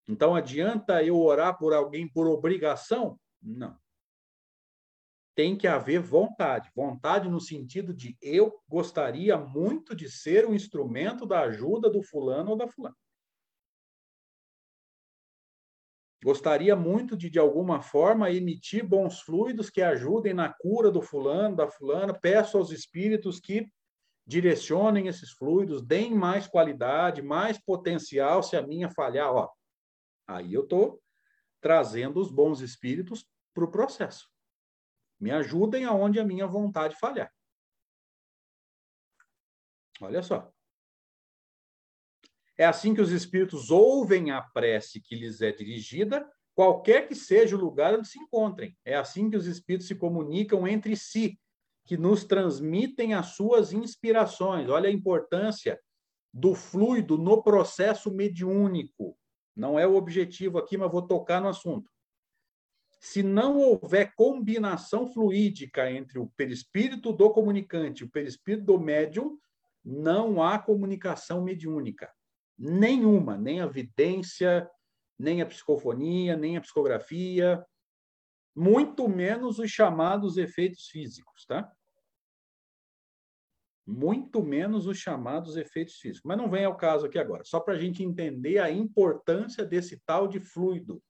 Então, 0.09 0.35
adianta 0.35 1.05
eu 1.05 1.21
orar 1.21 1.59
por 1.59 1.75
alguém 1.75 2.09
por 2.09 2.27
obrigação? 2.27 3.21
Não. 3.43 3.79
Tem 5.35 5.57
que 5.57 5.66
haver 5.66 6.01
vontade. 6.01 6.70
Vontade 6.74 7.28
no 7.28 7.41
sentido 7.41 7.93
de 7.93 8.16
eu 8.22 8.61
gostaria 8.68 9.37
muito 9.37 9.95
de 9.95 10.11
ser 10.11 10.47
um 10.47 10.55
instrumento 10.55 11.26
da 11.26 11.41
ajuda 11.41 11.91
do 11.91 12.03
fulano 12.03 12.51
ou 12.51 12.57
da 12.57 12.68
fulana. 12.68 12.97
Gostaria 16.22 16.74
muito 16.74 17.16
de, 17.16 17.28
de 17.28 17.39
alguma 17.39 17.82
forma, 17.82 18.30
emitir 18.30 18.87
bons 18.87 19.20
fluidos 19.20 19.68
que 19.68 19.82
ajudem 19.82 20.32
na 20.32 20.51
cura 20.51 20.91
do 20.91 21.03
fulano, 21.03 21.55
da 21.55 21.68
fulana. 21.68 22.18
Peço 22.18 22.57
aos 22.57 22.70
espíritos 22.70 23.39
que 23.39 23.68
direcionem 24.26 25.07
esses 25.07 25.32
fluidos, 25.32 25.82
deem 25.82 26.14
mais 26.14 26.47
qualidade, 26.47 27.20
mais 27.20 27.59
potencial 27.59 28.43
se 28.43 28.57
a 28.57 28.62
minha 28.62 28.89
falhar. 28.89 29.35
Ó, 29.35 29.51
Aí 30.26 30.55
eu 30.55 30.62
estou 30.62 31.03
trazendo 31.61 32.20
os 32.20 32.30
bons 32.30 32.61
espíritos 32.61 33.26
para 33.53 33.64
o 33.64 33.70
processo. 33.70 34.28
Me 35.19 35.31
ajudem 35.31 35.85
aonde 35.85 36.21
a 36.21 36.25
minha 36.25 36.47
vontade 36.47 36.97
falhar. 36.97 37.33
Olha 40.01 40.23
só. 40.23 40.53
É 42.57 42.65
assim 42.65 42.95
que 42.95 43.01
os 43.01 43.11
espíritos 43.11 43.71
ouvem 43.71 44.31
a 44.31 44.41
prece 44.41 45.01
que 45.01 45.17
lhes 45.17 45.41
é 45.41 45.51
dirigida, 45.51 46.29
qualquer 46.55 47.09
que 47.09 47.15
seja 47.15 47.57
o 47.57 47.61
lugar 47.61 47.95
onde 47.95 48.09
se 48.09 48.19
encontrem. 48.19 48.77
É 48.85 48.95
assim 48.95 49.29
que 49.29 49.37
os 49.37 49.47
espíritos 49.47 49.89
se 49.89 49.95
comunicam 49.95 50.67
entre 50.67 50.97
si, 50.97 51.39
que 51.85 51.97
nos 51.97 52.25
transmitem 52.25 53.12
as 53.15 53.35
suas 53.35 53.73
inspirações. 53.73 54.69
Olha 54.69 54.89
a 54.89 54.93
importância 54.93 55.81
do 56.33 56.55
fluido 56.55 57.19
no 57.19 57.43
processo 57.43 58.11
mediúnico. 58.11 59.19
Não 59.55 59.79
é 59.79 59.87
o 59.87 59.95
objetivo 59.95 60.59
aqui, 60.59 60.77
mas 60.77 60.91
vou 60.91 61.03
tocar 61.03 61.41
no 61.41 61.49
assunto. 61.49 61.91
Se 63.05 63.23
não 63.23 63.59
houver 63.59 64.15
combinação 64.15 65.07
fluídica 65.07 65.91
entre 65.91 66.19
o 66.19 66.27
perispírito 66.27 67.13
do 67.13 67.29
comunicante 67.29 68.03
e 68.03 68.07
o 68.07 68.11
perispírito 68.11 68.65
do 68.65 68.81
médium, 68.81 69.39
não 69.85 70.43
há 70.43 70.59
comunicação 70.59 71.45
mediúnica. 71.45 72.11
Nenhuma, 72.59 73.37
nem 73.37 73.61
a 73.61 73.67
vidência, 73.67 74.67
nem 75.19 75.43
a 75.43 75.47
psicofonia, 75.47 76.35
nem 76.35 76.57
a 76.57 76.63
psicografia, 76.63 77.63
muito 78.57 79.07
menos 79.07 79.59
os 79.59 79.71
chamados 79.71 80.39
efeitos 80.39 80.89
físicos, 80.89 81.45
tá? 81.45 81.71
muito 83.87 84.43
menos 84.43 84.87
os 84.87 84.97
chamados 84.97 85.59
efeitos 85.59 85.97
físicos. 85.97 86.23
Mas 86.25 86.39
não 86.39 86.49
vem 86.49 86.65
ao 86.65 86.75
caso 86.75 87.05
aqui 87.05 87.19
agora, 87.19 87.45
só 87.45 87.61
para 87.61 87.75
a 87.75 87.79
gente 87.79 88.03
entender 88.03 88.61
a 88.61 88.71
importância 88.71 89.63
desse 89.63 90.01
tal 90.07 90.27
de 90.27 90.41
fluido, 90.41 91.03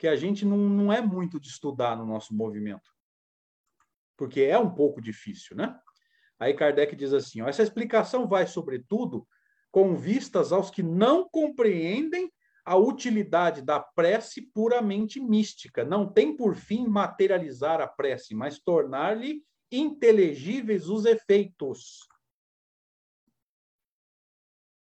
que 0.00 0.08
a 0.08 0.16
gente 0.16 0.46
não, 0.46 0.56
não 0.56 0.90
é 0.90 1.02
muito 1.02 1.38
de 1.38 1.48
estudar 1.48 1.94
no 1.94 2.06
nosso 2.06 2.34
movimento, 2.34 2.90
porque 4.16 4.40
é 4.40 4.58
um 4.58 4.74
pouco 4.74 4.98
difícil, 4.98 5.54
né? 5.54 5.78
Aí 6.38 6.54
Kardec 6.54 6.96
diz 6.96 7.12
assim: 7.12 7.42
ó, 7.42 7.48
essa 7.48 7.62
explicação 7.62 8.26
vai, 8.26 8.46
sobretudo, 8.46 9.28
com 9.70 9.94
vistas 9.94 10.52
aos 10.52 10.70
que 10.70 10.82
não 10.82 11.28
compreendem 11.28 12.32
a 12.64 12.76
utilidade 12.76 13.60
da 13.60 13.78
prece 13.78 14.40
puramente 14.54 15.20
mística. 15.20 15.84
Não 15.84 16.10
tem 16.10 16.34
por 16.34 16.56
fim 16.56 16.86
materializar 16.86 17.82
a 17.82 17.86
prece, 17.86 18.34
mas 18.34 18.58
tornar-lhe 18.58 19.44
inteligíveis 19.70 20.88
os 20.88 21.04
efeitos. 21.04 22.08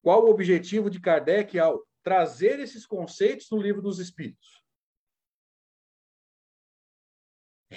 Qual 0.02 0.26
o 0.26 0.30
objetivo 0.30 0.90
de 0.90 1.00
Kardec 1.00 1.58
ao 1.58 1.82
trazer 2.04 2.60
esses 2.60 2.86
conceitos 2.86 3.48
no 3.50 3.62
livro 3.62 3.82
dos 3.82 3.98
Espíritos? 3.98 4.65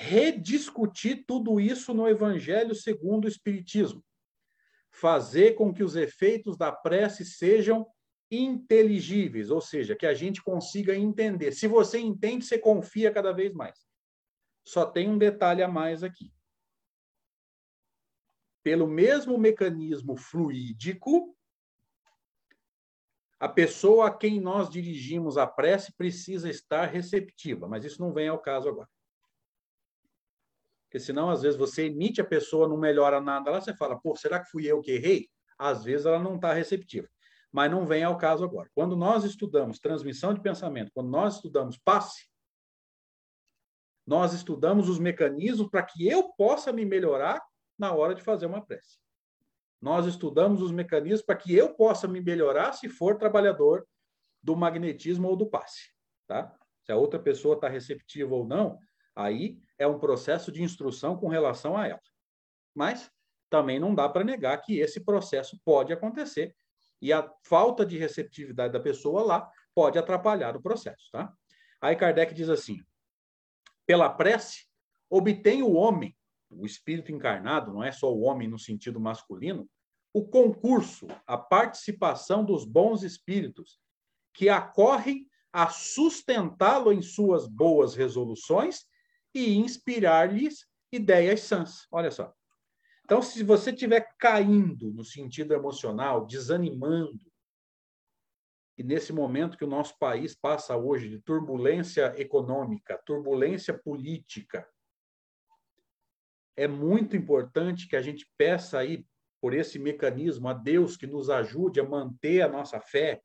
Rediscutir 0.01 1.25
tudo 1.27 1.61
isso 1.61 1.93
no 1.93 2.09
Evangelho 2.09 2.75
segundo 2.75 3.25
o 3.25 3.29
Espiritismo. 3.29 4.05
Fazer 4.91 5.55
com 5.55 5.73
que 5.73 5.83
os 5.83 5.97
efeitos 5.97 6.57
da 6.57 6.73
prece 6.73 7.25
sejam 7.25 7.87
inteligíveis, 8.31 9.51
ou 9.51 9.61
seja, 9.61 9.97
que 9.97 10.07
a 10.07 10.15
gente 10.15 10.43
consiga 10.43 10.95
entender. 10.95 11.53
Se 11.53 11.67
você 11.67 11.99
entende, 11.99 12.45
você 12.45 12.59
confia 12.59 13.11
cada 13.11 13.33
vez 13.33 13.53
mais. 13.53 13.87
Só 14.65 14.85
tem 14.85 15.09
um 15.09 15.19
detalhe 15.19 15.63
a 15.63 15.69
mais 15.69 16.03
aqui 16.03 16.33
pelo 18.69 18.87
mesmo 18.87 19.39
mecanismo 19.39 20.15
fluídico, 20.15 21.35
a 23.41 23.49
pessoa 23.49 24.09
a 24.09 24.15
quem 24.15 24.39
nós 24.39 24.69
dirigimos 24.69 25.39
a 25.39 25.47
prece 25.47 25.91
precisa 25.97 26.51
estar 26.51 26.85
receptiva, 26.85 27.67
mas 27.67 27.87
isso 27.87 27.99
não 27.99 28.13
vem 28.13 28.29
ao 28.29 28.39
caso 28.39 28.69
agora. 28.69 28.87
Porque 30.89 30.99
senão, 30.99 31.29
às 31.29 31.43
vezes, 31.43 31.59
você 31.59 31.85
emite 31.85 32.19
a 32.21 32.25
pessoa, 32.25 32.67
não 32.67 32.79
melhora 32.79 33.21
nada 33.21 33.51
lá, 33.51 33.61
você 33.61 33.75
fala, 33.75 34.01
pô, 34.01 34.17
será 34.17 34.41
que 34.41 34.51
fui 34.51 34.67
eu 34.67 34.81
que 34.81 34.93
errei? 34.93 35.29
Às 35.59 35.85
vezes 35.85 36.07
ela 36.07 36.19
não 36.19 36.37
está 36.37 36.55
receptiva. 36.55 37.07
Mas 37.53 37.71
não 37.71 37.87
vem 37.87 38.05
ao 38.05 38.17
caso 38.17 38.43
agora. 38.43 38.71
Quando 38.75 38.97
nós 38.97 39.23
estudamos 39.25 39.79
transmissão 39.79 40.33
de 40.33 40.41
pensamento, 40.41 40.91
quando 40.95 41.11
nós 41.11 41.37
estudamos 41.37 41.77
passe, 41.77 42.27
nós 44.07 44.33
estudamos 44.33 44.89
os 44.89 44.99
mecanismos 44.99 45.69
para 45.69 45.83
que 45.83 46.09
eu 46.09 46.31
possa 46.33 46.73
me 46.73 46.87
melhorar 46.87 47.43
na 47.79 47.93
hora 47.93 48.15
de 48.15 48.23
fazer 48.23 48.47
uma 48.47 48.65
prece. 48.65 48.99
Nós 49.81 50.07
estudamos 50.07 50.63
os 50.63 50.73
mecanismos 50.73 51.23
para 51.23 51.37
que 51.37 51.55
eu 51.55 51.75
possa 51.75 52.09
me 52.09 52.21
melhorar 52.21 52.73
se 52.73 52.89
for 52.89 53.19
trabalhador 53.19 53.87
do 54.43 54.57
magnetismo 54.57 55.29
ou 55.29 55.37
do 55.37 55.47
passe, 55.47 55.93
tá? 56.27 56.57
Se 56.83 56.91
a 56.91 56.97
outra 56.97 57.21
pessoa 57.21 57.55
está 57.55 57.69
receptiva 57.69 58.35
ou 58.35 58.47
não, 58.47 58.79
aí 59.19 59.59
é 59.77 59.87
um 59.87 59.99
processo 59.99 60.53
de 60.53 60.63
instrução 60.63 61.17
com 61.17 61.29
relação 61.29 61.77
a 61.77 61.87
ela. 61.87 62.01
Mas 62.75 63.11
também 63.51 63.79
não 63.79 63.95
dá 63.95 64.09
para 64.09 64.25
negar 64.25 64.57
que 64.59 64.79
esse 64.79 65.01
processo 65.01 65.59
pode 65.65 65.93
acontecer 65.93 66.55
e 67.01 67.13
a 67.13 67.29
falta 67.43 67.85
de 67.85 67.99
receptividade 67.99 68.73
da 68.73 68.81
pessoa 68.81 69.23
lá 69.23 69.51
pode 69.75 69.99
atrapalhar 69.99 70.57
o 70.57 70.63
processo, 70.63 71.11
tá? 71.11 71.33
Aí 71.81 71.97
Kardec 71.97 72.35
diz 72.35 72.49
assim: 72.49 72.79
pela 73.87 74.09
prece 74.09 74.67
obtém 75.11 75.63
o 75.63 75.73
homem 75.73 76.17
o 76.51 76.65
espírito 76.65 77.13
encarnado, 77.13 77.73
não 77.73 77.83
é 77.83 77.93
só 77.93 78.13
o 78.13 78.21
homem 78.21 78.49
no 78.49 78.59
sentido 78.59 78.99
masculino, 78.99 79.69
o 80.13 80.27
concurso, 80.27 81.07
a 81.27 81.37
participação 81.37 82.45
dos 82.45 82.65
bons 82.65 83.03
espíritos 83.03 83.79
que 84.33 84.49
acorrem 84.49 85.29
a 85.53 85.69
sustentá-lo 85.69 86.93
em 86.93 87.03
suas 87.03 87.47
boas 87.47 87.95
resoluções 87.95 88.87
e 89.35 89.57
inspirar-lhes 89.57 90.67
ideias 90.93 91.41
sãs. 91.41 91.87
Olha 91.91 92.11
só. 92.11 92.35
Então, 93.05 93.23
se 93.23 93.43
você 93.43 93.71
estiver 93.71 94.15
caindo 94.19 94.93
no 94.93 95.05
sentido 95.05 95.55
emocional, 95.55 96.27
desanimando, 96.27 97.27
e 98.77 98.83
nesse 98.85 99.13
momento 99.13 99.57
que 99.59 99.65
o 99.65 99.69
nosso 99.69 99.99
país 99.99 100.37
passa 100.37 100.77
hoje 100.77 101.09
de 101.09 101.19
turbulência 101.19 102.15
econômica, 102.21 103.01
turbulência 103.05 103.77
política, 103.77 104.69
é 106.57 106.69
muito 106.69 107.17
importante 107.17 107.89
que 107.89 107.97
a 107.97 108.03
gente 108.03 108.31
peça 108.37 108.79
aí 108.79 109.05
por 109.41 109.55
esse 109.55 109.79
mecanismo 109.79 110.49
a 110.49 110.53
Deus 110.53 110.97
que 110.97 111.07
nos 111.07 111.31
ajude 111.31 111.81
a 111.81 111.89
manter 111.89 112.43
a 112.43 112.49
nossa 112.49 112.81
fé, 112.81 113.23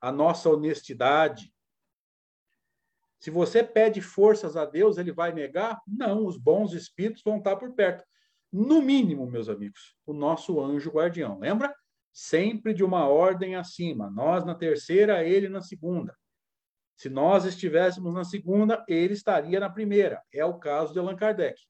a 0.00 0.12
nossa 0.12 0.50
honestidade, 0.50 1.52
Se 3.22 3.30
você 3.30 3.62
pede 3.62 4.00
forças 4.00 4.56
a 4.56 4.64
Deus, 4.64 4.98
ele 4.98 5.12
vai 5.12 5.32
negar? 5.32 5.80
Não, 5.86 6.26
os 6.26 6.36
bons 6.36 6.72
espíritos 6.72 7.22
vão 7.22 7.38
estar 7.38 7.54
por 7.54 7.72
perto. 7.72 8.04
No 8.50 8.82
mínimo, 8.82 9.30
meus 9.30 9.48
amigos, 9.48 9.94
o 10.04 10.12
nosso 10.12 10.60
anjo 10.60 10.90
guardião. 10.90 11.38
Lembra? 11.38 11.72
Sempre 12.12 12.74
de 12.74 12.82
uma 12.82 13.06
ordem 13.06 13.54
acima. 13.54 14.10
Nós 14.10 14.44
na 14.44 14.56
terceira, 14.56 15.22
ele 15.24 15.48
na 15.48 15.60
segunda. 15.60 16.18
Se 16.96 17.08
nós 17.08 17.44
estivéssemos 17.44 18.12
na 18.12 18.24
segunda, 18.24 18.84
ele 18.88 19.12
estaria 19.12 19.60
na 19.60 19.70
primeira. 19.70 20.20
É 20.32 20.44
o 20.44 20.58
caso 20.58 20.92
de 20.92 20.98
Allan 20.98 21.14
Kardec. 21.14 21.62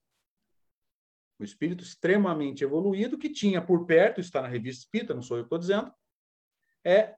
O 1.39 1.45
espírito 1.45 1.85
extremamente 1.85 2.65
evoluído, 2.65 3.19
que 3.19 3.29
tinha 3.29 3.61
por 3.61 3.85
perto, 3.85 4.23
está 4.23 4.41
na 4.41 4.49
revista 4.49 4.85
Espírita, 4.85 5.13
não 5.13 5.21
sou 5.21 5.37
eu 5.37 5.43
que 5.43 5.49
estou 5.49 5.59
dizendo, 5.59 5.93
é 6.83 7.15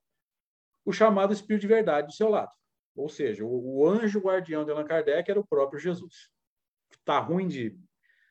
o 0.84 0.92
chamado 0.92 1.32
espírito 1.32 1.60
de 1.60 1.68
verdade 1.68 2.08
do 2.08 2.12
seu 2.12 2.28
lado. 2.28 2.50
Ou 2.94 3.08
seja, 3.08 3.44
o, 3.44 3.78
o 3.78 3.88
anjo 3.88 4.20
guardião 4.20 4.64
de 4.64 4.70
Allan 4.70 4.84
Kardec 4.84 5.30
era 5.30 5.40
o 5.40 5.46
próprio 5.46 5.80
Jesus. 5.80 6.30
Tá 7.04 7.18
ruim 7.18 7.48
de 7.48 7.78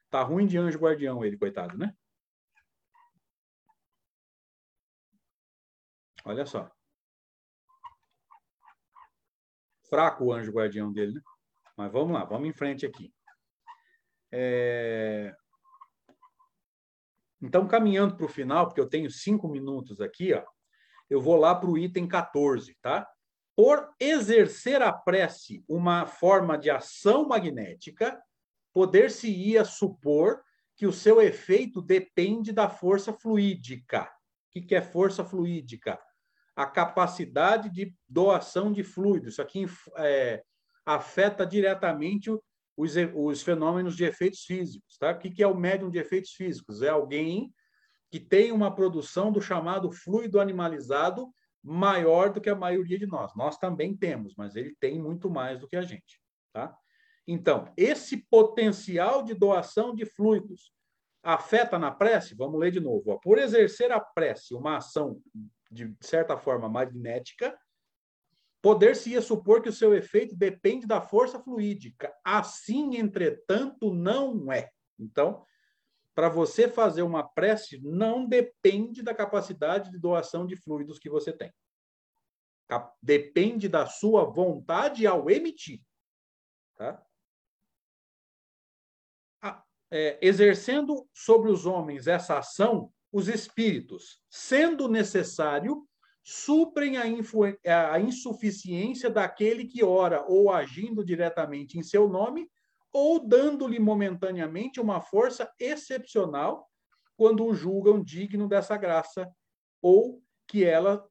tá 0.10 0.22
ruim 0.22 0.46
de 0.46 0.58
anjo 0.58 0.78
guardião 0.80 1.26
ele, 1.26 1.38
coitado, 1.38 1.78
né? 1.78 1.96
Olha 6.24 6.46
só. 6.46 6.72
Fraco 9.90 10.26
o 10.26 10.34
anjo 10.34 10.52
guardião 10.52 10.92
dele, 10.92 11.14
né? 11.14 11.22
Mas 11.76 11.92
vamos 11.92 12.14
lá, 12.14 12.24
vamos 12.24 12.48
em 12.48 12.54
frente 12.54 12.86
aqui. 12.86 13.14
É... 14.32 15.36
Então, 17.42 17.68
caminhando 17.68 18.16
para 18.16 18.26
o 18.26 18.30
final, 18.30 18.68
porque 18.68 18.80
eu 18.80 18.88
tenho 18.88 19.10
cinco 19.12 19.50
minutos 19.50 20.00
aqui, 20.00 20.34
ó, 20.34 20.46
eu 21.10 21.20
vou 21.22 21.36
lá 21.36 21.54
para 21.54 21.70
o 21.70 21.78
item 21.78 22.08
14, 22.08 22.76
tá? 22.82 23.08
Por 23.56 23.94
exercer 24.00 24.82
a 24.82 24.92
prece 24.92 25.64
uma 25.68 26.08
forma 26.08 26.58
de 26.58 26.70
ação 26.70 27.28
magnética, 27.28 28.20
poder-se-ia 28.74 29.64
supor 29.64 30.42
que 30.76 30.88
o 30.88 30.94
seu 30.94 31.22
efeito 31.22 31.82
depende 31.82 32.52
da 32.52 32.68
força 32.68 33.14
fluídica. 33.14 34.12
O 34.56 34.62
que 34.62 34.76
é 34.76 34.82
força 34.82 35.24
fluídica? 35.24 36.00
A 36.56 36.66
capacidade 36.66 37.70
de 37.70 37.96
doação 38.08 38.72
de 38.72 38.84
fluido. 38.84 39.30
Isso 39.30 39.42
aqui 39.42 39.66
é, 39.98 40.44
afeta 40.86 41.46
diretamente 41.46 42.30
os, 42.76 42.96
os, 43.16 43.42
fenômenos 43.44 43.96
de 43.96 44.04
efeitos 44.04 44.44
físicos. 44.44 44.98
Tá? 44.98 45.12
O 45.12 45.20
que 45.20 45.44
é 45.44 45.48
o 45.48 45.56
médium 45.56 45.90
de 45.90 46.00
efeitos 46.00 46.32
físicos? 46.32 46.82
É 46.82 46.90
alguém 46.90 47.54
que 48.12 48.20
tem 48.20 48.52
uma 48.52 48.74
produção 48.74 49.32
do 49.32 49.42
chamado 49.42 49.92
fluido 49.92 50.40
animalizado 50.40 51.34
maior 51.64 52.32
do 52.32 52.42
que 52.42 52.50
a 52.50 52.56
maioria 52.56 53.00
de 53.00 53.08
nós. 53.08 53.34
Nós 53.36 53.58
também 53.58 53.96
temos, 53.96 54.36
mas 54.36 54.56
ele 54.56 54.76
tem 54.80 55.00
muito 55.00 55.30
mais 55.30 55.60
do 55.60 55.68
que 55.68 55.76
a 55.76 55.82
gente, 55.82 56.20
tá? 56.52 56.76
Então, 57.26 57.72
esse 57.78 58.18
potencial 58.18 59.24
de 59.24 59.34
doação 59.34 59.96
de 59.96 60.06
fluidos 60.06 60.74
afeta 61.24 61.80
na 61.80 61.90
prece? 61.90 62.36
Vamos 62.36 62.60
ler 62.60 62.72
de 62.72 62.82
novo. 62.82 63.12
Ó. 63.12 63.18
Por 63.18 63.38
exercer 63.38 63.92
a 63.92 64.00
prece 64.00 64.54
uma 64.54 64.78
ação 64.78 65.22
de 65.72 65.96
certa 66.02 66.38
forma 66.38 66.68
magnética, 66.68 67.58
poder-se-ia 68.62 69.22
supor 69.22 69.62
que 69.62 69.70
o 69.70 69.74
seu 69.74 69.96
efeito 69.96 70.36
depende 70.36 70.86
da 70.86 71.02
força 71.02 71.40
fluídica. 71.40 72.14
Assim, 72.24 72.98
entretanto, 72.98 73.94
não 73.94 74.52
é. 74.52 74.70
Então, 75.00 75.44
para 76.16 76.30
você 76.30 76.68
fazer 76.68 77.02
uma 77.02 77.24
prece, 77.24 77.80
não 77.82 78.26
depende 78.28 79.02
da 79.02 79.14
capacidade 79.14 79.90
de 79.90 79.98
doação 79.98 80.46
de 80.46 80.56
fluidos 80.56 81.00
que 81.00 81.10
você 81.10 81.34
tem. 81.34 81.52
Depende 83.02 83.68
da 83.68 83.86
sua 83.86 84.24
vontade 84.26 85.06
ao 85.06 85.30
emitir. 85.30 85.82
Tá? 86.76 87.06
É, 89.92 90.18
exercendo 90.22 91.08
sobre 91.14 91.52
os 91.52 91.68
homens 91.68 92.08
essa 92.08 92.40
ação, 92.40 92.92
os 93.12 93.28
espíritos, 93.28 94.20
sendo 94.28 94.88
necessário, 94.88 95.88
suprem 96.24 96.98
a, 96.98 97.94
a 97.94 98.00
insuficiência 98.00 99.08
daquele 99.08 99.66
que 99.66 99.84
ora 99.84 100.26
ou 100.28 100.52
agindo 100.52 101.06
diretamente 101.06 101.78
em 101.78 101.84
seu 101.84 102.08
nome 102.08 102.50
ou 102.94 103.20
dando-lhe 103.20 103.80
momentaneamente 103.80 104.80
uma 104.80 105.02
força 105.02 105.52
excepcional 105.60 106.70
quando 107.18 107.44
o 107.46 107.54
julgam 107.54 108.02
digno 108.02 108.48
dessa 108.48 108.78
graça 108.78 109.30
ou 109.82 110.24
que 110.48 110.64
ela 110.64 111.06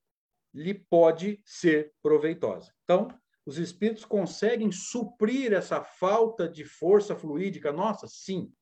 lhe 0.55 0.75
pode 0.75 1.43
ser 1.45 1.93
proveitosa. 2.01 2.73
Então, 2.85 3.09
os 3.45 3.59
espíritos 3.59 4.05
conseguem 4.05 4.71
suprir 4.71 5.53
essa 5.53 5.83
falta 5.83 6.49
de 6.49 6.65
força 6.65 7.17
fluídica 7.17 7.73
nossa? 7.73 8.07
Sim. 8.07 8.53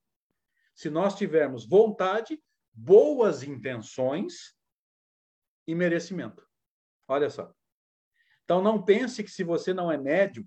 Se 0.73 0.89
nós 0.89 1.15
tivermos 1.15 1.67
vontade, 1.67 2.41
boas 2.73 3.43
intenções 3.43 4.55
e 5.67 5.75
merecimento. 5.75 6.47
Olha 7.07 7.29
só. 7.29 7.53
Então, 8.43 8.61
não 8.61 8.83
pense 8.83 9.23
que 9.23 9.29
se 9.29 9.43
você 9.43 9.73
não 9.73 9.91
é 9.91 9.97
médium, 9.97 10.45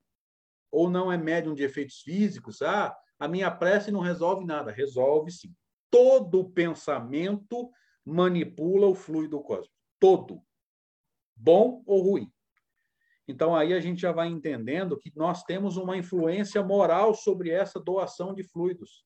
ou 0.75 0.91
não 0.91 1.11
é 1.11 1.16
médium 1.16 1.55
de 1.55 1.62
efeitos 1.62 2.01
físicos, 2.01 2.61
ah, 2.61 2.95
a 3.18 3.29
minha 3.29 3.51
prece 3.51 3.93
não 3.93 4.01
resolve 4.01 4.45
nada. 4.45 4.72
Resolve 4.72 5.31
sim. 5.31 5.55
Todo 5.89 6.51
pensamento 6.51 7.70
manipula 8.05 8.89
o 8.89 8.95
fluido 8.95 9.41
cósmico. 9.41 9.72
Todo. 10.01 10.43
Bom 11.37 11.83
ou 11.87 12.03
ruim. 12.03 12.33
Então 13.27 13.55
aí 13.55 13.72
a 13.72 13.81
gente 13.81 14.01
já 14.01 14.12
vai 14.12 14.29
entendendo 14.29 14.99
que 14.99 15.12
nós 15.16 15.45
temos 15.45 15.77
uma 15.77 15.97
influência 15.97 16.62
moral 16.62 17.14
sobre 17.14 17.51
essa 17.51 17.81
doação 17.81 18.35
de 18.35 18.43
fluidos. 18.43 19.05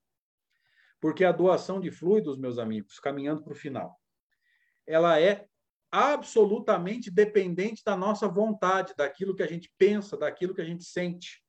Porque 1.01 1.25
a 1.25 1.31
doação 1.31 1.81
de 1.81 1.91
fluidos, 1.91 2.37
meus 2.39 2.59
amigos, 2.59 2.99
caminhando 2.99 3.45
para 3.45 3.53
o 3.53 3.57
final, 3.57 3.97
ela 4.87 5.21
é 5.21 5.47
absolutamente 5.93 7.11
dependente 7.11 7.83
da 7.85 7.97
nossa 7.97 8.27
vontade, 8.27 8.95
daquilo 8.97 9.37
que 9.37 9.43
a 9.43 9.47
gente 9.47 9.73
pensa, 9.79 10.17
daquilo 10.17 10.55
que 10.55 10.61
a 10.61 10.65
gente 10.65 10.83
sente. 10.83 11.43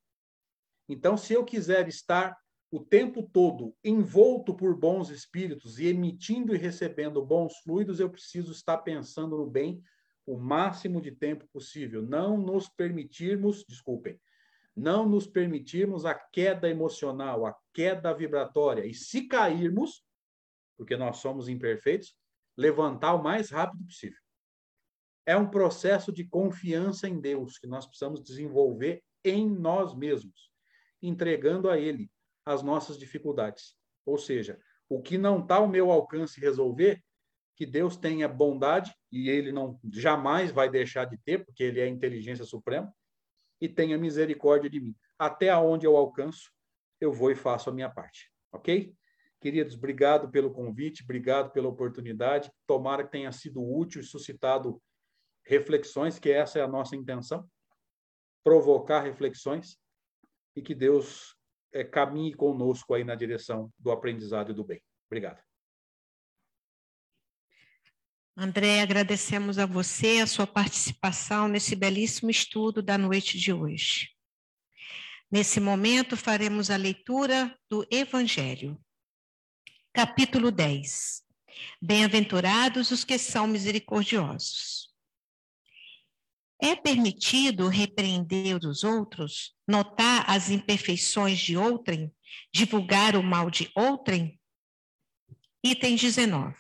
Então, 0.89 1.15
se 1.15 1.33
eu 1.33 1.45
quiser 1.45 1.87
estar 1.87 2.35
o 2.71 2.79
tempo 2.79 3.21
todo 3.21 3.75
envolto 3.83 4.55
por 4.55 4.75
bons 4.75 5.11
espíritos 5.11 5.79
e 5.79 5.85
emitindo 5.85 6.53
e 6.53 6.57
recebendo 6.57 7.23
bons 7.23 7.55
fluidos, 7.59 7.99
eu 7.99 8.09
preciso 8.09 8.51
estar 8.51 8.79
pensando 8.79 9.37
no 9.37 9.45
bem 9.45 9.83
o 10.25 10.35
máximo 10.35 10.99
de 10.99 11.11
tempo 11.11 11.47
possível. 11.53 12.01
Não 12.01 12.37
nos 12.37 12.67
permitirmos, 12.67 13.63
desculpem, 13.67 14.19
não 14.75 15.07
nos 15.07 15.27
permitirmos 15.27 16.05
a 16.05 16.15
queda 16.15 16.67
emocional, 16.67 17.45
a 17.45 17.55
queda 17.71 18.11
vibratória. 18.13 18.85
E 18.85 18.93
se 18.93 19.27
cairmos, 19.27 20.03
porque 20.75 20.97
nós 20.97 21.17
somos 21.17 21.47
imperfeitos, 21.47 22.15
levantar 22.57 23.13
o 23.13 23.23
mais 23.23 23.51
rápido 23.51 23.85
possível. 23.85 24.19
É 25.23 25.37
um 25.37 25.49
processo 25.49 26.11
de 26.11 26.23
confiança 26.23 27.07
em 27.07 27.19
Deus 27.19 27.59
que 27.59 27.67
nós 27.67 27.85
precisamos 27.85 28.23
desenvolver 28.23 29.03
em 29.23 29.47
nós 29.47 29.95
mesmos 29.95 30.48
entregando 31.01 31.69
a 31.69 31.77
Ele 31.77 32.11
as 32.45 32.63
nossas 32.63 32.97
dificuldades. 32.97 33.75
Ou 34.05 34.17
seja, 34.17 34.59
o 34.87 35.01
que 35.01 35.17
não 35.17 35.39
está 35.39 35.55
ao 35.55 35.67
meu 35.67 35.91
alcance 35.91 36.39
resolver, 36.39 37.03
que 37.55 37.65
Deus 37.65 37.97
tenha 37.97 38.27
bondade, 38.27 38.95
e 39.11 39.29
Ele 39.29 39.51
não 39.51 39.79
jamais 39.91 40.51
vai 40.51 40.69
deixar 40.69 41.05
de 41.05 41.17
ter, 41.17 41.45
porque 41.45 41.63
Ele 41.63 41.79
é 41.79 41.83
a 41.83 41.89
inteligência 41.89 42.45
suprema, 42.45 42.93
e 43.61 43.67
tenha 43.67 43.97
misericórdia 43.97 44.69
de 44.69 44.79
mim. 44.79 44.95
Até 45.17 45.49
aonde 45.49 45.85
eu 45.85 45.95
alcanço, 45.95 46.51
eu 46.99 47.11
vou 47.11 47.29
e 47.29 47.35
faço 47.35 47.69
a 47.69 47.73
minha 47.73 47.89
parte. 47.89 48.31
Ok? 48.51 48.93
Queridos, 49.41 49.75
obrigado 49.75 50.29
pelo 50.29 50.51
convite, 50.51 51.03
obrigado 51.03 51.51
pela 51.51 51.67
oportunidade. 51.67 52.51
Tomara 52.65 53.03
que 53.03 53.11
tenha 53.11 53.31
sido 53.31 53.61
útil 53.61 54.01
e 54.01 54.03
suscitado 54.03 54.81
reflexões, 55.45 56.19
que 56.19 56.31
essa 56.31 56.59
é 56.59 56.61
a 56.61 56.67
nossa 56.67 56.95
intenção 56.95 57.49
provocar 58.43 59.01
reflexões 59.01 59.77
e 60.55 60.61
que 60.61 60.73
Deus 60.75 61.35
é, 61.71 61.83
caminhe 61.83 62.33
conosco 62.33 62.93
aí 62.93 63.03
na 63.03 63.15
direção 63.15 63.71
do 63.77 63.91
aprendizado 63.91 64.51
e 64.51 64.53
do 64.53 64.63
bem. 64.63 64.81
Obrigado. 65.07 65.41
André, 68.35 68.81
agradecemos 68.81 69.59
a 69.59 69.65
você 69.65 70.19
a 70.19 70.27
sua 70.27 70.47
participação 70.47 71.47
nesse 71.47 71.75
belíssimo 71.75 72.29
estudo 72.29 72.81
da 72.81 72.97
noite 72.97 73.37
de 73.37 73.51
hoje. 73.51 74.09
Nesse 75.29 75.59
momento, 75.59 76.15
faremos 76.15 76.71
a 76.71 76.77
leitura 76.77 77.55
do 77.69 77.85
Evangelho. 77.91 78.79
Capítulo 79.93 80.51
10. 80.51 81.23
Bem-aventurados 81.81 82.91
os 82.91 83.03
que 83.03 83.17
são 83.17 83.45
misericordiosos. 83.45 84.88
É 86.61 86.75
permitido 86.75 87.67
repreender 87.69 88.57
os 88.65 88.83
outros, 88.83 89.55
notar 89.67 90.29
as 90.29 90.49
imperfeições 90.49 91.39
de 91.39 91.55
outrem, 91.55 92.11
divulgar 92.53 93.15
o 93.15 93.23
mal 93.23 93.49
de 93.49 93.71
outrem? 93.75 94.37
Item 95.63 95.95
19. 95.95 96.55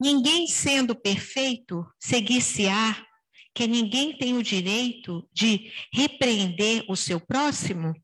Ninguém 0.00 0.46
sendo 0.46 0.94
perfeito, 0.94 1.84
seguir-se-á 1.98 3.04
que 3.54 3.66
ninguém 3.66 4.16
tem 4.16 4.36
o 4.36 4.42
direito 4.42 5.28
de 5.32 5.72
repreender 5.92 6.84
o 6.88 6.96
seu 6.96 7.20
próximo? 7.20 7.94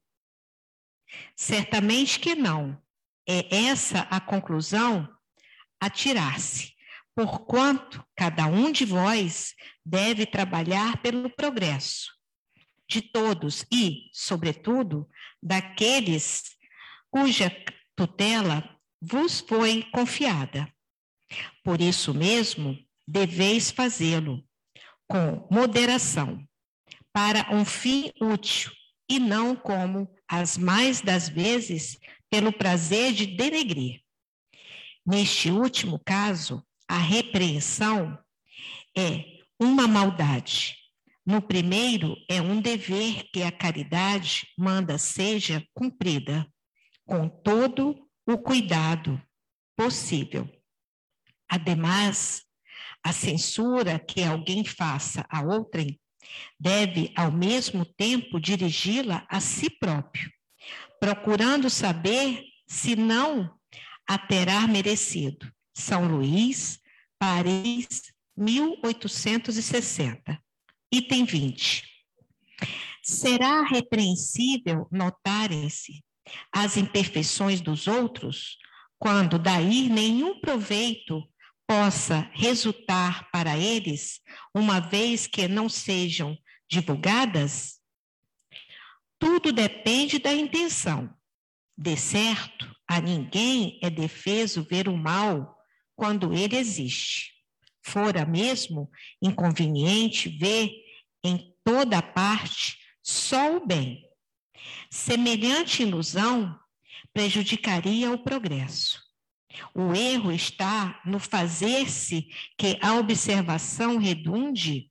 Certamente 1.35 2.21
que 2.21 2.35
não. 2.35 2.81
É 3.29 3.67
essa 3.67 4.01
a 4.03 4.21
conclusão 4.21 5.09
a 5.81 5.91
tirar-se, 5.91 6.75
porquanto 7.15 8.05
cada 8.17 8.47
um 8.47 8.71
de 8.71 8.85
vós 8.85 9.55
deve 9.85 10.27
trabalhar 10.27 11.01
pelo 11.03 11.29
progresso 11.31 12.11
de 12.89 13.01
todos 13.01 13.65
e, 13.73 14.11
sobretudo, 14.13 15.09
daqueles 15.43 16.57
cuja 17.09 17.51
tutela 17.95 18.77
vos 19.01 19.41
foi 19.41 19.85
confiada. 19.93 20.73
Por 21.63 21.81
isso 21.81 22.13
mesmo, 22.13 22.77
deveis 23.07 23.71
fazê-lo 23.71 24.45
com 25.09 25.47
moderação, 25.51 26.45
para 27.13 27.53
um 27.55 27.65
fim 27.65 28.13
útil, 28.21 28.73
e 29.09 29.19
não 29.19 29.57
como 29.57 30.09
as 30.29 30.57
mais 30.57 31.01
das 31.01 31.29
vezes 31.29 31.99
pelo 32.31 32.53
prazer 32.53 33.13
de 33.13 33.27
denegrir. 33.27 34.01
Neste 35.05 35.51
último 35.51 36.01
caso, 36.05 36.65
a 36.91 36.99
repreensão 36.99 38.19
é 38.99 39.25
uma 39.61 39.87
maldade. 39.87 40.77
No 41.25 41.41
primeiro, 41.41 42.17
é 42.29 42.43
um 42.43 42.61
dever 42.61 43.31
que 43.33 43.45
a 43.45 43.53
caridade 43.53 44.49
manda 44.59 44.99
seja 44.99 45.65
cumprida, 45.73 46.45
com 47.07 47.29
todo 47.29 47.95
o 48.27 48.37
cuidado 48.39 49.23
possível. 49.77 50.51
Ademais, 51.49 52.43
a 53.05 53.13
censura 53.13 53.97
que 53.97 54.25
alguém 54.25 54.65
faça 54.65 55.25
a 55.31 55.43
outrem 55.43 55.97
deve, 56.59 57.13
ao 57.15 57.31
mesmo 57.31 57.85
tempo, 57.85 58.41
dirigi-la 58.41 59.25
a 59.29 59.39
si 59.39 59.71
próprio, 59.71 60.29
procurando 60.99 61.71
saber 61.71 62.43
se 62.67 62.97
não 62.97 63.57
a 64.09 64.19
terá 64.19 64.67
merecido. 64.67 65.49
São 65.75 66.07
Luís, 66.07 66.79
Paris, 67.19 68.13
1860. 68.37 70.39
Item 70.93 71.25
20. 71.25 71.85
Será 73.03 73.63
repreensível 73.63 74.87
notarem-se 74.91 76.05
as 76.53 76.77
imperfeições 76.77 77.61
dos 77.61 77.87
outros, 77.87 78.59
quando 78.99 79.39
daí 79.39 79.89
nenhum 79.89 80.41
proveito 80.41 81.29
possa 81.67 82.29
resultar 82.33 83.31
para 83.31 83.57
eles, 83.57 84.21
uma 84.55 84.81
vez 84.81 85.27
que 85.27 85.47
não 85.47 85.69
sejam 85.69 86.37
divulgadas? 86.69 87.81
Tudo 89.19 89.53
depende 89.53 90.19
da 90.19 90.33
intenção. 90.33 91.15
De 91.77 91.97
certo, 91.97 92.71
a 92.89 93.01
ninguém 93.01 93.79
é 93.83 93.89
defeso 93.89 94.63
ver 94.63 94.89
o 94.89 94.97
mal 94.97 95.60
quando 96.01 96.33
ele 96.33 96.57
existe. 96.57 97.35
Fora 97.83 98.25
mesmo 98.25 98.91
inconveniente 99.21 100.31
ver 100.31 100.73
em 101.23 101.55
toda 101.63 102.01
parte 102.01 102.79
só 103.03 103.59
o 103.59 103.67
bem. 103.67 104.03
Semelhante 104.91 105.83
ilusão 105.83 106.59
prejudicaria 107.13 108.11
o 108.11 108.17
progresso. 108.17 108.99
O 109.75 109.93
erro 109.93 110.33
está 110.33 111.03
no 111.05 111.19
fazer-se 111.19 112.29
que 112.57 112.79
a 112.81 112.95
observação 112.95 113.99
redunde 113.99 114.91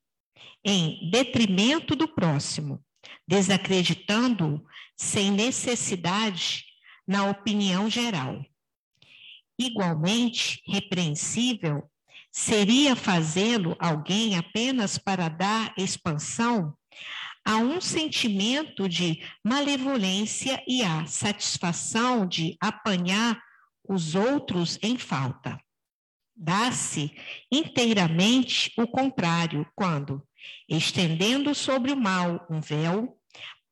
em 0.64 1.10
detrimento 1.10 1.95
do 1.95 2.07
próximo, 2.07 2.86
desacreditando 3.28 4.64
sem 4.95 5.32
necessidade 5.32 6.66
na 7.07 7.28
opinião 7.32 7.89
geral. 7.89 8.45
Igualmente 9.60 10.62
repreensível 10.66 11.84
seria 12.32 12.95
fazê-lo 12.95 13.76
alguém 13.78 14.38
apenas 14.38 14.97
para 14.97 15.28
dar 15.28 15.74
expansão 15.78 16.74
a 17.45 17.57
um 17.57 17.82
sentimento 17.82 18.88
de 18.88 19.22
malevolência 19.43 20.64
e 20.68 20.82
a 20.84 21.05
satisfação 21.05 22.26
de 22.26 22.55
apanhar 22.62 23.41
os 23.88 24.16
outros 24.16 24.78
em 24.82 24.97
falta. 24.97 25.60
Dá-se 26.36 27.12
inteiramente 27.51 28.72
o 28.78 28.88
contrário, 28.88 29.68
quando, 29.76 30.24
estendendo 30.70 31.53
sobre 31.53 31.91
o 31.91 31.97
mal 31.97 32.47
um 32.49 32.62
véu, 32.62 33.18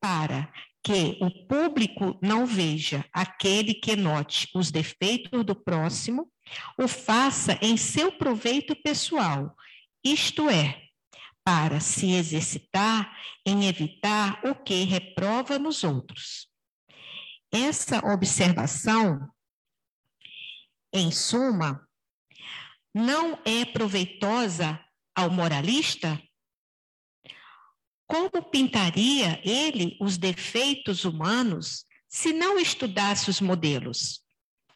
para 0.01 0.51
que 0.83 1.17
o 1.21 1.29
público 1.47 2.17
não 2.21 2.45
veja 2.45 3.05
aquele 3.11 3.73
que 3.73 3.95
note 3.95 4.49
os 4.55 4.71
defeitos 4.71 5.43
do 5.43 5.55
próximo, 5.55 6.31
o 6.77 6.87
faça 6.87 7.57
em 7.61 7.75
seu 7.75 8.11
proveito 8.11 8.75
pessoal, 8.81 9.55
isto 10.03 10.49
é, 10.49 10.81
para 11.43 11.79
se 11.79 12.11
exercitar 12.11 13.15
em 13.45 13.67
evitar 13.67 14.41
o 14.45 14.55
que 14.55 14.83
reprova 14.83 15.59
nos 15.59 15.83
outros. 15.83 16.47
Essa 17.51 17.99
observação 18.13 19.29
em 20.93 21.11
suma, 21.11 21.87
não 22.93 23.39
é 23.45 23.65
proveitosa 23.65 24.79
ao 25.15 25.29
moralista? 25.29 26.21
Como 28.07 28.41
pintaria 28.49 29.41
ele 29.43 29.97
os 29.99 30.17
defeitos 30.17 31.03
humanos 31.03 31.83
se 32.07 32.31
não 32.31 32.57
estudasse 32.57 33.29
os 33.29 33.41
modelos? 33.41 34.23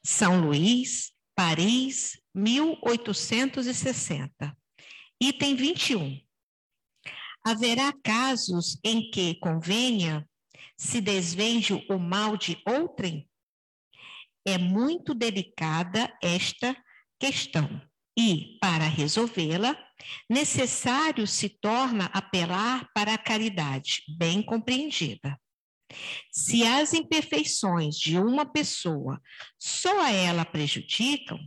São 0.04 0.42
Luís, 0.42 1.14
Paris, 1.34 2.22
1860. 2.36 4.58
Item 5.22 5.56
21. 5.56 6.20
Haverá 7.46 7.94
casos 8.04 8.78
em 8.84 9.10
que 9.10 9.36
convenha 9.36 10.28
se 10.78 11.00
desvende 11.00 11.74
o 11.90 11.98
mal 11.98 12.36
de 12.36 12.62
outrem? 12.68 13.30
É 14.46 14.58
muito 14.58 15.14
delicada 15.14 16.14
esta 16.22 16.76
questão 17.20 17.82
e, 18.18 18.58
para 18.60 18.86
resolvê-la, 18.86 19.78
necessário 20.30 21.28
se 21.28 21.50
torna 21.50 22.06
apelar 22.06 22.88
para 22.94 23.14
a 23.14 23.18
caridade 23.18 24.04
bem 24.18 24.42
compreendida. 24.42 25.40
Se 26.32 26.64
as 26.64 26.94
imperfeições 26.94 27.98
de 27.98 28.18
uma 28.18 28.46
pessoa 28.46 29.22
só 29.60 30.02
a 30.02 30.12
ela 30.12 30.46
prejudicam, 30.46 31.40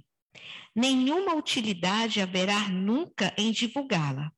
nenhuma 0.75 1.35
utilidade 1.35 2.21
haverá 2.21 2.69
nunca 2.69 3.35
em 3.39 3.53
divulgá-la. 3.53 4.31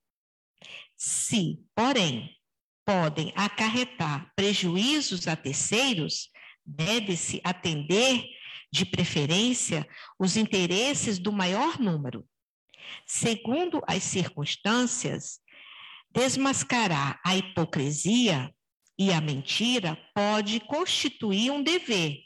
Se, 0.96 1.58
porém, 1.74 2.36
podem 2.84 3.32
acarretar 3.34 4.32
prejuízos 4.36 5.26
a 5.26 5.34
terceiros, 5.34 6.30
deve-se 6.64 7.40
atender 7.42 8.24
de 8.72 8.84
preferência, 8.84 9.86
os 10.18 10.36
interesses 10.36 11.18
do 11.18 11.32
maior 11.32 11.78
número. 11.78 12.26
Segundo 13.06 13.82
as 13.86 14.02
circunstâncias, 14.02 15.40
desmascarar 16.10 17.20
a 17.24 17.36
hipocrisia 17.36 18.52
e 18.98 19.12
a 19.12 19.20
mentira 19.20 19.96
pode 20.14 20.60
constituir 20.60 21.50
um 21.50 21.62
dever, 21.62 22.18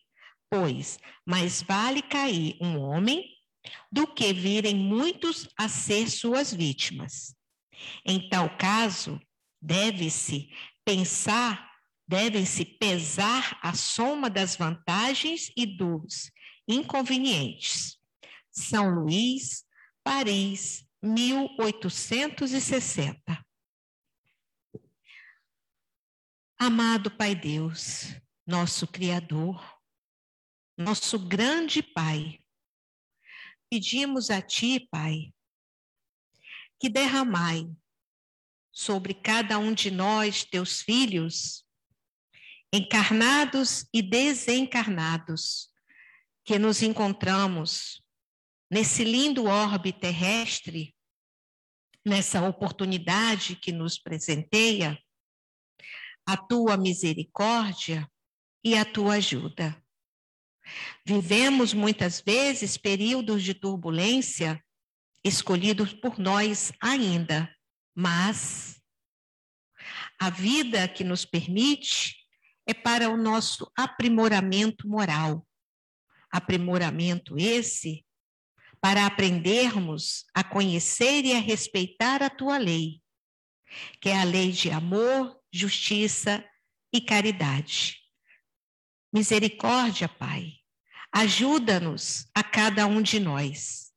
pois 0.49 0.99
mais 1.27 1.63
vale 1.63 2.03
cair 2.03 2.57
um 2.61 2.79
homem 2.79 3.25
do 3.91 4.07
que 4.07 4.33
virem 4.33 4.75
muitos 4.75 5.49
a 5.57 5.69
ser 5.69 6.09
suas 6.09 6.53
vítimas. 6.53 7.35
Em 8.07 8.29
tal 8.29 8.57
caso, 8.57 9.21
deve-se 9.61 10.49
pensar 10.85 11.71
devem-se 12.11 12.65
pesar 12.65 13.57
a 13.63 13.73
soma 13.73 14.29
das 14.29 14.57
vantagens 14.57 15.53
e 15.57 15.65
dos 15.65 16.29
inconvenientes. 16.67 17.97
São 18.51 18.91
Luís, 18.91 19.65
Paris, 20.03 20.89
1860. 21.03 23.47
Amado 26.59 27.11
Pai 27.11 27.35
Deus, 27.35 28.15
nosso 28.47 28.87
Criador, 28.87 29.63
nosso 30.77 31.19
grande 31.19 31.83
Pai, 31.83 32.39
pedimos 33.71 34.29
a 34.31 34.43
Ti, 34.43 34.89
Pai, 34.91 35.33
que 36.79 36.89
derramai 36.89 37.71
sobre 38.73 39.13
cada 39.15 39.59
um 39.59 39.75
de 39.75 39.91
nós, 39.91 40.45
teus 40.45 40.81
filhos, 40.81 41.67
encarnados 42.73 43.85
e 43.93 44.01
desencarnados, 44.01 45.69
que 46.45 46.57
nos 46.59 46.83
encontramos 46.83 48.00
nesse 48.71 49.03
lindo 49.03 49.47
orbe 49.47 49.93
terrestre, 49.93 50.95
nessa 52.07 52.47
oportunidade 52.47 53.57
que 53.57 53.73
nos 53.73 53.99
presenteia 53.99 54.99
a 56.27 56.37
tua 56.37 56.77
misericórdia 56.77 58.09
e 58.65 58.77
a 58.77 58.85
tua 58.85 59.15
ajuda. 59.15 59.83
Vivemos 61.05 61.75
muitas 61.75 62.21
vezes 62.21 62.77
períodos 62.77 63.43
de 63.43 63.55
turbulência 63.55 64.63
escolhidos 65.25 65.93
por 65.93 66.19
nós 66.19 66.73
ainda, 66.81 67.53
mas 67.95 68.81
a 70.19 70.31
vida 70.31 70.87
que 70.89 71.03
nos 71.03 71.25
permite 71.25 72.17
é 72.67 72.73
para 72.73 73.11
o 73.11 73.17
nosso 73.17 73.71
aprimoramento 73.77 74.87
moral. 74.87 75.47
Aprimoramento 76.31 77.37
esse 77.37 78.05
para 78.81 79.07
aprendermos 79.07 80.25
a 80.35 80.43
conhecer 80.43 81.25
e 81.25 81.35
a 81.35 81.39
respeitar 81.39 82.23
a 82.23 82.31
tua 82.31 82.59
lei, 82.59 83.01
que 84.01 84.09
é 84.09 84.19
a 84.19 84.25
lei 84.25 84.53
de 84.53 84.71
amor, 84.71 85.39
justiça 85.53 86.45
e 86.93 87.01
caridade. 87.01 87.99
Misericórdia, 89.13 90.09
Pai, 90.09 90.55
ajuda-nos 91.13 92.27
a 92.35 92.43
cada 92.43 92.87
um 92.87 93.03
de 93.03 93.21
nós. 93.21 93.91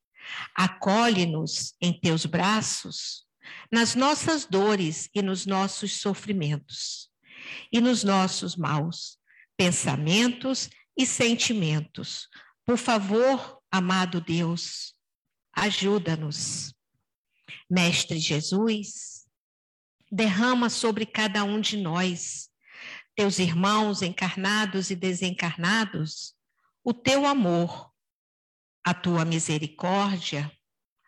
Acolhe-nos 0.56 1.76
em 1.80 1.94
teus 1.94 2.26
braços, 2.26 3.24
nas 3.72 3.96
nossas 3.96 4.46
dores 4.46 5.10
e 5.14 5.22
nos 5.22 5.46
nossos 5.46 6.00
sofrimentos, 6.00 7.10
e 7.72 7.80
nos 7.80 8.04
nossos 8.04 8.56
maus 8.56 9.18
pensamentos 9.58 10.70
e 10.98 11.06
sentimentos. 11.06 12.28
Por 12.66 12.78
favor, 12.78 13.60
amado 13.74 14.22
Deus, 14.22 14.94
ajuda-nos. 15.52 16.76
Mestre 17.68 18.20
Jesus, 18.20 19.26
derrama 20.12 20.70
sobre 20.70 21.08
cada 21.08 21.44
um 21.44 21.60
de 21.60 21.78
nós, 21.78 22.52
teus 23.16 23.40
irmãos 23.40 24.04
encarnados 24.04 24.92
e 24.92 24.96
desencarnados, 24.96 26.36
o 26.84 26.94
teu 26.94 27.26
amor, 27.26 27.92
a 28.84 28.94
tua 28.94 29.26
misericórdia, 29.26 30.52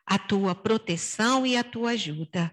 a 0.04 0.18
tua 0.18 0.56
proteção 0.56 1.46
e 1.46 1.56
a 1.56 1.64
tua 1.64 1.92
ajuda. 1.92 2.52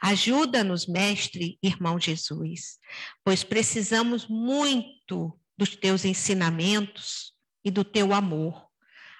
Ajuda-nos, 0.00 0.86
Mestre, 0.86 1.58
irmão 1.60 1.98
Jesus, 1.98 2.78
pois 3.24 3.42
precisamos 3.42 4.28
muito 4.28 5.36
dos 5.58 5.74
teus 5.74 6.04
ensinamentos 6.04 7.34
e 7.64 7.72
do 7.72 7.82
teu 7.82 8.12
amor. 8.12 8.65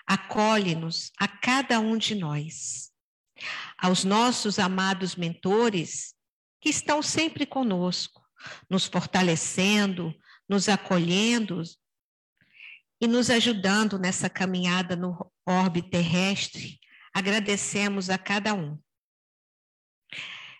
Acolhe-nos 0.06 1.10
a 1.18 1.26
cada 1.26 1.80
um 1.80 1.96
de 1.96 2.14
nós. 2.14 2.92
Aos 3.76 4.04
nossos 4.04 4.58
amados 4.58 5.16
mentores, 5.16 6.14
que 6.60 6.70
estão 6.70 7.02
sempre 7.02 7.44
conosco, 7.44 8.22
nos 8.70 8.86
fortalecendo, 8.86 10.14
nos 10.48 10.68
acolhendo 10.68 11.62
e 13.00 13.06
nos 13.06 13.30
ajudando 13.30 13.98
nessa 13.98 14.30
caminhada 14.30 14.96
no 14.96 15.30
orbe 15.44 15.82
terrestre. 15.82 16.78
Agradecemos 17.12 18.08
a 18.08 18.16
cada 18.16 18.54
um. 18.54 18.78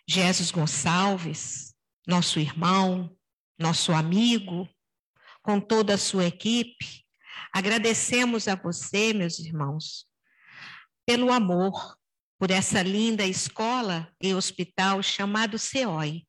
Jesus 0.07 0.51
Gonçalves, 0.51 1.73
nosso 2.05 2.39
irmão, 2.39 3.15
nosso 3.59 3.91
amigo, 3.91 4.67
com 5.41 5.59
toda 5.59 5.95
a 5.95 5.97
sua 5.97 6.25
equipe, 6.25 7.06
agradecemos 7.53 8.47
a 8.47 8.55
você, 8.55 9.13
meus 9.13 9.39
irmãos, 9.39 10.07
pelo 11.05 11.31
amor, 11.31 11.97
por 12.39 12.51
essa 12.51 12.81
linda 12.83 13.25
escola 13.25 14.13
e 14.21 14.33
hospital 14.33 15.01
chamado 15.01 15.57
CEOI, 15.57 16.27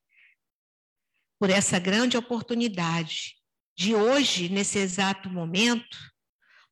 por 1.38 1.50
essa 1.50 1.78
grande 1.78 2.16
oportunidade 2.16 3.36
de 3.76 3.94
hoje, 3.94 4.48
nesse 4.48 4.78
exato 4.78 5.28
momento, 5.28 5.96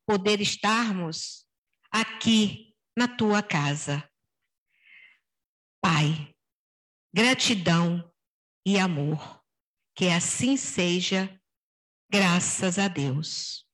poder 0.05 0.41
estarmos 0.41 1.45
aqui 1.91 2.73
na 2.97 3.07
tua 3.07 3.43
casa. 3.43 4.09
Pai, 5.81 6.33
gratidão 7.13 8.11
e 8.65 8.77
amor, 8.77 9.41
que 9.95 10.09
assim 10.09 10.57
seja, 10.57 11.39
graças 12.09 12.79
a 12.79 12.87
Deus. 12.87 13.66